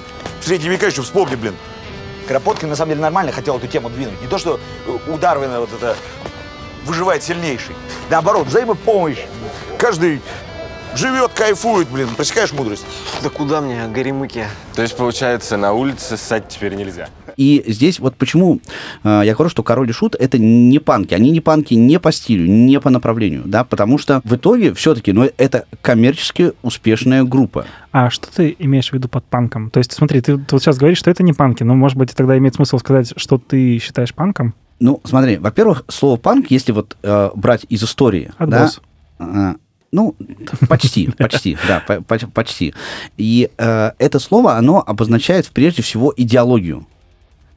средние 0.40 0.70
века 0.72 0.86
еще 0.86 1.02
вспомни, 1.02 1.34
блин. 1.34 1.54
Кропоткин 2.26 2.68
на 2.68 2.76
самом 2.76 2.90
деле 2.90 3.02
нормально 3.02 3.32
хотел 3.32 3.56
эту 3.56 3.66
тему 3.66 3.90
двинуть. 3.90 4.20
Не 4.22 4.28
то, 4.28 4.38
что 4.38 4.58
у 5.06 5.16
Дарвина 5.16 5.60
вот 5.60 5.72
это 5.72 5.96
выживает 6.84 7.22
сильнейший. 7.22 7.74
Наоборот, 8.10 8.46
взаимопомощь. 8.46 9.20
Каждый 9.78 10.20
живет, 10.94 11.32
кайфует, 11.34 11.88
блин. 11.88 12.08
Пресекаешь 12.14 12.52
мудрость? 12.52 12.86
Да 13.22 13.30
куда 13.30 13.60
мне, 13.60 13.86
горемыки? 13.86 14.46
То 14.74 14.82
есть, 14.82 14.96
получается, 14.96 15.56
на 15.56 15.72
улице 15.72 16.16
ссать 16.16 16.48
теперь 16.48 16.74
нельзя. 16.74 17.08
И 17.36 17.64
здесь 17.66 17.98
вот 17.98 18.16
почему 18.16 18.60
э, 19.02 19.22
я 19.24 19.34
говорю, 19.34 19.50
что 19.50 19.62
король 19.62 19.90
и 19.90 19.92
шут 19.92 20.14
это 20.14 20.38
не 20.38 20.78
панки. 20.78 21.14
Они 21.14 21.30
не 21.30 21.40
панки 21.40 21.74
не 21.74 21.98
по 21.98 22.12
стилю, 22.12 22.46
не 22.46 22.80
по 22.80 22.90
направлению, 22.90 23.42
да, 23.46 23.64
потому 23.64 23.98
что 23.98 24.20
в 24.24 24.36
итоге 24.36 24.74
все-таки, 24.74 25.12
ну, 25.12 25.28
это 25.36 25.66
коммерчески 25.82 26.52
успешная 26.62 27.24
группа. 27.24 27.66
А 27.92 28.10
что 28.10 28.28
ты 28.32 28.56
имеешь 28.58 28.90
в 28.90 28.92
виду 28.92 29.08
под 29.08 29.24
панком? 29.24 29.70
То 29.70 29.78
есть, 29.78 29.92
смотри, 29.92 30.20
ты, 30.20 30.36
ты 30.38 30.54
вот 30.54 30.62
сейчас 30.62 30.76
говоришь, 30.78 30.98
что 30.98 31.10
это 31.10 31.22
не 31.22 31.32
панки, 31.32 31.62
но, 31.62 31.74
может 31.74 31.96
быть, 31.96 32.14
тогда 32.14 32.36
имеет 32.38 32.54
смысл 32.54 32.78
сказать, 32.78 33.12
что 33.16 33.38
ты 33.38 33.78
считаешь 33.78 34.14
панком? 34.14 34.54
Ну, 34.80 35.00
смотри, 35.04 35.36
во-первых, 35.36 35.84
слово 35.88 36.16
панк, 36.16 36.50
если 36.50 36.72
вот 36.72 36.96
э, 37.02 37.30
брать 37.34 37.64
из 37.68 37.82
истории, 37.84 38.32
Отброс. 38.38 38.80
да, 39.18 39.52
э, 39.52 39.54
ну, 39.92 40.16
почти, 40.68 41.08
почти, 41.18 41.56
да, 41.68 41.82
по- 41.86 42.00
по- 42.02 42.26
почти. 42.26 42.74
И 43.16 43.48
э, 43.56 43.90
это 43.98 44.18
слово, 44.18 44.56
оно 44.56 44.82
обозначает 44.84 45.48
прежде 45.50 45.82
всего 45.82 46.12
идеологию. 46.16 46.86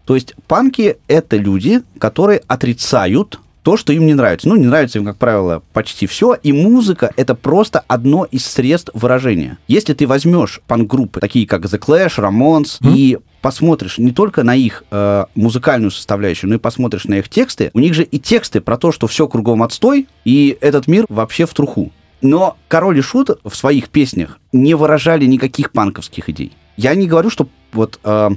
То 0.07 0.15
есть 0.15 0.33
панки— 0.47 0.95
это 1.07 1.35
люди, 1.37 1.81
которые 1.99 2.41
отрицают 2.47 3.39
то, 3.61 3.75
что 3.75 3.91
им 3.91 4.05
не 4.05 4.13
нравится. 4.13 4.47
Ну, 4.47 4.55
не 4.55 4.65
нравится 4.65 4.97
им, 4.99 5.03
как 5.05 5.17
правило, 5.17 5.61
почти 5.73 6.07
все. 6.07 6.33
И 6.41 6.53
музыка— 6.53 7.11
это 7.17 7.35
просто 7.35 7.83
одно 7.89 8.23
из 8.23 8.45
средств 8.45 8.89
выражения. 8.93 9.57
Если 9.67 9.93
ты 9.93 10.07
возьмешь 10.07 10.61
панк-группы, 10.67 11.19
такие 11.19 11.45
как 11.45 11.65
The 11.65 11.77
Clash, 11.77 12.17
Ramones, 12.17 12.77
Мгм. 12.79 12.93
и 12.95 13.17
посмотришь 13.41 13.97
не 13.97 14.11
только 14.11 14.43
на 14.43 14.55
их 14.55 14.85
э, 14.89 15.25
музыкальную 15.35 15.91
составляющую, 15.91 16.49
но 16.49 16.55
и 16.55 16.59
посмотришь 16.59 17.03
на 17.05 17.15
их 17.15 17.27
тексты, 17.27 17.69
у 17.73 17.79
них 17.79 17.93
же 17.93 18.03
и 18.03 18.17
тексты 18.19 18.61
про 18.61 18.77
то, 18.77 18.93
что 18.93 19.07
все 19.07 19.27
кругом 19.27 19.61
отстой, 19.61 20.07
и 20.23 20.57
этот 20.61 20.87
мир 20.87 21.05
вообще 21.09 21.45
в 21.45 21.53
труху. 21.53 21.91
Но 22.21 22.55
Король 22.69 22.97
и 22.97 23.01
Шут 23.01 23.31
в 23.43 23.53
своих 23.55 23.89
песнях 23.89 24.39
не 24.53 24.73
выражали 24.75 25.25
никаких 25.25 25.73
панковских 25.73 26.29
идей. 26.29 26.53
Я 26.77 26.95
не 26.95 27.07
говорю, 27.07 27.29
что 27.29 27.47
вот 27.73 27.99
э, 28.03 28.29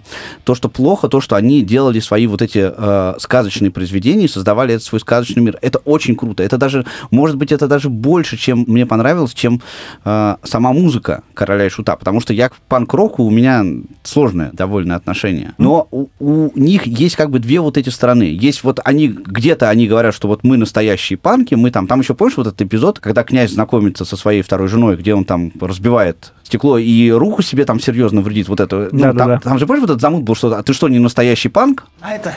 то, 0.44 0.54
что 0.54 0.68
плохо, 0.68 1.08
то, 1.08 1.20
что 1.20 1.36
они 1.36 1.62
делали 1.62 2.00
свои 2.00 2.26
вот 2.26 2.42
эти 2.42 2.72
э, 2.74 3.14
сказочные 3.18 3.70
произведения, 3.70 4.28
создавали 4.28 4.74
этот 4.74 4.84
свой 4.84 5.00
сказочный 5.00 5.42
мир. 5.42 5.58
Это 5.62 5.78
очень 5.78 6.16
круто. 6.16 6.42
Это 6.42 6.58
даже, 6.58 6.84
может 7.10 7.36
быть, 7.36 7.52
это 7.52 7.66
даже 7.68 7.88
больше, 7.88 8.36
чем 8.36 8.64
мне 8.66 8.86
понравилось, 8.86 9.32
чем 9.34 9.62
э, 10.04 10.36
сама 10.42 10.72
музыка 10.72 11.22
Короля 11.34 11.66
и 11.66 11.68
Шута. 11.68 11.96
Потому 11.96 12.20
что 12.20 12.32
я 12.32 12.48
к 12.48 12.56
панк-року 12.68 13.24
у 13.24 13.30
меня 13.30 13.64
сложное 14.02 14.50
довольно 14.52 14.96
отношение. 14.96 15.54
Но 15.58 15.88
у, 15.90 16.06
у 16.18 16.50
них 16.54 16.86
есть 16.86 17.16
как 17.16 17.30
бы 17.30 17.38
две 17.38 17.60
вот 17.60 17.76
эти 17.76 17.88
стороны. 17.88 18.24
Есть 18.24 18.64
вот 18.64 18.80
они, 18.84 19.08
где-то 19.08 19.68
они 19.68 19.86
говорят, 19.86 20.14
что 20.14 20.28
вот 20.28 20.44
мы 20.44 20.56
настоящие 20.56 21.16
панки, 21.16 21.54
мы 21.54 21.70
там, 21.70 21.86
там 21.86 22.00
еще 22.00 22.14
помнишь 22.14 22.36
вот 22.36 22.46
этот 22.46 22.62
эпизод, 22.62 22.98
когда 22.98 23.24
князь 23.24 23.52
знакомится 23.52 24.04
со 24.04 24.16
своей 24.16 24.42
второй 24.42 24.68
женой, 24.68 24.96
где 24.96 25.14
он 25.14 25.24
там 25.24 25.52
разбивает 25.60 26.32
стекло 26.50 26.78
и 26.78 27.10
руку 27.10 27.42
себе 27.42 27.64
там 27.64 27.78
серьезно 27.78 28.22
вредит 28.22 28.48
вот 28.48 28.58
это. 28.58 28.88
Ну, 28.90 29.00
там, 29.00 29.16
Да-да-да. 29.16 29.38
там 29.38 29.58
же, 29.58 29.66
помнишь, 29.68 29.82
вот 29.82 29.90
этот 29.90 30.00
замут 30.00 30.24
был, 30.24 30.34
что 30.34 30.52
«А 30.56 30.62
ты 30.64 30.72
что, 30.72 30.88
не 30.88 30.98
настоящий 30.98 31.48
панк? 31.48 31.86
А 32.00 32.12
это... 32.12 32.34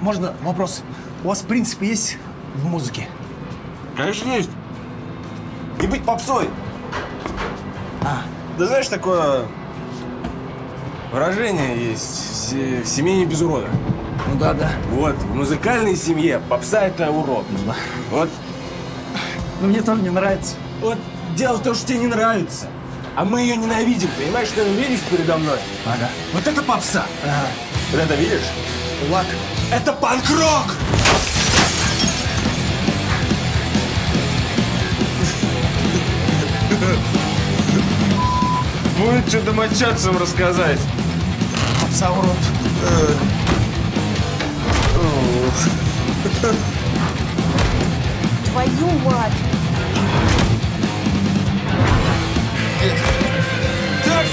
Можно 0.00 0.34
вопрос? 0.42 0.82
У 1.24 1.28
вас 1.28 1.40
принципы 1.42 1.86
есть 1.86 2.18
в 2.56 2.66
музыке? 2.66 3.08
Конечно, 3.96 4.30
есть. 4.32 4.50
Не 5.80 5.86
быть 5.86 6.02
попсой. 6.02 6.48
А. 8.02 8.22
Да 8.58 8.66
знаешь, 8.66 8.88
такое 8.88 9.42
выражение 11.12 11.90
есть 11.90 12.52
в 12.52 12.82
в 12.82 12.86
семье 12.86 13.16
не 13.16 13.26
без 13.26 13.40
урода. 13.42 13.68
Ну 14.28 14.38
да, 14.38 14.52
да. 14.54 14.70
Вот, 14.92 15.14
в 15.14 15.34
музыкальной 15.34 15.96
семье 15.96 16.40
попса 16.48 16.82
это 16.82 17.10
урод. 17.10 17.44
Вот, 18.10 18.28
Но 19.60 19.68
мне 19.68 19.82
тоже 19.82 20.02
не 20.02 20.10
нравится. 20.10 20.54
вот 20.80 20.98
дело 21.36 21.58
в 21.58 21.62
том, 21.62 21.74
что 21.74 21.86
тебе 21.86 21.98
не 21.98 22.06
нравится. 22.06 22.66
А 23.14 23.24
мы 23.24 23.42
ее 23.42 23.56
ненавидим, 23.56 24.08
понимаешь, 24.18 24.48
что 24.48 24.62
видишь 24.62 25.00
передо 25.10 25.36
мной? 25.36 25.58
Ага. 25.84 26.08
Вот 26.32 26.46
это 26.46 26.62
попса. 26.62 27.04
Ага. 27.22 27.46
Вот 27.92 28.00
это 28.00 28.14
видишь? 28.14 28.46
Лак. 29.10 29.26
Это 29.70 29.92
панк-рок! 29.92 30.74
Будет 38.98 39.28
что 39.28 39.40
домочадцам 39.42 40.16
рассказать. 40.16 40.80
Попса 41.82 42.10
урод. 42.12 42.36
Твою 48.50 48.90
мать! 49.04 49.45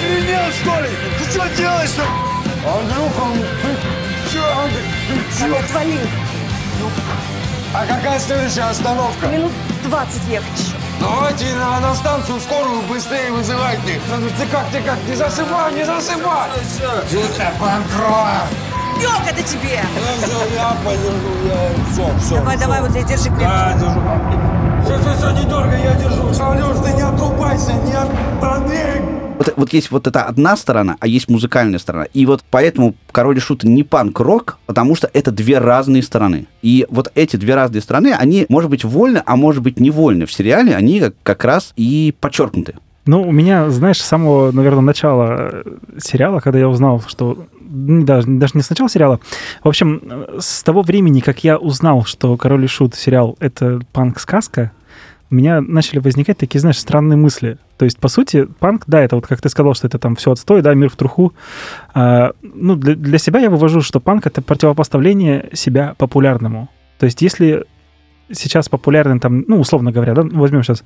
Охренел, 0.03 0.51
что 0.51 0.81
ли? 0.81 0.89
Ты 1.19 1.31
что 1.31 1.49
делаешь-то? 1.55 2.03
Андрюха, 2.65 3.25
ты 3.61 4.31
чё, 4.31 4.43
Андрей, 4.61 4.85
ты 5.07 5.39
чё? 5.39 5.59
Отвали! 5.59 5.99
А 7.73 7.85
какая 7.85 8.19
следующая 8.19 8.69
остановка? 8.69 9.27
Минут 9.27 9.51
20 9.83 10.27
ехать 10.29 10.59
еще. 10.59 10.75
Давайте 10.99 11.45
на, 11.55 11.79
на 11.79 11.95
станцию 11.95 12.39
скорую 12.39 12.81
быстрее 12.83 13.31
вызывайте. 13.31 13.99
Ты 14.37 14.45
как, 14.45 14.67
ты 14.71 14.81
как, 14.81 14.97
не 15.07 15.15
засыпай, 15.15 15.73
не 15.73 15.83
засыпай. 15.83 16.49
Это 17.11 17.51
панкрок. 17.59 18.47
Лёг 19.01 19.21
это 19.27 19.41
тебе! 19.41 19.81
Я 20.55 20.77
подержу, 20.85 21.47
я... 21.47 21.91
Все, 21.91 22.19
все. 22.19 22.35
Давай, 22.35 22.57
давай, 22.57 22.81
вот 22.81 22.91
здесь 22.91 23.05
держи 23.05 23.29
крепче. 23.29 23.43
Я 23.43 23.73
держу. 23.73 24.01
Все, 24.83 24.97
все, 24.99 25.13
все, 25.15 25.31
не 25.31 25.43
дергай, 25.43 25.83
я 25.83 25.93
держу. 25.95 26.23
Алёш, 26.43 26.77
ты 26.85 26.93
не 26.93 27.01
отрубайся, 27.01 27.73
не 27.85 27.93
от... 27.93 28.07
Вот, 29.43 29.53
вот 29.57 29.73
есть 29.73 29.91
вот 29.91 30.07
эта 30.07 30.23
одна 30.23 30.55
сторона, 30.55 30.95
а 30.99 31.07
есть 31.07 31.29
музыкальная 31.29 31.79
сторона. 31.79 32.05
И 32.13 32.25
вот 32.25 32.43
поэтому 32.49 32.95
Король 33.11 33.37
и 33.37 33.39
Шут 33.39 33.63
не 33.63 33.83
панк-рок, 33.83 34.57
потому 34.65 34.95
что 34.95 35.09
это 35.11 35.31
две 35.31 35.57
разные 35.57 36.01
стороны. 36.01 36.45
И 36.61 36.85
вот 36.89 37.11
эти 37.15 37.35
две 37.35 37.55
разные 37.55 37.81
стороны, 37.81 38.13
они, 38.17 38.45
может 38.47 38.69
быть, 38.69 38.85
вольны, 38.85 39.21
а 39.25 39.35
может 39.35 39.61
быть, 39.61 39.79
невольны. 39.79 40.25
В 40.25 40.31
сериале 40.31 40.75
они 40.75 40.99
как, 40.99 41.15
как 41.23 41.43
раз 41.43 41.73
и 41.75 42.13
подчеркнуты. 42.19 42.75
Ну, 43.05 43.21
у 43.21 43.31
меня, 43.31 43.69
знаешь, 43.69 44.01
с 44.01 44.05
самого, 44.05 44.53
наверное, 44.53 44.81
начала 44.81 45.49
э, 45.51 45.63
сериала, 46.01 46.39
когда 46.39 46.59
я 46.59 46.69
узнал, 46.69 47.03
что... 47.05 47.45
ну, 47.73 48.05
Даже, 48.05 48.27
даже 48.27 48.53
не 48.55 48.61
с 48.61 48.69
начала 48.69 48.89
сериала. 48.89 49.19
В 49.63 49.67
общем, 49.67 50.01
с 50.39 50.63
того 50.63 50.81
времени, 50.81 51.19
как 51.19 51.43
я 51.43 51.57
узнал, 51.57 52.05
что 52.05 52.37
«Король 52.37 52.65
и 52.65 52.67
Шут» 52.67 52.95
сериал— 52.95 53.35
это 53.39 53.81
панк-сказка, 53.91 54.71
у 55.31 55.35
меня 55.35 55.61
начали 55.61 55.97
возникать 55.97 56.37
такие, 56.37 56.59
знаешь, 56.59 56.77
странные 56.77 57.17
мысли. 57.17 57.57
То 57.77 57.85
есть, 57.85 57.97
по 57.97 58.07
сути, 58.07 58.45
панк, 58.59 58.83
да, 58.85 59.01
это 59.01 59.15
вот 59.15 59.25
как 59.25 59.41
ты 59.41 59.49
сказал, 59.49 59.73
что 59.73 59.87
это 59.87 59.97
там 59.97 60.15
все 60.15 60.31
отстой, 60.31 60.61
да, 60.61 60.75
мир 60.75 60.89
в 60.89 60.95
труху. 60.95 61.33
А, 61.95 62.33
ну, 62.43 62.75
для, 62.75 62.95
для 62.95 63.17
себя 63.17 63.39
я 63.39 63.49
вывожу, 63.49 63.81
что 63.81 63.99
панк— 63.99 64.25
это 64.27 64.43
противопоставление 64.43 65.49
себя 65.53 65.95
популярному. 65.97 66.69
То 66.99 67.07
есть, 67.07 67.23
если 67.23 67.65
сейчас 68.31 68.69
популярен 68.69 69.19
там, 69.19 69.43
ну, 69.47 69.59
условно 69.59 69.91
говоря, 69.91 70.13
да, 70.13 70.21
возьмем 70.21 70.61
сейчас 70.61 70.83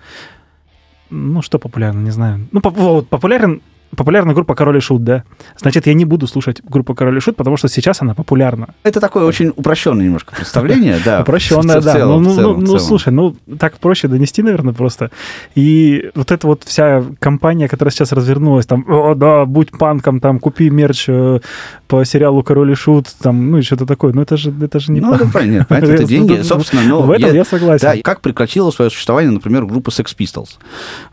ну, 1.10 1.42
что 1.42 1.60
популярно, 1.60 2.00
не 2.00 2.12
знаю. 2.12 2.48
Ну, 2.52 2.62
по- 2.62 2.70
вот, 2.70 3.08
популярен, 3.08 3.62
популярна 3.96 4.34
группа 4.34 4.56
Король 4.56 4.78
и 4.78 4.80
Шут, 4.80 5.04
да. 5.04 5.24
Значит, 5.58 5.88
я 5.88 5.94
не 5.94 6.06
буду 6.06 6.28
слушать 6.28 6.62
группу 6.64 6.94
Король 6.94 7.18
и 7.18 7.20
Шут, 7.20 7.36
потому 7.36 7.58
что 7.58 7.68
сейчас 7.68 8.02
она 8.02 8.14
популярна. 8.14 8.70
Это 8.84 9.00
такое 9.00 9.26
очень 9.26 9.54
упрощенное 9.56 10.06
немножко 10.06 10.36
представление, 10.36 10.98
да. 11.06 11.22
Упрощенная, 11.22 11.80
в 11.80 11.84
да. 11.84 12.06
ну, 12.06 12.20
ну, 12.20 12.36
ну, 12.36 12.58
ну, 12.58 12.80
слушай, 12.80 13.10
ну, 13.14 13.36
так 13.60 13.78
проще 13.80 14.08
донести, 14.08 14.42
наверное, 14.44 14.74
просто. 14.74 15.12
И 15.56 16.10
вот 16.16 16.32
эта 16.32 16.48
вот 16.48 16.64
вся 16.66 17.04
компания, 17.20 17.68
которая 17.68 17.92
сейчас 17.92 18.12
развернулась, 18.12 18.66
там, 18.66 18.86
о, 18.88 19.16
да, 19.16 19.46
будь 19.46 19.72
панком, 19.72 20.20
там, 20.20 20.40
купи 20.40 20.70
мерч 20.70 21.06
э, 21.08 21.40
по 21.88 22.04
сериалу 22.04 22.44
Король 22.44 22.72
и 22.72 22.76
Шут, 22.76 23.08
там, 23.22 23.52
ну, 23.52 23.60
и 23.60 23.62
что-то 23.62 23.86
такое. 23.86 24.14
Ну, 24.14 24.22
это 24.22 24.38
же, 24.38 24.54
это 24.62 24.80
же 24.80 24.92
не 24.92 25.00
Ну, 25.00 25.14
это 25.14 25.28
понятно, 25.28 25.66
понятно, 25.66 25.94
это 25.94 26.04
деньги. 26.08 26.42
Собственно, 26.42 26.84
но 26.84 27.02
В 27.02 27.12
этом 27.12 27.34
я 27.34 27.46
согласен. 27.46 27.88
Да, 27.88 27.96
как 28.04 28.22
прекратила 28.22 28.72
свое 28.72 28.92
существование, 28.92 29.32
например, 29.32 29.66
группа 29.66 29.90
Sex 29.90 30.16
Pistols. 30.18 30.58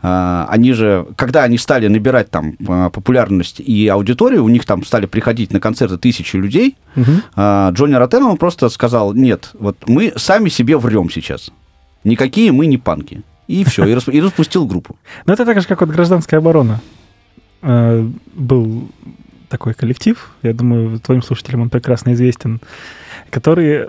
А, 0.01 0.47
Они 0.49 0.73
же, 0.73 1.07
когда 1.15 1.43
они 1.43 1.57
стали 1.57 1.87
набирать 1.87 2.29
там 2.29 2.55
популярность 2.65 3.59
и 3.59 3.87
аудиторию, 3.87 4.43
у 4.43 4.49
них 4.49 4.65
там 4.65 4.83
стали 4.85 5.05
приходить 5.05 5.53
на 5.53 5.59
концерты 5.59 5.97
тысячи 5.97 6.35
людей, 6.37 6.75
а, 7.35 7.71
Джонни 7.71 7.93
Ротенова 7.95 8.35
просто 8.35 8.69
сказал, 8.69 9.13
нет, 9.13 9.51
вот 9.59 9.77
мы 9.87 10.13
сами 10.15 10.49
себе 10.49 10.77
врем 10.77 11.09
сейчас. 11.09 11.51
Никакие 12.03 12.51
мы 12.51 12.65
не 12.67 12.77
панки. 12.77 13.21
И 13.47 13.63
все, 13.63 13.85
и, 13.85 13.93
расп- 13.93 14.11
и 14.11 14.21
распустил 14.21 14.65
группу. 14.65 14.95
Ну, 15.25 15.33
это 15.33 15.45
так 15.45 15.61
же, 15.61 15.67
как 15.67 15.81
вот 15.81 15.89
гражданская 15.89 16.39
оборона. 16.39 16.79
Э, 17.61 18.07
Был 18.33 18.89
такой 19.49 19.73
коллектив, 19.73 20.31
я 20.43 20.53
думаю, 20.53 20.99
твоим 20.99 21.21
слушателям 21.21 21.61
он 21.61 21.69
прекрасно 21.69 22.13
известен, 22.13 22.59
который 23.29 23.67
э, 23.67 23.87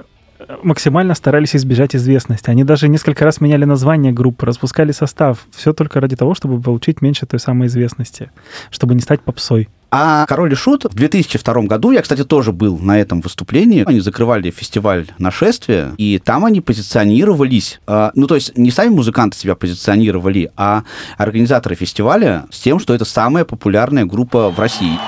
максимально 0.63 1.15
старались 1.15 1.57
избежать 1.57 1.95
известности. 1.97 2.51
Они 2.51 2.65
даже 2.65 2.89
несколько 2.89 3.25
раз 3.25 3.41
меняли 3.41 3.65
название 3.65 4.13
группы, 4.13 4.47
распускали 4.47 4.93
состав. 4.93 5.47
Все 5.55 5.73
только 5.73 6.01
ради 6.01 6.17
того, 6.17 6.35
чтобы 6.35 6.61
получить 6.61 7.03
меньше 7.03 7.27
той 7.27 7.41
самой 7.41 7.69
известности, 7.69 8.31
чтобы 8.71 8.95
не 8.95 9.01
стать 9.01 9.21
попсой. 9.21 9.69
А 9.91 10.27
«Король 10.27 10.53
и 10.53 10.57
Шут» 10.57 10.85
в 10.85 10.95
2002 10.95 11.63
году, 11.63 11.93
я, 11.93 12.03
кстати, 12.03 12.25
тоже 12.25 12.53
был 12.53 12.79
на 12.79 13.01
этом 13.01 13.21
выступлении, 13.21 13.85
они 13.87 14.01
закрывали 14.01 14.51
фестиваль 14.51 15.07
«Нашествие», 15.19 15.93
и 15.97 16.19
там 16.19 16.45
они 16.45 16.61
позиционировались, 16.61 17.81
э, 17.87 18.11
ну, 18.15 18.27
то 18.27 18.35
есть 18.35 18.59
не 18.59 18.73
сами 18.73 18.91
музыканты 18.91 19.39
себя 19.39 19.55
позиционировали, 19.55 20.51
а 20.57 20.83
организаторы 21.17 21.77
фестиваля 21.77 22.47
с 22.51 22.59
тем, 22.59 22.81
что 22.81 22.95
это 22.95 23.05
самая 23.05 23.45
популярная 23.45 24.05
группа 24.05 24.51
в 24.51 24.59
России. 24.59 24.99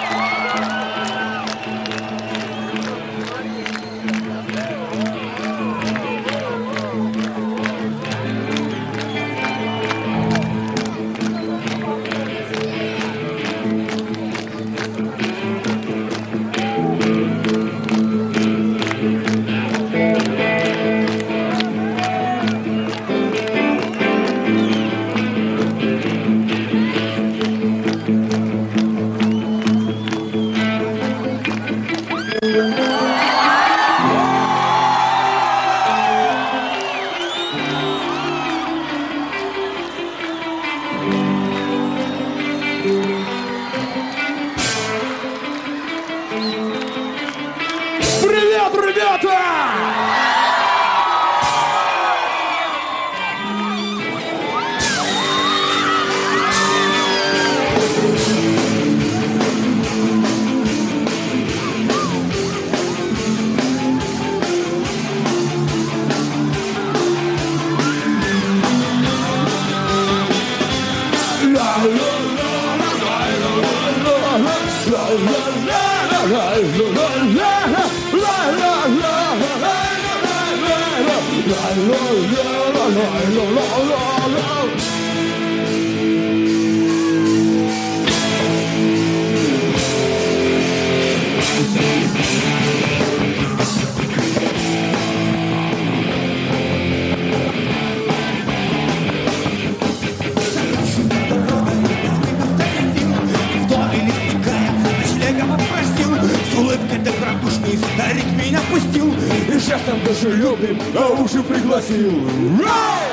улыбкой 106.73 106.99
добродушный 106.99 107.77
старик 107.77 108.26
меня 108.38 108.60
пустил. 108.70 109.12
И 109.48 109.52
жестом 109.52 110.02
дружелюбным 110.04 110.78
на 110.94 111.08
уши 111.08 111.42
пригласил. 111.42 112.12
Рай! 112.60 113.08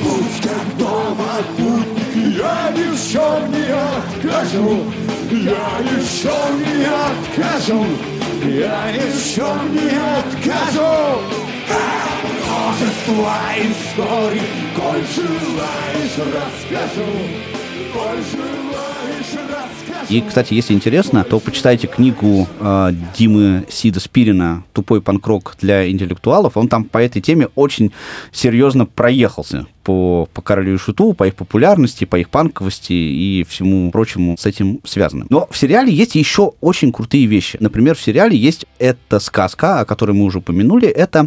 Будь 0.00 0.40
как 0.42 0.76
дома, 0.78 1.42
путник, 1.56 2.36
я 2.38 2.72
ни 2.72 2.96
не 3.48 3.66
откажу. 3.72 4.84
Я 5.30 5.68
ни 5.80 6.00
не 6.50 6.86
откажу. 6.86 7.86
Я 8.44 8.92
ни 8.92 9.10
не 9.72 9.90
откажу. 10.18 11.20
Множество 12.46 13.34
историй, 13.58 14.42
коль 14.76 15.04
желаешь, 15.14 16.18
расскажу. 16.18 17.10
Коль 17.92 18.22
желаешь, 18.30 18.65
И, 20.08 20.20
кстати, 20.20 20.54
если 20.54 20.72
интересно, 20.72 21.24
то 21.24 21.40
почитайте 21.40 21.88
книгу 21.88 22.46
э, 22.60 22.92
Димы 23.16 23.64
Сида 23.68 23.98
Спирина 23.98 24.62
«Тупой 24.72 25.02
панкрок 25.02 25.56
для 25.60 25.90
интеллектуалов». 25.90 26.56
Он 26.56 26.68
там 26.68 26.84
по 26.84 26.98
этой 26.98 27.20
теме 27.20 27.48
очень 27.56 27.92
серьезно 28.30 28.86
проехался 28.86 29.66
по, 29.82 30.28
по 30.32 30.42
Королю 30.42 30.74
и 30.74 30.78
Шуту, 30.78 31.12
по 31.12 31.26
их 31.26 31.34
популярности, 31.34 32.04
по 32.04 32.16
их 32.16 32.30
панковости 32.30 32.92
и 32.92 33.44
всему 33.48 33.90
прочему 33.90 34.36
с 34.38 34.46
этим 34.46 34.80
связанным. 34.84 35.26
Но 35.28 35.48
в 35.50 35.56
сериале 35.58 35.92
есть 35.92 36.14
еще 36.14 36.52
очень 36.60 36.92
крутые 36.92 37.26
вещи. 37.26 37.56
Например, 37.58 37.96
в 37.96 38.00
сериале 38.00 38.36
есть 38.36 38.64
эта 38.78 39.18
сказка, 39.18 39.80
о 39.80 39.84
которой 39.84 40.12
мы 40.12 40.24
уже 40.24 40.38
упомянули, 40.38 40.86
это 40.86 41.26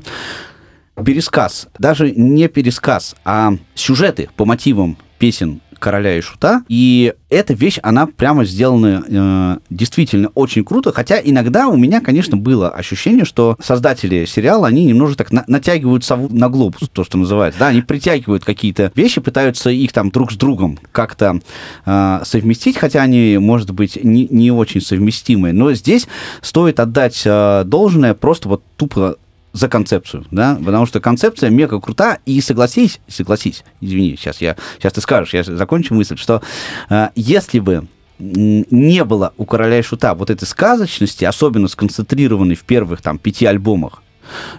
пересказ. 1.04 1.68
Даже 1.78 2.12
не 2.12 2.48
пересказ, 2.48 3.18
а 3.26 3.54
сюжеты 3.76 4.30
по 4.38 4.46
мотивам 4.46 4.98
песен 5.18 5.60
короля 5.80 6.18
и 6.18 6.22
шута. 6.22 6.64
И 6.68 7.14
эта 7.30 7.54
вещь, 7.54 7.80
она 7.82 8.08
прямо 8.08 8.46
сделана 8.46 9.04
э, 9.08 9.58
действительно 9.70 10.30
очень 10.36 10.64
круто. 10.64 10.92
Хотя 10.92 11.20
иногда 11.20 11.68
у 11.68 11.78
меня, 11.78 12.02
конечно, 12.02 12.38
было 12.38 12.70
ощущение, 12.70 13.26
что 13.26 13.58
создатели 13.62 14.26
сериала, 14.26 14.68
они 14.68 14.86
немножко 14.86 15.18
так 15.18 15.32
на- 15.32 15.46
натягивают 15.48 16.04
сову 16.04 16.30
на 16.30 16.50
глобус, 16.50 16.90
то, 16.92 17.04
что 17.04 17.18
называется. 17.18 17.60
Да, 17.60 17.68
они 17.68 17.82
притягивают 17.82 18.44
какие-то 18.44 18.92
вещи, 18.96 19.22
пытаются 19.22 19.70
их 19.70 19.92
там 19.92 20.12
друг 20.12 20.32
с 20.32 20.36
другом 20.36 20.80
как-то 20.92 21.40
э, 21.86 22.20
совместить, 22.24 22.78
хотя 22.78 23.02
они, 23.02 23.38
может 23.40 23.72
быть, 23.72 24.04
не, 24.04 24.28
не 24.30 24.52
очень 24.52 24.82
совместимые. 24.82 25.54
Но 25.54 25.74
здесь 25.74 26.08
стоит 26.42 26.80
отдать 26.80 27.22
э, 27.26 27.64
должное 27.66 28.14
просто 28.14 28.50
вот 28.50 28.64
тупо 28.78 29.18
за 29.54 29.68
концепцию, 29.68 30.26
да, 30.32 30.58
потому 30.64 30.86
что 30.86 31.00
концепция 31.00 31.50
мега 31.50 31.80
крута, 31.80 32.20
и 32.26 32.40
согласись, 32.42 33.00
согласись, 33.08 33.64
извини, 33.82 34.16
сейчас 34.18 34.42
я, 34.42 34.56
сейчас 34.78 34.94
ты 34.94 35.02
скажешь, 35.02 35.34
я 35.34 35.44
закончу 35.44 35.94
мысль, 35.96 36.18
что 36.18 36.42
э, 36.90 37.10
если 37.16 37.60
бы 37.60 37.88
не 38.20 39.04
было 39.06 39.34
у 39.38 39.46
короля 39.46 39.80
и 39.80 39.82
шута 39.82 40.14
вот 40.14 40.30
этой 40.30 40.46
сказочности, 40.46 41.24
особенно 41.26 41.68
сконцентрированной 41.68 42.56
в 42.56 42.64
первых 42.64 43.02
там 43.02 43.18
пяти 43.18 43.46
альбомах, 43.46 44.04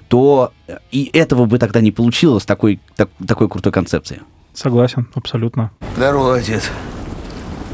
то 0.09 0.53
э, 0.67 0.79
и 0.91 1.11
этого 1.13 1.45
бы 1.45 1.59
тогда 1.59 1.81
не 1.81 1.93
получилось 1.93 2.45
такой, 2.45 2.81
так- 2.97 3.11
такой 3.27 3.49
крутой 3.49 3.73
концепции. 3.73 4.23
Согласен, 4.55 5.07
абсолютно. 5.15 5.71
Здорово, 5.97 6.37
отец. 6.37 6.65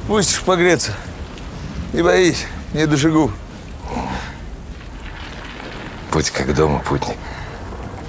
Пусть 0.08 0.40
погреться. 0.42 0.92
Не 1.92 2.02
боись, 2.02 2.44
не 2.74 2.86
дожигу. 2.86 3.30
Путь 6.10 6.30
как 6.30 6.54
дома, 6.54 6.80
путник. 6.80 7.16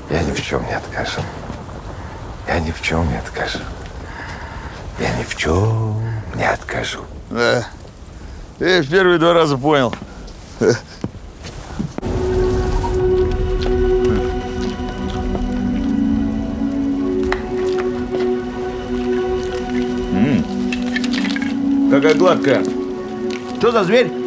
Я 0.10 0.22
ни 0.24 0.32
в 0.32 0.42
чем 0.42 0.66
не 0.66 0.74
откажу. 0.74 1.22
Я 2.48 2.60
ни 2.60 2.72
в 2.72 2.82
чем 2.82 3.08
не 3.10 3.18
откажу. 3.18 3.60
Я 5.00 5.14
ни 5.18 5.24
в 5.24 5.36
чем 5.36 6.02
не 6.36 6.50
откажу. 6.50 7.00
Да. 7.30 7.68
Я 8.60 8.82
в 8.82 8.90
первые 8.90 9.20
два 9.20 9.34
раза 9.34 9.58
понял. 9.58 9.94
Какая 21.92 22.14
гладкая. 22.16 22.64
Что 23.58 23.72
за 23.72 23.84
зверь? 23.84 24.27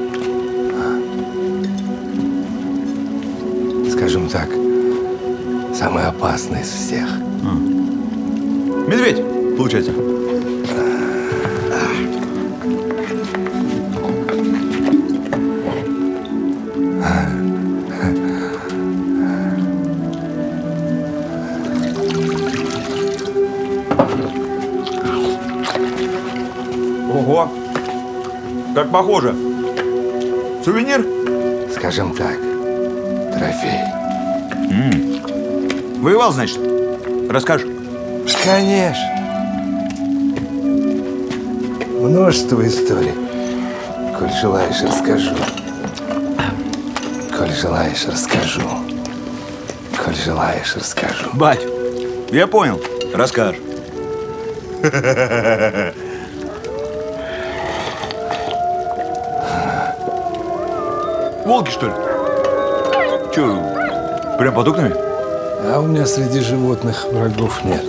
Скажем 4.00 4.30
так, 4.30 4.48
самый 5.74 6.06
опасный 6.06 6.62
из 6.62 6.68
всех. 6.68 7.06
Медведь, 8.88 9.22
получается. 9.58 9.92
Ого! 27.12 27.52
Как 28.74 28.90
похоже. 28.90 29.34
Сувенир? 30.64 31.04
Скажем 31.76 32.14
так, 32.14 32.49
трофей. 33.50 33.80
М, 34.70 36.02
Воевал, 36.02 36.32
значит? 36.32 36.58
Расскажешь? 37.28 37.68
Конечно. 38.44 39.16
Множество 42.00 42.66
историй. 42.66 43.14
Коль 44.18 44.32
желаешь, 44.40 44.82
расскажу. 44.82 45.34
Коль 47.36 47.52
желаешь, 47.52 48.06
расскажу. 48.06 48.62
Коль 50.04 50.14
желаешь, 50.14 50.76
расскажу. 50.76 51.30
Бать, 51.34 51.60
я 52.30 52.46
понял. 52.46 52.80
Расскажешь. 53.14 53.60
Волки, 61.44 61.70
что 61.70 61.86
ли? 61.86 62.09
Че, 63.34 63.62
прям 64.38 64.54
под 64.54 64.68
окнами? 64.68 64.92
А 64.92 65.78
у 65.78 65.86
меня 65.86 66.04
среди 66.04 66.40
животных 66.40 67.06
врагов 67.12 67.64
нет. 67.64 67.84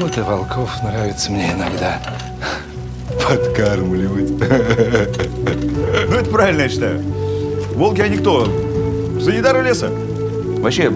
Вот 0.00 0.16
и 0.16 0.20
волков 0.20 0.82
нравится 0.82 1.30
мне 1.30 1.52
иногда 1.52 1.98
подкармливать. 3.22 4.32
Ну, 6.08 6.14
это 6.14 6.30
правильно, 6.30 6.62
я 6.62 6.68
считаю. 6.68 7.02
Волки, 7.74 8.00
они 8.00 8.16
кто? 8.16 8.44
Санитары 9.20 9.62
леса? 9.62 9.90
Вообще, 10.60 10.92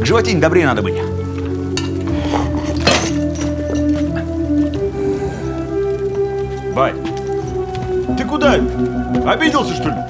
к 0.00 0.06
животине 0.06 0.40
добрее 0.40 0.66
надо 0.66 0.82
быть. 0.82 0.94
Бать, 6.74 6.94
ты 8.16 8.24
куда? 8.24 8.54
Обиделся, 9.26 9.74
что 9.74 9.88
ли? 9.90 10.09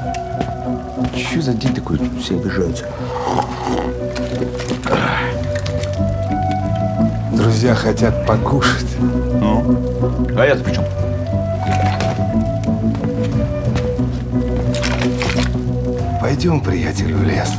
Что 1.21 1.43
за 1.43 1.53
день 1.53 1.75
такой? 1.75 2.01
Все 2.21 2.35
обижаются. 2.35 2.87
Друзья 7.33 7.75
хотят 7.75 8.27
покушать. 8.27 8.87
Ну, 8.99 9.77
а 10.37 10.45
я-то 10.47 10.65
при 10.65 10.75
чем? 10.75 10.85
Пойдем, 16.21 16.61
приятель, 16.61 17.15
в 17.15 17.23
лес. 17.23 17.51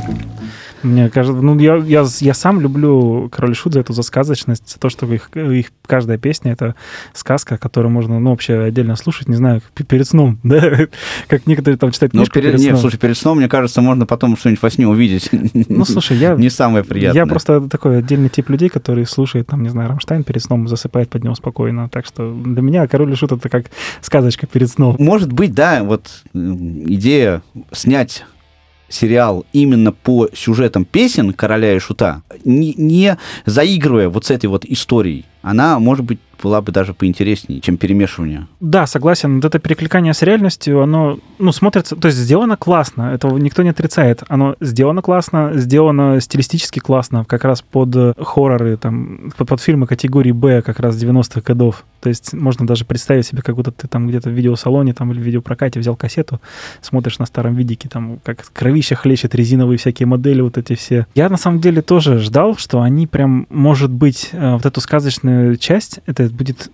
Мне 0.82 1.10
кажется, 1.10 1.40
ну, 1.40 1.58
я, 1.58 1.76
я, 1.76 2.04
я 2.20 2.34
сам 2.34 2.60
люблю 2.60 3.28
Король 3.30 3.54
Шут 3.54 3.74
за 3.74 3.80
эту 3.80 3.92
за 3.92 4.02
сказочность, 4.02 4.70
за 4.72 4.78
то, 4.78 4.88
что 4.88 5.06
их, 5.12 5.30
их 5.36 5.66
каждая 5.86 6.18
песня— 6.18 6.52
это 6.54 6.74
сказка, 7.12 7.58
которую 7.58 7.92
можно, 7.92 8.18
ну, 8.18 8.30
вообще 8.30 8.58
отдельно 8.58 8.96
слушать, 8.96 9.28
не 9.28 9.36
знаю, 9.36 9.62
перед 9.88 10.06
сном, 10.06 10.38
да? 10.42 10.86
Как 11.28 11.46
некоторые 11.46 11.78
там 11.78 11.92
читают 11.92 12.12
Но 12.12 12.20
книжку 12.20 12.34
перед, 12.34 12.52
перед 12.52 12.60
нет, 12.60 12.70
сном. 12.70 12.80
слушай, 12.80 12.98
перед 12.98 13.16
сном, 13.16 13.38
мне 13.38 13.48
кажется, 13.48 13.80
можно 13.80 14.06
потом 14.06 14.36
что-нибудь 14.36 14.62
во 14.62 14.70
сне 14.70 14.86
увидеть. 14.86 15.30
Ну, 15.68 15.84
слушай, 15.84 16.16
я... 16.16 16.34
Не 16.42 16.50
самое 16.50 16.84
приятное. 16.84 17.22
Я 17.22 17.26
просто 17.26 17.60
такой 17.68 17.98
отдельный 17.98 18.28
тип 18.28 18.48
людей, 18.50 18.68
которые 18.68 19.06
слушают, 19.06 19.46
там, 19.46 19.62
не 19.62 19.68
знаю, 19.68 19.88
Рамштайн 19.90 20.24
перед 20.24 20.42
сном, 20.42 20.68
засыпает 20.68 21.10
под 21.10 21.24
него 21.24 21.34
спокойно. 21.34 21.88
Так 21.88 22.06
что 22.06 22.32
для 22.32 22.62
меня 22.62 22.86
Король 22.88 23.16
Шут— 23.16 23.32
это 23.32 23.48
как 23.48 23.66
сказочка 24.00 24.46
перед 24.46 24.68
сном. 24.68 24.96
Может 24.98 25.32
быть, 25.32 25.54
да, 25.54 25.82
вот 25.84 26.22
идея 26.34 27.42
снять 27.72 28.24
сериал 28.92 29.44
именно 29.52 29.92
по 29.92 30.28
сюжетам 30.34 30.84
песен 30.84 31.32
Короля 31.32 31.74
и 31.74 31.78
Шута, 31.78 32.22
не, 32.44 32.74
не 32.76 33.16
заигрывая 33.46 34.08
вот 34.08 34.26
с 34.26 34.30
этой 34.30 34.46
вот 34.46 34.64
историей, 34.64 35.24
она, 35.42 35.78
может 35.78 36.04
быть, 36.04 36.18
была 36.42 36.60
бы 36.60 36.72
даже 36.72 36.92
поинтереснее, 36.92 37.60
чем 37.60 37.76
перемешивание. 37.76 38.48
Да, 38.60 38.86
согласен. 38.86 39.36
Вот 39.36 39.44
это 39.44 39.58
перекликание 39.58 40.12
с 40.12 40.22
реальностью, 40.22 40.82
оно, 40.82 41.18
ну, 41.38 41.52
смотрится, 41.52 41.94
то 41.96 42.08
есть 42.08 42.18
сделано 42.18 42.56
классно, 42.56 43.12
этого 43.14 43.38
никто 43.38 43.62
не 43.62 43.70
отрицает. 43.70 44.22
Оно 44.28 44.56
сделано 44.60 45.02
классно, 45.02 45.52
сделано 45.54 46.20
стилистически 46.20 46.80
классно, 46.80 47.24
как 47.24 47.44
раз 47.44 47.62
под 47.62 47.94
э, 47.94 48.14
хорроры, 48.18 48.76
там, 48.76 49.32
под, 49.36 49.48
под 49.48 49.60
фильмы 49.60 49.86
категории 49.86 50.32
Б, 50.32 50.62
как 50.62 50.80
раз 50.80 50.96
90-х 50.96 51.40
годов. 51.42 51.84
То 52.00 52.08
есть 52.08 52.32
можно 52.32 52.66
даже 52.66 52.84
представить 52.84 53.26
себе, 53.26 53.42
как 53.42 53.54
будто 53.54 53.70
ты 53.70 53.86
там 53.86 54.08
где-то 54.08 54.28
в 54.28 54.32
видеосалоне 54.32 54.92
там, 54.92 55.12
или 55.12 55.20
в 55.20 55.22
видеопрокате 55.22 55.78
взял 55.78 55.94
кассету, 55.94 56.40
смотришь 56.80 57.20
на 57.20 57.26
старом 57.26 57.54
видике, 57.54 57.88
там, 57.88 58.18
как 58.24 58.44
кровища 58.52 58.96
хлещет, 58.96 59.34
резиновые 59.36 59.78
всякие 59.78 60.06
модели, 60.06 60.40
вот 60.40 60.58
эти 60.58 60.74
все. 60.74 61.06
Я, 61.14 61.28
на 61.28 61.36
самом 61.36 61.60
деле, 61.60 61.80
тоже 61.82 62.18
ждал, 62.18 62.56
что 62.56 62.82
они 62.82 63.06
прям, 63.06 63.46
может 63.50 63.90
быть, 63.90 64.30
э, 64.32 64.54
вот 64.54 64.66
эту 64.66 64.80
сказочную 64.80 65.31
часть, 65.58 66.00
это 66.06 66.28
будет 66.28 66.70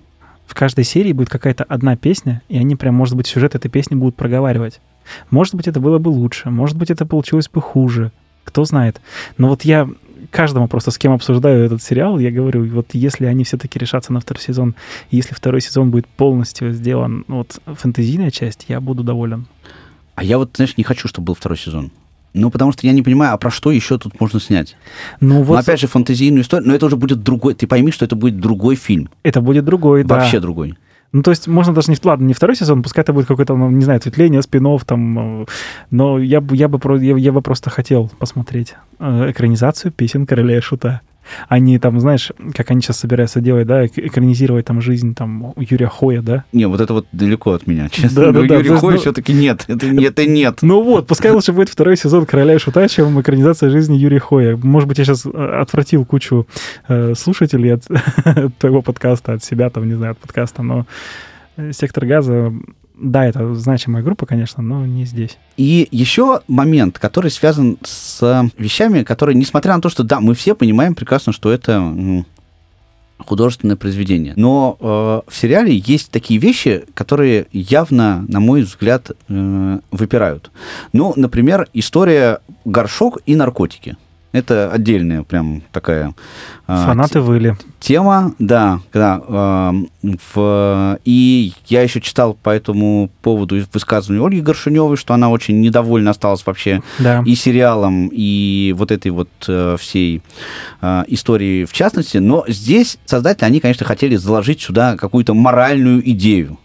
в 0.47 0.55
каждой 0.55 0.85
серии 0.85 1.12
будет 1.12 1.29
какая-то 1.29 1.64
одна 1.64 1.94
песня, 1.97 2.40
и 2.49 2.57
они 2.57 2.75
прям, 2.75 2.94
может 2.94 3.14
быть, 3.14 3.27
сюжет 3.27 3.55
этой 3.55 3.68
песни 3.68 3.94
будут 3.94 4.16
проговаривать. 4.16 4.81
Может 5.31 5.55
быть, 5.55 5.68
это 5.68 5.79
было 5.79 5.99
бы 5.99 6.09
лучше, 6.09 6.51
может 6.51 6.77
быть, 6.77 6.90
это 6.90 7.05
получилось 7.05 7.49
бы 7.49 7.61
хуже, 7.61 8.12
кто 8.44 8.64
знает. 8.64 9.01
Но 9.37 9.49
вот 9.49 9.62
я 9.62 9.88
каждому 10.31 10.66
просто, 10.66 10.90
с 10.90 10.99
кем 10.99 11.12
обсуждаю 11.12 11.64
этот 11.64 11.83
сериал, 11.83 12.18
я 12.18 12.31
говорю, 12.31 12.66
вот 12.66 12.88
если 12.92 13.27
они 13.27 13.44
все-таки 13.44 13.79
решатся 13.79 14.12
на 14.12 14.21
второй 14.21 14.42
сезон, 14.42 14.75
если 15.11 15.35
второй 15.35 15.61
сезон 15.61 15.90
будет 15.90 16.07
полностью 16.07 16.73
сделан, 16.73 17.25
вот 17.29 17.61
фэнтезийная 17.66 18.31
часть, 18.31 18.64
я 18.68 18.81
буду 18.81 19.05
доволен. 19.05 19.47
А 20.14 20.25
я 20.25 20.38
вот, 20.38 20.53
знаешь, 20.57 20.77
не 20.77 20.85
хочу, 20.85 21.09
чтобы 21.09 21.27
был 21.27 21.35
второй 21.35 21.59
сезон. 21.59 21.92
Ну, 22.38 22.51
потому 22.51 22.72
что 22.72 22.87
я 22.87 22.92
не 22.92 23.03
понимаю, 23.03 23.35
а 23.35 23.37
про 23.37 23.51
что 23.51 23.70
еще 23.70 23.98
тут 23.98 24.20
можно 24.20 24.40
снять? 24.40 24.77
Ну, 25.20 25.42
вот 25.42 25.55
Но 25.55 25.61
опять 25.61 25.81
же, 25.81 25.87
фантазийную 25.87 26.42
историю, 26.42 26.68
но 26.68 26.74
это 26.74 26.87
уже 26.87 26.96
будет 26.96 27.22
другой, 27.22 27.55
ты 27.55 27.66
пойми, 27.66 27.90
что 27.92 28.05
это 28.05 28.16
будет 28.16 28.38
другой 28.40 28.77
фильм. 28.77 29.09
это 29.22 29.40
будет 29.40 29.64
другой, 29.64 30.05
да. 30.05 30.16
Вообще 30.16 30.40
другой. 30.40 30.77
Ну, 31.12 31.22
то 31.22 31.31
есть 31.31 31.48
можно 31.48 31.72
даже 31.72 31.90
не, 31.90 31.96
ладно, 32.05 32.27
не 32.27 32.35
второй 32.35 32.55
сезон, 32.55 32.83
пускай 32.83 33.03
это 33.03 33.14
будет 33.14 33.27
какое-то, 33.27 33.57
ну, 33.57 33.70
не 33.70 33.83
знаю, 33.83 33.96
ответвление, 33.96 34.42
спин 34.42 34.79
там, 34.87 35.42
э, 35.42 35.46
но 35.90 36.18
я 36.18 36.42
бы, 36.42 36.55
я 36.55 36.68
бы, 36.68 36.79
я, 37.03 37.16
я 37.16 37.33
бы 37.33 37.40
просто 37.40 37.70
хотел 37.70 38.11
посмотреть 38.18 38.74
э, 38.98 39.31
экранизацию 39.31 39.90
песен 39.90 40.27
Короля 40.27 40.59
и 40.59 40.61
Шута. 40.61 41.01
Они 41.49 41.79
там, 41.79 42.01
знаешь, 42.01 42.33
как 42.55 42.71
они 42.71 42.81
сейчас 42.81 42.99
собираются 42.99 43.41
делать, 43.41 43.67
да, 43.67 43.85
эк- 43.85 43.93
экранизировать 43.97 44.67
там 44.67 44.81
жизнь 44.81 45.14
там 45.14 45.53
Юрия 45.57 45.88
Хоя, 45.88 46.23
да? 46.23 46.45
Не, 46.53 46.67
вот 46.67 46.81
это 46.81 46.93
вот 46.95 47.07
далеко 47.12 47.53
от 47.53 47.67
меня, 47.67 47.88
честно. 47.88 48.27
Да, 48.27 48.33
да, 48.33 48.47
говорю. 48.47 48.75
да, 48.75 48.77
Хой 48.79 48.95
ну- 48.95 49.01
все-таки 49.01 49.33
нет. 49.33 49.64
Это, 49.69 49.87
это 49.87 50.27
нет. 50.27 50.59
Ну 50.62 50.83
вот, 50.83 51.07
пускай 51.07 51.31
лучше 51.33 51.53
будет 51.53 51.69
второй 51.69 51.97
сезон 51.97 52.27
Короля 52.27 52.55
и 52.55 52.59
Шута, 52.59 52.88
чем 52.88 53.21
экранизация 53.21 53.71
жизни 53.71 53.97
Юрия 53.97 54.21
Хоя. 54.21 54.57
Может 54.57 54.88
быть, 54.88 54.99
я 54.99 55.05
сейчас 55.05 55.27
отвратил 55.27 56.05
кучу 56.05 56.47
э, 56.88 57.14
слушателей 57.17 57.75
от, 57.75 57.85
от 58.25 58.57
твоего 58.59 58.83
подкаста, 58.83 59.35
от 59.35 59.45
себя, 59.45 59.71
там, 59.71 59.88
не 59.88 59.95
знаю, 59.95 60.12
от 60.12 60.19
подкаста, 60.19 60.62
но 60.62 60.87
э, 61.57 61.73
«Сектор 61.73 62.07
газа», 62.07 62.53
да, 63.00 63.26
это 63.26 63.54
значимая 63.54 64.02
группа, 64.02 64.26
конечно, 64.26 64.62
но 64.62 64.84
не 64.84 65.04
здесь. 65.04 65.38
И 65.56 65.88
еще 65.90 66.40
момент, 66.48 66.98
который 66.98 67.30
связан 67.30 67.78
с 67.84 68.50
вещами, 68.58 69.02
которые, 69.02 69.37
несмотря 69.37 69.74
на 69.74 69.80
то, 69.80 69.88
что, 69.88 70.02
да, 70.02 70.20
мы 70.20 70.34
все 70.34 70.54
понимаем 70.54 70.94
прекрасно, 70.94 71.32
что 71.32 71.50
это 71.50 72.24
художественное 73.18 73.76
произведение. 73.76 74.32
Но 74.37 74.76
э, 74.80 75.30
в 75.30 75.37
сериале 75.37 75.76
есть 75.76 76.11
такие 76.11 76.38
вещи, 76.38 76.84
которые 76.94 77.46
явно, 77.52 78.24
на 78.28 78.40
мой 78.40 78.62
взгляд, 78.62 79.11
э, 79.28 79.78
выпирают. 79.90 80.50
Ну, 80.92 81.12
например, 81.16 81.68
история 81.72 82.38
горшок 82.64 83.18
и 83.26 83.34
наркотики. 83.34 83.96
Это 84.33 84.71
отдельная 84.71 85.23
прям 85.23 85.62
такая... 85.73 86.14
э, 86.67 86.85
Фанаты 86.85 87.23
выли. 87.23 87.57
тема, 87.81 88.35
да, 88.38 88.81
да. 88.93 89.23
э, 89.27 89.73
в, 90.35 90.99
и 91.07 91.55
я 91.67 91.83
еще 91.83 92.03
читал 92.03 92.35
по 92.35 92.51
этому 92.51 93.09
поводу 93.23 93.57
высказывание 93.73 94.23
Ольги 94.25 94.43
Горшиневой, 94.43 94.99
что 94.99 95.14
она 95.14 95.31
очень 95.31 95.61
недовольна 95.62 96.11
осталась 96.11 96.45
вообще 96.45 96.83
Да. 96.99 97.23
и 97.25 97.35
сериалом, 97.35 98.11
и 98.12 98.75
вот 98.77 98.91
этой 98.91 99.12
вот 99.12 99.31
э, 99.49 99.77
всей 99.81 100.23
э, 100.83 101.05
истории 101.09 101.64
в 101.64 101.73
частности. 101.73 102.19
Но 102.19 102.45
здесь 102.49 102.99
создатели, 103.07 103.47
они, 103.47 103.61
конечно, 103.61 103.87
хотели 103.87 104.17
заложить 104.17 104.61
сюда 104.61 104.97
какую-то 104.99 105.33
моральную 105.33 106.07
идею. 106.11 106.59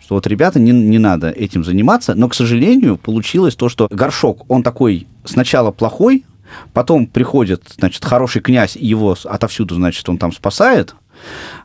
Что 0.00 0.14
вот, 0.14 0.26
ребята, 0.26 0.58
не, 0.58 0.70
не 0.70 0.98
надо 0.98 1.28
этим 1.30 1.64
заниматься. 1.64 2.14
Но, 2.14 2.28
к 2.30 2.34
сожалению, 2.34 2.96
получилось 2.96 3.56
то, 3.56 3.68
что 3.68 3.88
горшок, 3.90 4.44
он 4.48 4.62
такой 4.62 5.06
сначала 5.24 5.70
плохой, 5.70 6.24
потом 6.72 7.06
приходит, 7.06 7.62
значит, 7.78 8.04
хороший 8.04 8.42
князь, 8.42 8.76
его 8.76 9.16
отовсюду, 9.24 9.74
значит, 9.74 10.08
он 10.08 10.18
там 10.18 10.32
спасает. 10.32 10.94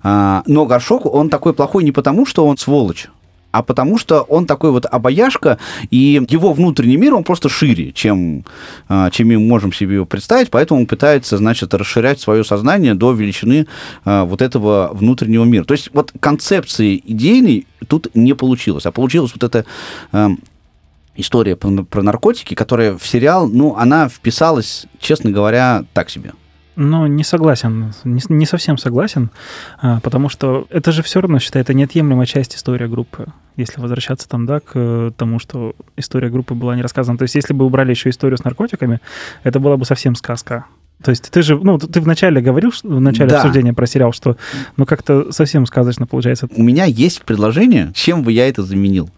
А, 0.03 0.43
но 0.45 0.65
горшок, 0.65 1.05
он 1.05 1.29
такой 1.29 1.53
плохой 1.53 1.83
не 1.83 1.91
потому, 1.91 2.25
что 2.25 2.45
он 2.45 2.57
сволочь, 2.57 3.09
а 3.51 3.63
потому 3.63 3.97
что 3.97 4.21
он 4.21 4.45
такой 4.45 4.71
вот 4.71 4.85
обаяшка, 4.85 5.57
и 5.89 6.23
его 6.29 6.53
внутренний 6.53 6.97
мир, 6.97 7.15
он 7.15 7.23
просто 7.23 7.49
шире, 7.49 7.91
чем, 7.91 8.45
а, 8.87 9.09
чем 9.09 9.29
мы 9.29 9.39
можем 9.39 9.73
себе 9.73 9.95
его 9.95 10.05
представить, 10.05 10.51
поэтому 10.51 10.81
он 10.81 10.85
пытается, 10.85 11.37
значит, 11.37 11.73
расширять 11.73 12.19
свое 12.19 12.43
сознание 12.43 12.93
до 12.93 13.11
величины 13.11 13.67
а, 14.05 14.25
вот 14.25 14.41
этого 14.41 14.91
внутреннего 14.93 15.45
мира. 15.45 15.63
То 15.63 15.73
есть 15.73 15.89
вот 15.93 16.13
концепции 16.19 17.01
идейной 17.03 17.65
тут 17.87 18.09
не 18.13 18.33
получилось, 18.33 18.85
а 18.85 18.91
получилось 18.91 19.31
вот 19.33 19.43
это 19.43 19.65
а, 20.11 20.29
история 21.19 21.55
про, 21.55 21.83
про 21.83 22.03
наркотики, 22.03 22.53
которая 22.53 22.97
в 22.97 23.05
сериал, 23.05 23.47
ну, 23.47 23.75
она 23.75 24.09
вписалась, 24.09 24.85
честно 24.99 25.31
говоря, 25.31 25.85
так 25.93 26.09
себе. 26.09 26.33
Ну, 26.81 27.07
не 27.07 27.25
согласен, 27.25 27.93
не, 28.05 28.21
не 28.29 28.45
совсем 28.45 28.77
согласен, 28.77 29.31
а, 29.81 29.99
потому 29.99 30.29
что 30.29 30.65
это 30.69 30.93
же 30.93 31.03
все 31.03 31.19
равно, 31.19 31.39
считай, 31.39 31.61
это 31.61 31.73
неотъемлемая 31.73 32.25
часть 32.25 32.55
истории 32.55 32.87
группы. 32.87 33.25
Если 33.57 33.81
возвращаться 33.81 34.29
там, 34.29 34.45
да, 34.45 34.61
к 34.61 35.11
тому, 35.17 35.39
что 35.39 35.75
история 35.97 36.29
группы 36.29 36.53
была 36.53 36.77
не 36.77 36.81
рассказана. 36.81 37.17
То 37.17 37.23
есть, 37.23 37.35
если 37.35 37.53
бы 37.53 37.65
убрали 37.65 37.89
еще 37.89 38.09
историю 38.09 38.37
с 38.37 38.45
наркотиками, 38.45 39.01
это 39.43 39.59
была 39.59 39.75
бы 39.75 39.83
совсем 39.83 40.15
сказка. 40.15 40.67
То 41.03 41.11
есть 41.11 41.29
ты 41.31 41.41
же, 41.41 41.57
ну, 41.57 41.77
ты 41.77 42.01
вначале 42.01 42.41
говорил, 42.41 42.71
в 42.83 42.99
начале 42.99 43.29
Да. 43.29 43.37
обсуждения 43.37 43.73
про 43.73 43.87
сериал, 43.87 44.11
что, 44.11 44.35
ну, 44.75 44.85
как-то 44.85 45.31
совсем 45.31 45.65
сказочно 45.65 46.05
получается. 46.05 46.49
У 46.53 46.61
меня 46.61 46.83
есть 46.85 47.21
предложение, 47.23 47.91
чем 47.95 48.21
бы 48.21 48.33
я 48.33 48.49
это 48.49 48.63
заменил. 48.63 49.09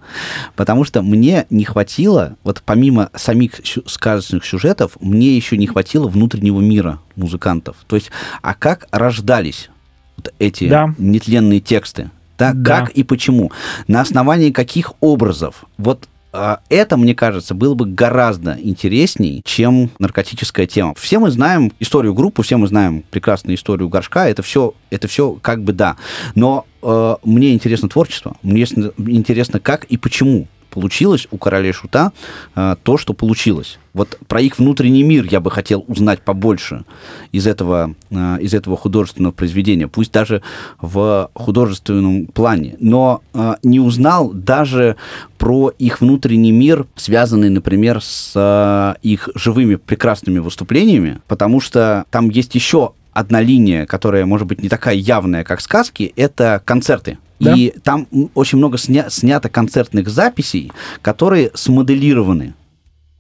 Потому 0.55 0.84
что 0.84 1.01
мне 1.01 1.47
не 1.49 1.63
хватило, 1.63 2.36
вот 2.43 2.61
помимо 2.63 3.09
самих 3.15 3.53
сказочных 3.88 4.45
сюжетов, 4.45 4.91
мне 4.99 5.36
еще 5.36 5.57
не 5.57 5.65
хватило 5.65 6.07
внутреннего 6.07 6.61
мира 6.61 6.99
музыкантов. 7.15 7.77
То 7.88 7.95
есть, 7.95 8.11
а 8.43 8.53
как 8.53 8.88
рождались 8.91 9.69
вот 10.17 10.34
эти 10.38 10.69
Да. 10.69 10.93
нетленные 10.99 11.61
тексты? 11.61 12.11
Да, 12.38 12.53
Да. 12.53 12.82
Как 12.82 12.89
и 12.91 13.03
почему? 13.03 13.51
На 13.88 14.01
основании 14.01 14.51
каких 14.51 14.93
образов? 14.99 15.65
Вот 15.77 16.07
это, 16.34 16.97
мне 16.97 17.13
кажется, 17.13 17.53
было 17.53 17.73
бы 17.73 17.86
гораздо 17.86 18.57
интересней, 18.61 19.41
чем 19.43 19.89
наркотическая 19.99 20.65
тема. 20.65 20.93
Все 20.95 21.19
мы 21.19 21.29
знаем 21.29 21.71
историю 21.79 22.13
группы, 22.13 22.43
все 22.43 22.57
мы 22.57 22.67
знаем 22.67 23.03
прекрасную 23.09 23.55
историю 23.55 23.89
горшка. 23.89 24.29
Это 24.29 24.41
все, 24.41 24.73
это 24.89 25.07
все 25.07 25.38
как 25.41 25.63
бы 25.63 25.73
да. 25.73 25.97
Но 26.36 26.65
э, 26.82 27.15
мне 27.23 27.53
интересно 27.53 27.89
творчество, 27.89 28.38
мне 28.43 28.63
интересно, 28.63 29.59
как 29.59 29.84
и 29.86 29.97
почему 29.97 30.47
получилось 30.72 31.28
у 31.30 31.38
королей 31.38 31.74
шута 31.74 32.11
э, 32.55 32.76
то, 32.82 32.97
что 32.97 33.13
получилось. 33.13 33.78
Вот 33.93 34.17
про 34.28 34.41
их 34.41 34.57
внутренний 34.57 35.03
мир 35.03 35.28
я 35.30 35.39
бы 35.39 35.51
хотел 35.51 35.84
узнать 35.88 36.22
побольше 36.22 36.86
из 37.32 37.45
этого, 37.45 37.93
э, 38.09 38.38
из 38.41 38.53
этого 38.53 38.78
художественного 38.78 39.34
произведения, 39.34 39.88
пусть 39.88 40.11
даже 40.11 40.41
в 40.80 41.30
художественном 41.36 42.26
плане. 42.28 42.76
Но 42.80 43.22
э, 43.34 43.55
не 43.61 43.80
узнал 43.80 44.32
даже 44.32 44.95
про 45.38 45.72
их 45.78 46.01
внутренний 46.01 46.51
мир, 46.51 46.88
связанный, 46.95 47.49
например, 47.49 48.01
с 48.01 48.97
их 49.01 49.30
живыми 49.36 49.76
прекрасными 49.76 50.39
выступлениями, 50.39 51.22
потому 51.28 51.59
что 51.59 52.05
там 52.09 52.30
есть 52.30 52.55
еще 52.55 52.93
одна 53.11 53.41
линия, 53.41 53.86
которая, 53.86 54.26
может 54.26 54.47
быть, 54.47 54.61
не 54.61 54.69
такая 54.69 54.95
явная, 54.95 55.43
как 55.43 55.61
сказки, 55.61 56.13
это 56.15 56.61
концерты. 56.63 57.17
Да. 57.41 57.53
И 57.55 57.71
там 57.83 58.07
очень 58.35 58.57
много 58.59 58.77
сня- 58.77 59.09
снято 59.09 59.49
концертных 59.49 60.07
записей, 60.09 60.71
которые 61.01 61.51
смоделированы 61.53 62.53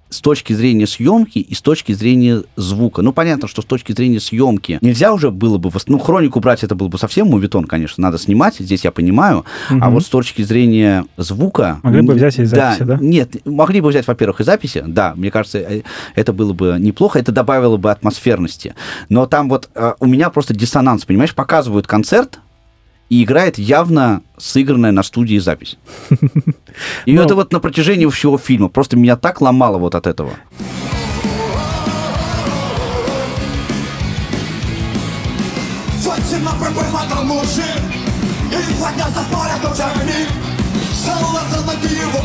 с 0.09 0.19
точки 0.19 0.51
зрения 0.51 0.87
съемки 0.87 1.39
и 1.39 1.53
с 1.55 1.61
точки 1.61 1.93
зрения 1.93 2.43
звука. 2.57 3.01
Ну, 3.01 3.13
понятно, 3.13 3.47
что 3.47 3.61
с 3.61 3.65
точки 3.65 3.93
зрения 3.93 4.19
съемки 4.19 4.77
нельзя 4.81 5.13
уже 5.13 5.31
было 5.31 5.57
бы... 5.57 5.71
Ну, 5.87 5.99
хронику 5.99 6.41
брать 6.41 6.65
это 6.65 6.75
был 6.75 6.89
бы 6.89 6.97
совсем 6.97 7.27
мувитон, 7.27 7.63
конечно, 7.63 8.01
надо 8.01 8.17
снимать, 8.17 8.57
здесь 8.59 8.83
я 8.83 8.91
понимаю. 8.91 9.45
А 9.69 9.73
Мгм. 9.75 9.91
вот 9.91 10.03
с 10.03 10.07
точки 10.09 10.41
зрения 10.41 11.05
звука... 11.15 11.79
Могли 11.81 12.01
бы 12.01 12.13
взять 12.15 12.37
из 12.39 12.49
записи, 12.49 12.83
да? 12.83 12.97
Нет, 12.99 13.37
могли 13.47 13.79
бы 13.79 13.87
взять, 13.87 14.05
во-первых, 14.05 14.41
и 14.41 14.43
записи, 14.43 14.83
да, 14.85 15.13
мне 15.15 15.31
кажется, 15.31 15.59
э, 15.59 15.81
это 16.13 16.33
было 16.33 16.51
бы 16.51 16.75
неплохо, 16.77 17.17
это 17.17 17.31
добавило 17.31 17.77
бы 17.77 17.89
атмосферности. 17.89 18.75
Но 19.07 19.27
там 19.27 19.47
вот 19.47 19.69
э, 19.75 19.93
у 20.01 20.07
меня 20.07 20.29
просто 20.29 20.53
диссонанс, 20.53 21.05
понимаешь, 21.05 21.33
показывают 21.33 21.87
концерт, 21.87 22.41
и 23.11 23.25
играет 23.25 23.57
явно 23.57 24.21
сыгранная 24.37 24.93
на 24.93 25.03
студии 25.03 25.37
запись. 25.37 25.77
И 27.05 27.13
Ну. 27.13 27.21
это 27.21 27.35
вот 27.35 27.51
на 27.51 27.59
протяжении 27.59 28.05
всего 28.05 28.37
фильма. 28.37 28.69
Просто 28.69 28.95
меня 28.95 29.17
так 29.17 29.41
ломало 29.41 29.77
вот 29.77 29.95
от 29.95 30.07
этого. 30.07 30.31
Мужик 37.25 37.65
Стала 40.93 41.41
за 41.51 41.65
ноги 41.65 41.93
его 41.93 42.21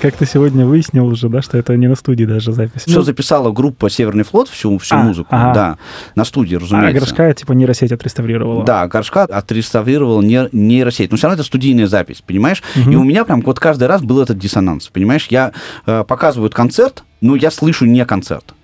Как 0.00 0.16
ты 0.16 0.24
сегодня 0.24 0.64
выяснил 0.64 1.04
уже, 1.06 1.28
да, 1.28 1.42
что 1.42 1.58
это 1.58 1.76
не 1.76 1.86
на 1.86 1.94
студии 1.94 2.24
даже 2.24 2.52
запись. 2.54 2.82
Все 2.86 2.96
Ну, 2.96 3.02
записала 3.02 3.52
группа 3.52 3.90
Северный 3.90 4.24
флот, 4.24 4.48
всю, 4.48 4.78
всю 4.78 4.94
А, 4.94 4.98
музыку. 5.02 5.28
ага. 5.30 5.52
Да, 5.52 5.78
на 6.14 6.24
студии, 6.24 6.56
а 6.56 6.60
разумеется. 6.60 7.00
горшка, 7.00 7.34
типа, 7.34 7.52
нейросеть 7.52 7.92
отреставрировала. 7.92 8.64
Да, 8.64 8.88
горшка 8.88 9.24
отреставрировал 9.24 10.22
не- 10.22 10.48
нейросеть. 10.52 11.10
Но 11.10 11.18
все 11.18 11.26
равно 11.26 11.34
это 11.34 11.44
студийная 11.46 11.86
запись, 11.86 12.22
понимаешь? 12.26 12.62
Мгм. 12.76 12.90
И 12.92 12.96
у 12.96 13.04
меня 13.04 13.26
прям 13.26 13.42
вот 13.42 13.60
каждый 13.60 13.88
раз 13.88 14.00
был 14.00 14.22
этот 14.22 14.38
диссонанс, 14.38 14.88
понимаешь? 14.88 15.26
Я 15.28 15.52
э, 15.84 16.02
показывают 16.08 16.54
концерт, 16.54 17.04
но 17.20 17.36
я 17.36 17.50
слышу 17.50 17.84
не 17.84 18.02
концерт. 18.06 18.54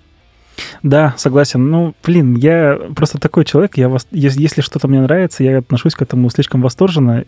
Да, 0.83 1.13
согласен. 1.17 1.69
Ну, 1.69 1.93
блин, 2.05 2.35
я 2.35 2.79
просто 2.95 3.19
такой 3.19 3.45
человек, 3.45 3.77
я 3.77 3.87
ес- 4.11 4.37
если 4.37 4.61
что-то 4.61 4.87
мне 4.87 5.01
нравится, 5.01 5.43
я 5.43 5.59
отношусь 5.59 5.93
к 5.95 6.01
этому 6.01 6.29
слишком 6.29 6.61
восторженно 6.61 7.25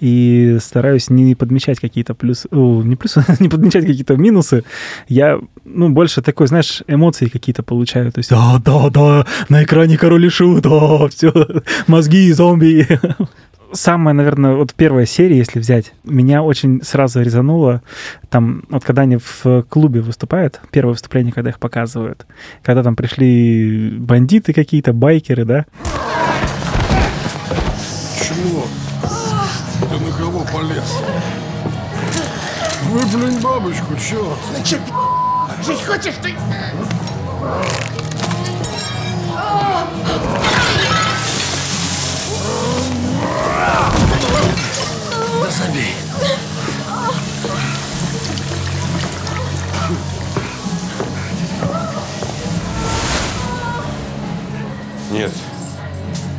и 0.00 0.58
стараюсь 0.60 1.10
не 1.10 1.34
подмечать 1.34 1.80
какие-то 1.80 2.14
плюсы, 2.14 2.48
о, 2.50 2.82
не 2.82 2.96
плюсы, 2.96 3.24
не 3.40 3.48
подмечать 3.48 3.86
какие-то 3.86 4.16
минусы. 4.16 4.64
Я, 5.08 5.40
ну, 5.64 5.88
больше 5.90 6.22
такой, 6.22 6.46
знаешь, 6.46 6.82
эмоции 6.86 7.26
какие-то 7.26 7.62
получаю. 7.62 8.12
То 8.12 8.18
есть, 8.20 8.30
а, 8.32 8.58
да, 8.64 8.88
да, 8.90 9.26
на 9.48 9.62
экране 9.64 9.98
король 9.98 10.26
и 10.26 10.28
шут, 10.28 10.62
да, 10.62 11.08
все, 11.08 11.32
мозги, 11.86 12.32
зомби. 12.32 12.86
Самая, 13.72 14.14
наверное, 14.14 14.54
вот 14.56 14.74
первая 14.74 15.06
серия, 15.06 15.36
если 15.38 15.60
взять, 15.60 15.92
меня 16.04 16.42
очень 16.42 16.82
сразу 16.82 17.22
резануло, 17.22 17.82
там, 18.28 18.64
вот 18.68 18.84
когда 18.84 19.02
они 19.02 19.16
в 19.16 19.62
клубе 19.68 20.00
выступают, 20.00 20.60
первое 20.72 20.92
выступление, 20.92 21.32
когда 21.32 21.50
их 21.50 21.60
показывают, 21.60 22.26
когда 22.62 22.82
там 22.82 22.96
пришли 22.96 23.90
бандиты 23.98 24.52
какие-то, 24.52 24.92
байкеры, 24.92 25.44
да, 25.44 25.66
Чего? 28.18 28.64
Ты 29.88 30.04
на 30.04 30.12
кого 30.16 30.44
полез? 30.52 30.98
Выплюнь 32.90 33.40
бабочку, 33.40 33.94
черт! 33.96 34.38
Ну 34.56 34.64
че, 34.64 34.78
жить 35.64 35.84
хочешь 35.86 36.14
ты? 36.22 36.34
Да 45.42 45.50
забей. 45.50 45.94
Нет, 55.12 55.32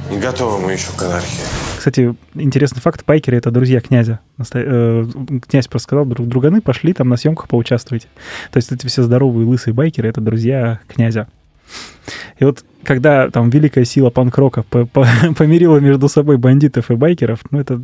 не 0.10 0.18
готовы 0.18 0.60
мы 0.60 0.72
еще 0.74 0.91
к 0.97 1.04
анархии. 1.04 1.43
Кстати, 1.78 2.16
интересный 2.36 2.80
факт, 2.80 3.04
байкеры— 3.06 3.38
это 3.39 3.49
друзья 3.49 3.82
князя. 3.82 4.20
Э, 4.54 5.06
Князь 5.49 5.68
просто 5.68 5.86
сказал, 5.88 6.06
друг 6.06 6.28
друганы, 6.28 6.62
пошли 6.62 6.93
там 6.93 7.10
на 7.10 7.18
съемках 7.18 7.47
поучаствуйте. 7.47 8.08
То 8.52 8.58
есть 8.58 8.72
эти 8.72 8.86
все 8.86 9.02
здоровые 9.04 9.47
лысые 9.47 9.74
байкеры— 9.74 10.08
это 10.10 10.22
друзья 10.22 10.80
князя. 10.88 11.28
И 12.39 12.45
вот 12.45 12.63
когда 12.84 13.30
там 13.30 13.49
великая 13.49 13.86
сила 13.86 14.09
панк-рока 14.09 14.63
по- 14.63 14.86
по- 14.86 15.07
помирила 15.38 15.78
между 15.78 16.09
собой 16.09 16.38
бандитов 16.38 16.89
и 16.91 16.95
байкеров, 16.95 17.39
ну 17.51 17.59
это... 17.59 17.82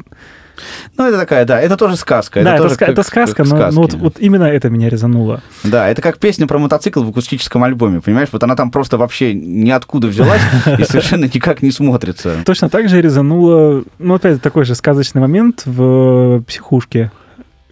Ну, 0.98 1.06
это 1.08 1.20
такая, 1.20 1.46
да, 1.46 1.62
это 1.62 1.78
тоже 1.78 1.98
сказка. 1.98 2.44
да, 2.44 2.56
это, 2.56 2.64
тоже 2.64 2.76
ска- 2.76 2.80
как- 2.80 2.90
это 2.90 3.04
сказка, 3.04 3.44
но, 3.44 3.50
сказки. 3.50 3.76
но 3.76 3.82
вот, 3.84 3.94
вот 3.94 4.20
именно 4.20 4.46
это 4.46 4.72
меня 4.72 4.90
резануло. 4.90 5.44
Да, 5.64 5.88
это 5.88 6.02
как 6.02 6.18
песня 6.18 6.48
про 6.48 6.58
мотоцикл 6.58 7.04
в 7.04 7.10
акустическом 7.10 7.64
альбоме, 7.64 8.02
понимаешь? 8.02 8.30
Вот 8.32 8.44
она 8.44 8.56
там 8.56 8.72
просто 8.72 8.98
вообще 8.98 9.36
ниоткуда 9.36 10.08
взялась 10.08 10.42
и 10.80 10.84
совершенно 10.84 11.26
никак 11.26 11.62
не 11.62 11.70
смотрится. 11.70 12.38
Точно 12.44 12.70
так 12.70 12.90
же 12.90 13.00
резануло, 13.00 13.84
ну, 14.00 14.16
опять 14.16 14.42
такой 14.42 14.66
же 14.66 14.74
сказочный 14.74 15.22
момент 15.22 15.62
в 15.66 16.42
«Психушке», 16.48 17.12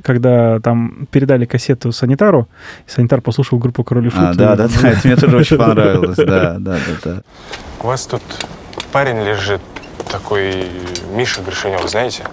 когда 0.05 0.59
там 0.59 1.07
передали 1.09 1.45
кассету 1.45 1.91
санитару, 1.91 2.47
и 2.87 2.91
санитар 2.91 3.21
послушал 3.21 3.57
группу 3.57 3.83
«Король 3.83 4.07
и 4.07 4.09
Шут». 4.11 4.19
А, 4.19 4.33
да, 4.35 4.55
да, 4.55 4.67
да, 4.67 4.89
это 4.89 5.07
мне 5.07 5.15
тоже 5.15 5.37
очень 5.37 5.57
понравилось, 5.65 6.17
да, 6.17 6.57
да, 6.59 6.77
да, 6.77 6.77
да. 7.03 7.21
У 7.81 7.87
вас 7.87 8.05
тут 8.05 8.21
парень 8.91 9.23
лежит, 9.23 9.61
такой 10.11 10.67
Миша 11.15 11.41
Горшинев, 11.41 11.89
знаете? 11.89 12.23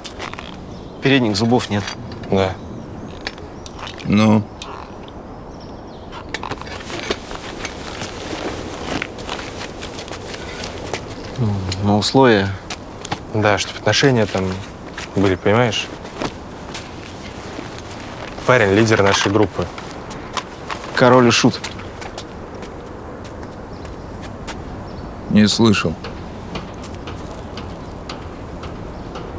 Передних 1.03 1.35
зубов 1.35 1.71
нет. 1.71 1.83
Да. 2.31 2.51
Ну, 4.05 4.45
Но 11.83 11.99
условия... 11.99 12.49
Да, 13.35 13.57
чтобы 13.57 13.79
отношения 13.79 14.27
там 14.27 14.45
были, 15.17 15.37
понимаешь? 15.37 15.89
Парень 18.47 18.75
лидер 18.75 19.03
нашей 19.03 19.31
группы. 19.31 19.67
Король 20.95 21.29
и 21.29 21.31
шут. 21.31 21.61
не 25.33 25.49
слышал. 25.49 25.95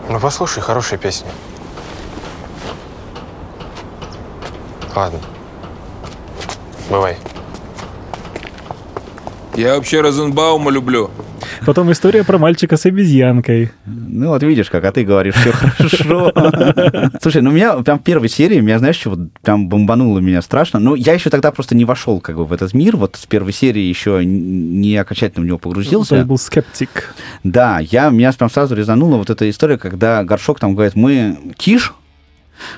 Ну, 0.10 0.20
послушай, 0.20 0.62
хорошая 0.62 1.00
песня. 1.00 1.30
Ладно. 4.96 5.20
Бывай. 6.90 7.18
Я 9.56 9.76
вообще 9.76 10.02
Розенбаума 10.02 10.72
люблю. 10.72 11.10
Потом 11.66 11.92
история 11.92 12.24
про 12.24 12.38
мальчика 12.38 12.78
с 12.78 12.86
обезьянкой. 12.86 13.72
Ну 13.86 14.30
вот 14.30 14.44
видишь, 14.44 14.70
как, 14.70 14.84
а 14.84 14.92
ты 14.92 15.04
говоришь, 15.04 15.36
все 15.36 15.52
хорошо. 15.52 16.32
Слушай, 17.22 17.42
ну 17.42 17.52
меня 17.52 17.74
прям 17.78 18.00
в 18.00 18.04
первой 18.04 18.30
серии, 18.30 18.60
меня, 18.60 18.80
знаешь, 18.80 18.98
что 18.98 19.12
вот 19.12 19.20
прям 19.42 19.70
бомбануло 19.70 20.20
меня 20.20 20.42
страшно. 20.42 20.80
Ну, 20.80 20.96
я 20.96 21.14
еще 21.14 21.30
тогда 21.30 21.52
просто 21.52 21.76
не 21.76 21.86
вошел 21.86 22.20
как 22.20 22.36
бы 22.36 22.46
в 22.46 22.54
этот 22.54 22.74
мир, 22.74 22.98
вот 22.98 23.16
с 23.16 23.26
первой 23.26 23.54
серии 23.54 23.82
еще 23.82 24.24
не 24.24 24.98
окончательно 24.98 25.44
в 25.44 25.48
него 25.48 25.58
погрузился. 25.58 26.26
был 26.26 26.38
скептик. 26.38 27.16
Да, 27.44 27.80
я, 27.80 28.10
меня 28.10 28.32
прям 28.34 28.50
сразу 28.50 28.76
резанула 28.76 29.18
вот 29.18 29.30
эта 29.30 29.50
история, 29.50 29.78
когда 29.78 30.24
Горшок 30.24 30.60
там 30.60 30.74
говорит, 30.74 30.96
мы 30.96 31.38
киш, 31.58 31.94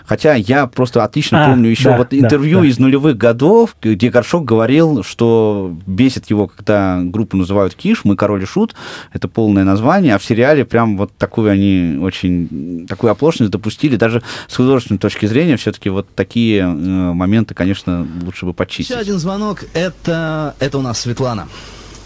Хотя 0.06 0.36
я 0.36 0.68
просто 0.68 1.04
отлично 1.04 1.46
А, 1.46 1.50
помню 1.50 1.70
еще 1.70 1.90
да, 1.90 1.98
вот 1.98 2.14
интервью 2.14 2.62
да. 2.62 2.68
из 2.68 2.80
нулевых 2.80 3.18
годов, 3.18 3.76
где 3.82 4.10
Горшок 4.10 4.46
говорил, 4.46 5.04
что 5.04 5.76
бесит 5.86 6.30
его, 6.30 6.48
когда 6.48 7.00
группу 7.02 7.38
называют 7.38 7.76
Киш, 7.76 8.02
мы 8.04 8.16
Король 8.16 8.44
и 8.44 8.46
Шут, 8.46 8.76
это 9.14 9.28
полное 9.28 9.64
название, 9.64 10.16
а 10.16 10.20
в 10.20 10.24
сериале 10.24 10.66
прям 10.66 10.98
вот 10.98 11.16
такую 11.18 11.52
они 11.52 11.98
очень, 12.02 12.86
такую 12.88 13.12
оплошность 13.12 13.52
допустили, 13.52 13.96
даже 13.96 14.24
с 14.48 14.56
художественной 14.56 15.00
точки 15.00 15.26
зрения 15.26 15.58
все-таки 15.58 15.90
вот 15.90 16.08
такие 16.16 16.62
э, 16.62 16.66
моменты, 16.66 17.54
конечно, 17.54 18.08
лучше 18.24 18.46
бы 18.46 18.54
почистить. 18.54 18.90
Еще 18.92 19.00
один 19.00 19.20
звонок. 19.20 19.64
Это, 19.74 20.56
это 20.60 20.78
у 20.78 20.82
нас 20.82 21.00
Светлана. 21.00 21.48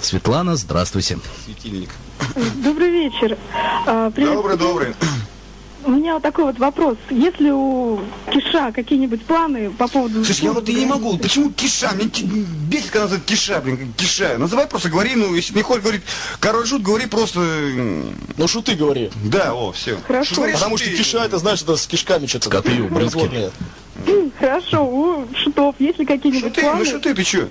Светлана, 0.01 0.55
здравствуйте. 0.55 1.17
Светильник. 1.45 1.89
Добрый 2.63 2.89
вечер. 2.89 3.37
А, 3.85 4.09
привет. 4.11 4.33
Добрый, 4.33 4.57
добрый. 4.57 4.95
У 5.89 5.91
меня 5.91 6.13
вот 6.13 6.21
такой 6.21 6.43
вот 6.45 6.59
вопрос. 6.59 6.97
Есть 7.09 7.39
ли 7.39 7.51
у 7.51 7.99
Киша 8.31 8.71
какие-нибудь 8.71 9.23
планы 9.25 9.71
по 9.71 9.87
поводу... 9.87 10.23
Слушай, 10.23 10.43
я 10.43 10.51
вот 10.53 10.69
и 10.69 10.73
не 10.75 10.85
могу. 10.85 11.17
Почему 11.17 11.49
киша? 11.49 11.89
Ки- 12.13 12.25
бесит, 12.69 12.91
когда 12.91 13.05
называют 13.05 13.25
киша, 13.25 13.59
блин, 13.59 13.91
киша. 13.97 14.37
Называй 14.37 14.67
просто, 14.67 14.89
говори, 14.89 15.15
ну, 15.15 15.33
если 15.33 15.55
не 15.55 15.63
хочешь 15.63 15.81
говорить 15.81 16.03
король 16.39 16.67
шут, 16.67 16.83
говори 16.83 17.07
просто... 17.07 17.39
Ну, 17.39 18.47
шуты 18.47 18.75
говори. 18.75 19.09
Да, 19.23 19.55
о, 19.55 19.71
все. 19.71 19.97
Хорошо. 20.05 20.35
Потому 20.35 20.77
что 20.77 20.87
киша, 20.91 21.25
это, 21.25 21.39
знаешь, 21.39 21.63
это 21.63 21.75
с 21.75 21.87
кишками 21.87 22.27
что-то. 22.27 22.51
Коты, 22.51 22.83
ублюдки. 22.83 23.49
Хорошо. 24.39 24.85
У 24.85 25.27
шутов 25.35 25.73
есть 25.79 25.97
ли 25.97 26.05
какие-нибудь 26.05 26.49
Шуты, 26.49 26.61
планы? 26.61 26.79
ну 26.79 26.85
шуты, 26.85 27.15
ты 27.15 27.23
чё? 27.23 27.47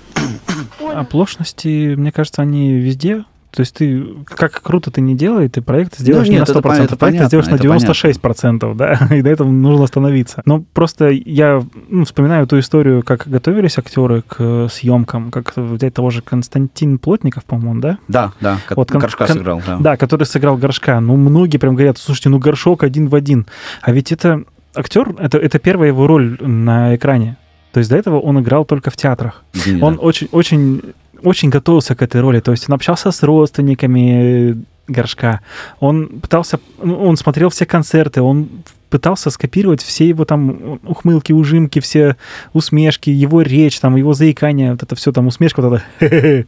Оплошности, 0.79 1.93
мне 1.95 2.13
кажется, 2.13 2.41
они 2.41 2.73
везде. 2.73 3.25
То 3.51 3.61
есть 3.61 3.73
ты, 3.75 4.05
как 4.25 4.61
круто 4.61 4.91
ты 4.91 5.01
не 5.01 5.15
делай, 5.15 5.49
ты 5.49 5.61
проект 5.61 5.97
сделаешь 5.97 6.27
Ну, 6.27 6.33
не 6.33 6.39
нет, 6.39 6.47
на 6.47 6.51
это 6.51 6.59
100%, 6.59 6.61
пон- 6.61 6.83
это 6.83 6.95
проект 6.97 7.19
ты 7.19 7.25
сделаешь 7.25 7.47
на 7.47 7.57
понятно, 7.57 7.91
это 7.91 8.09
96%, 8.09 8.75
да, 8.75 9.07
и 9.15 9.21
до 9.21 9.29
этого 9.29 9.49
нужно 9.49 9.85
остановиться. 9.85 10.41
Но 10.45 10.63
просто 10.73 11.09
я 11.09 11.63
ну, 11.89 12.05
вспоминаю 12.05 12.45
ту 12.45 12.59
историю, 12.59 13.01
как 13.03 13.27
готовились 13.27 13.77
актеры 13.77 14.21
к 14.21 14.35
э, 14.37 14.67
съемкам, 14.71 15.31
как 15.31 15.57
взять 15.57 15.93
того 15.95 16.11
же 16.11 16.21
Константин 16.21 16.99
Плотников, 16.99 17.43
по-моему, 17.45 17.81
да? 17.81 17.97
Да, 18.07 18.33
да, 18.39 18.59
кон- 18.67 18.85
Горшка 18.85 19.25
кон- 19.25 19.37
сыграл, 19.37 19.61
да. 19.65 19.77
Да, 19.79 19.97
который 19.97 20.25
сыграл 20.25 20.57
Горшка. 20.57 20.99
Ну, 20.99 21.15
многие 21.15 21.57
прям 21.57 21.75
говорят, 21.75 21.97
слушайте, 21.97 22.29
ну, 22.29 22.37
Горшок 22.37 22.83
один 22.83 23.07
в 23.07 23.15
один. 23.15 23.47
А 23.81 23.91
ведь 23.91 24.11
это 24.11 24.43
актер, 24.75 25.15
это, 25.17 25.39
это 25.39 25.57
первая 25.59 25.89
его 25.89 26.05
роль 26.07 26.37
на 26.39 26.95
экране. 26.95 27.37
То 27.71 27.79
есть 27.79 27.89
до 27.89 27.97
этого 27.97 28.19
он 28.19 28.39
играл 28.39 28.65
только 28.65 28.89
в 28.89 28.97
театрах. 28.97 29.43
Извини, 29.53 29.81
он 29.81 29.95
да. 29.95 30.01
очень, 30.01 30.27
очень, 30.31 30.81
очень 31.23 31.49
готовился 31.49 31.95
к 31.95 32.01
этой 32.01 32.21
роли. 32.21 32.39
То 32.39 32.51
есть 32.51 32.69
он 32.69 32.75
общался 32.75 33.11
с 33.11 33.23
родственниками 33.23 34.63
Горшка. 34.87 35.41
Он 35.79 36.07
пытался, 36.07 36.59
ну, 36.81 37.03
он 37.03 37.17
смотрел 37.17 37.49
все 37.49 37.65
концерты, 37.65 38.21
он 38.21 38.49
пытался 38.89 39.29
скопировать 39.29 39.81
все 39.81 40.07
его 40.07 40.25
там 40.25 40.79
ухмылки, 40.83 41.31
ужимки, 41.31 41.79
все 41.79 42.15
усмешки, 42.53 43.09
его 43.09 43.41
речь, 43.41 43.79
там, 43.79 43.95
его 43.95 44.13
заикание, 44.13 44.71
вот 44.71 44.83
это 44.83 44.95
все 44.95 45.11
там 45.11 45.27
усмешка, 45.27 45.61
вот 45.61 45.81
это, 45.99 46.45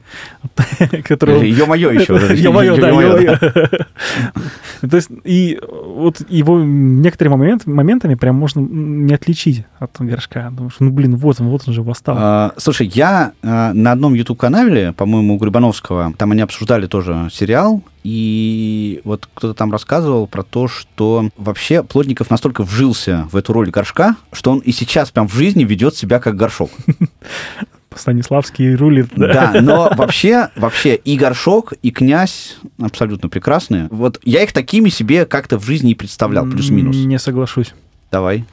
Ё-моё 1.25 1.91
еще. 1.91 2.19
Ё-моё, 2.35 2.77
да, 2.77 2.89
Ё-моё. 2.89 3.37
То 4.89 4.95
есть, 4.97 5.09
и 5.23 5.59
вот 5.61 6.21
его 6.29 6.59
некоторыми 6.59 7.35
момент, 7.35 7.65
моментами 7.67 8.15
прям 8.15 8.35
можно 8.35 8.59
не 8.59 9.13
отличить 9.13 9.65
от 9.79 9.91
горшка. 9.99 10.49
Потому 10.51 10.69
что, 10.69 10.83
ну, 10.83 10.91
блин, 10.91 11.15
вот 11.15 11.39
он, 11.39 11.49
вот 11.49 11.63
он 11.67 11.73
же 11.73 11.83
восстал. 11.83 12.15
А, 12.17 12.53
Слушай, 12.57 12.91
я 12.93 13.33
а, 13.43 13.73
на 13.73 13.91
одном 13.91 14.13
YouTube-канале, 14.13 14.93
по-моему, 14.93 15.35
у 15.35 15.37
Грибановского, 15.37 16.13
там 16.17 16.31
они 16.31 16.41
обсуждали 16.41 16.87
тоже 16.87 17.29
сериал, 17.31 17.83
и 18.03 19.01
вот 19.03 19.27
кто-то 19.33 19.53
там 19.53 19.71
рассказывал 19.71 20.27
про 20.27 20.43
то, 20.43 20.67
что 20.67 21.29
вообще 21.37 21.83
Плотников 21.83 22.29
настолько 22.29 22.63
вжился 22.63 23.27
в 23.31 23.35
эту 23.35 23.53
роль 23.53 23.69
горшка, 23.69 24.15
что 24.31 24.51
он 24.51 24.59
и 24.59 24.71
сейчас 24.71 25.11
прям 25.11 25.27
в 25.27 25.33
жизни 25.33 25.63
ведет 25.63 25.95
себя 25.95 26.19
как 26.19 26.35
горшок. 26.35 26.71
Станиславский 27.95 28.73
рулит. 28.73 29.09
Да, 29.15 29.53
но 29.61 29.91
вообще, 29.95 30.49
вообще 30.55 30.95
и 30.95 31.17
горшок, 31.17 31.73
и 31.81 31.91
князь 31.91 32.57
абсолютно 32.79 33.27
прекрасные. 33.27 33.87
Вот 33.91 34.19
я 34.23 34.43
их 34.43 34.53
такими 34.53 34.89
себе 34.89 35.25
как-то 35.25 35.59
в 35.59 35.65
жизни 35.65 35.91
и 35.91 35.95
представлял, 35.95 36.45
плюс-минус. 36.45 36.95
Не 36.95 37.19
соглашусь. 37.19 37.73
Давай. 38.11 38.45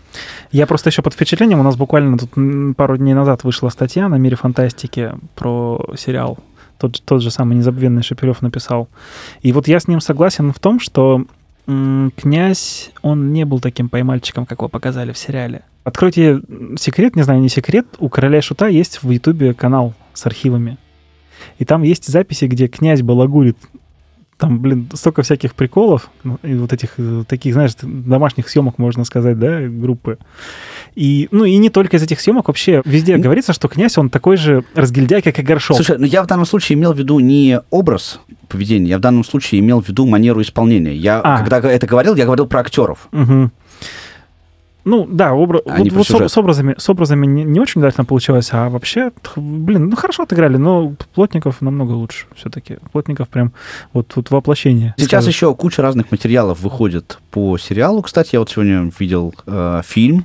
Я 0.53 0.67
просто 0.67 0.91
еще 0.91 1.03
под 1.03 1.15
впечатлением, 1.15 1.61
у 1.61 1.65
нас 1.65 1.77
буквально 1.77 2.17
тут 2.17 2.31
пару 2.77 2.97
дней 2.97 3.15
назад 3.15 3.45
вышла 3.45 3.69
статья 3.71 4.09
на 4.09 4.17
«Мире 4.17 4.37
фантастики» 4.37 5.13
про 5.35 5.85
сериал. 5.97 6.39
Тот, 6.79 7.03
тот 7.05 7.23
же 7.23 7.31
самый 7.31 7.57
незабвенный 7.57 8.03
Шепелев 8.03 8.41
написал. 8.41 8.89
И 9.43 9.53
вот 9.53 9.69
я 9.69 9.81
с 9.81 9.89
ним 9.89 10.01
согласен 10.01 10.53
в 10.53 10.59
том, 10.59 10.79
что 10.81 11.25
м, 11.67 12.13
князь, 12.17 12.91
он 13.03 13.33
не 13.33 13.45
был 13.45 13.61
таким 13.61 13.89
поймальчиком, 13.89 14.47
как 14.47 14.61
его 14.61 14.69
показали 14.69 15.13
в 15.13 15.19
сериале. 15.19 15.63
Откройте 15.85 16.41
секрет, 16.79 17.17
не 17.17 17.23
знаю, 17.23 17.41
не 17.41 17.49
секрет, 17.49 17.87
у 17.99 18.09
«Короля 18.09 18.43
Шута» 18.43 18.69
есть 18.69 19.03
в 19.03 19.11
Ютубе 19.11 19.55
канал 19.55 19.95
с 20.13 20.27
архивами. 20.27 20.77
И 21.59 21.65
там 21.65 21.83
есть 21.83 22.07
записи, 22.07 22.45
где 22.45 22.69
князь 22.69 23.03
балагурит. 23.03 23.57
Там, 24.39 24.61
блин, 24.61 24.89
столько 24.95 25.23
всяких 25.23 25.55
приколов, 25.55 26.11
ну, 26.23 26.39
и 26.45 26.55
вот 26.55 26.73
этих, 26.73 26.91
э, 26.97 27.25
таких, 27.27 27.55
знаешь, 27.55 27.73
домашних 27.83 28.49
съемок, 28.49 28.79
можно 28.79 29.05
сказать, 29.05 29.37
да, 29.37 29.61
группы. 29.63 30.19
И, 30.95 31.27
ну, 31.33 31.45
и 31.45 31.57
не 31.57 31.71
только 31.71 31.97
из 31.97 32.05
этих 32.05 32.21
съемок, 32.21 32.47
вообще 32.47 32.81
везде 32.85 33.17
говорится, 33.17 33.53
что 33.53 33.67
князь, 33.67 33.99
он 33.99 34.11
такой 34.11 34.37
же 34.37 34.65
разгильдяй, 34.75 35.23
как 35.23 35.41
и 35.41 35.43
Горшок. 35.43 35.77
Слушай, 35.77 35.99
ну 35.99 36.07
я 36.07 36.23
в 36.23 36.29
данном 36.29 36.47
случае 36.47 36.79
имел 36.79 36.93
в 36.93 36.99
виду 36.99 37.19
не 37.19 37.61
образ 37.71 38.21
поведения, 38.49 38.91
я 38.91 38.99
в 38.99 39.01
данном 39.01 39.25
случае 39.25 39.61
имел 39.61 39.83
в 39.83 39.89
виду 39.89 40.07
манеру 40.07 40.41
исполнения. 40.41 40.95
Я, 40.95 41.21
А. 41.21 41.39
когда 41.39 41.59
это 41.59 41.87
говорил, 41.89 42.15
я 42.15 42.25
говорил 42.25 42.47
про 42.47 42.61
актеров. 42.61 43.09
Мгм. 43.11 43.51
Ну, 44.85 45.07
да, 45.11 45.33
обра- 45.33 45.63
А 45.67 45.79
вот, 45.79 45.93
вот 45.93 46.07
с, 46.07 46.33
с 46.33 46.39
образами, 46.39 46.75
с 46.79 46.89
образами 46.89 47.27
не, 47.27 47.45
не 47.45 47.61
очень 47.61 47.81
удачно 47.81 48.05
получилось, 48.05 48.49
а 48.53 48.71
вообще, 48.71 49.11
блин, 49.37 49.89
ну 49.91 49.97
хорошо 49.97 50.23
отыграли, 50.23 50.57
но 50.57 50.95
Плотников 51.15 51.61
намного 51.61 51.93
лучше 51.93 52.27
все-таки. 52.37 52.79
Плотников 52.93 53.29
прям 53.29 53.53
вот 53.93 54.09
тут 54.09 54.31
воплощение. 54.31 54.95
Сейчас 54.97 55.25
скажешь. 55.25 55.35
еще 55.35 55.55
куча 55.55 55.83
разных 55.83 56.11
материалов 56.11 56.61
выходит 56.61 57.19
по 57.31 57.59
сериалу. 57.59 58.03
Кстати, 58.03 58.31
я 58.35 58.39
вот 58.39 58.51
сегодня 58.51 58.91
видел 58.99 59.35
э, 59.47 59.83
фильм, 59.85 60.25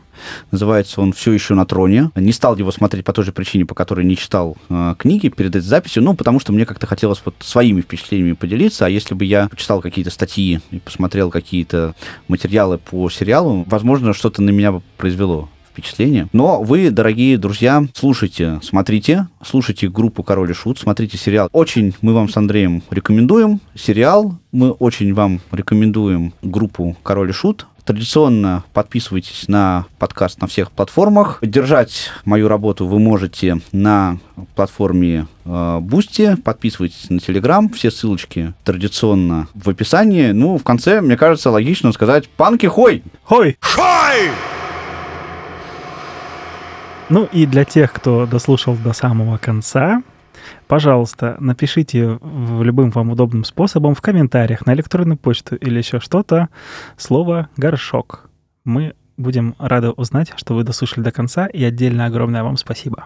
называется 0.52 1.02
он 1.02 1.14
«Все 1.14 1.32
еще 1.32 1.54
на 1.54 1.66
троне». 1.66 2.12
Не 2.16 2.32
стал 2.32 2.58
его 2.58 2.72
смотреть 2.72 3.06
по 3.06 3.14
той 3.14 3.26
же 3.26 3.32
причине, 3.32 3.66
по 3.66 3.76
которой 3.76 4.06
не 4.06 4.18
читал 4.18 4.58
э, 4.70 4.96
книги 4.98 5.30
перед 5.30 5.56
этой 5.56 5.62
записью, 5.62 6.04
ну, 6.04 6.14
потому 6.14 6.40
что 6.40 6.52
мне 6.52 6.66
как-то 6.66 6.88
хотелось 6.88 7.22
вот 7.24 7.36
своими 7.40 7.82
впечатлениями 7.82 8.34
поделиться, 8.34 8.86
а 8.86 8.90
если 8.90 9.14
бы 9.14 9.26
я 9.26 9.48
почитал 9.50 9.82
какие-то 9.82 10.12
статьи 10.12 10.60
и 10.72 10.80
посмотрел 10.80 11.30
какие-то 11.30 11.96
материалы 12.28 12.78
по 12.78 13.10
сериалу, 13.10 13.66
возможно, 13.68 14.14
что-то 14.14 14.42
на 14.42 14.50
меня 14.50 14.72
бы 14.72 14.82
произвело 14.98 15.50
впечатление. 15.74 16.28
Но 16.34 16.62
вы, 16.62 16.92
дорогие 16.92 17.38
друзья, 17.38 17.84
слушайте, 17.94 18.60
смотрите, 18.62 19.28
слушайте 19.44 19.90
группу 19.90 20.22
«Король 20.22 20.52
и 20.52 20.54
Шут», 20.54 20.78
смотрите 20.78 21.18
сериал. 21.18 21.50
Очень 21.52 21.96
мы 22.02 22.14
вам 22.14 22.30
с 22.30 22.38
Андреем 22.38 22.84
рекомендуем 22.92 23.60
сериал, 23.74 24.38
мы 24.52 24.72
очень 24.72 25.14
вам 25.14 25.42
рекомендуем 25.52 26.34
группу 26.44 26.96
«Король 27.02 27.32
и 27.32 27.34
Шут». 27.34 27.66
Традиционно 27.86 28.64
подписывайтесь 28.72 29.50
на 29.50 29.86
подкаст 30.00 30.40
на 30.40 30.48
всех 30.48 30.72
платформах. 30.72 31.40
Поддержать 31.42 32.12
мою 32.24 32.48
работу 32.48 32.88
вы 32.88 33.00
можете 33.00 33.60
на 33.74 34.20
платформе 34.56 35.28
э, 35.44 35.80
Boosty. 35.82 36.36
Подписывайтесь 36.36 37.10
на 37.10 37.20
Телеграм. 37.20 37.68
Все 37.70 37.92
ссылочки 37.92 38.54
традиционно 38.64 39.48
в 39.54 39.70
описании. 39.70 40.32
Ну, 40.32 40.58
в 40.58 40.64
конце, 40.64 41.02
мне 41.02 41.18
кажется, 41.18 41.50
логично 41.50 41.92
сказать 41.92 42.30
«Панки, 42.30 42.68
хой!» 42.68 43.04
Хой! 43.26 43.58
Хай! 43.60 44.30
Ну 47.10 47.28
и 47.34 47.46
для 47.46 47.66
тех, 47.66 47.92
кто 47.92 48.26
дослушал 48.26 48.76
до 48.76 48.94
самого 48.94 49.38
конца, 49.38 50.02
пожалуйста, 50.74 51.38
напишите 51.40 52.18
в 52.20 52.64
любым 52.64 52.90
вам 52.90 53.12
удобным 53.12 53.44
способом 53.44 53.94
в 53.94 54.02
комментариях 54.02 54.66
на 54.66 54.74
электронную 54.74 55.20
почту 55.20 55.56
или 55.56 55.78
еще 55.78 56.00
что-то 56.00 56.50
слово 56.98 57.48
«горшок». 57.58 58.28
Мы 58.66 58.96
будем 59.16 59.54
рады 59.60 59.92
узнать, 59.92 60.34
что 60.36 60.56
вы 60.56 60.64
дослушали 60.64 61.04
до 61.04 61.12
конца, 61.12 61.46
и 61.46 61.64
отдельно 61.64 62.08
огромное 62.08 62.44
вам 62.44 62.58
спасибо. 62.58 63.06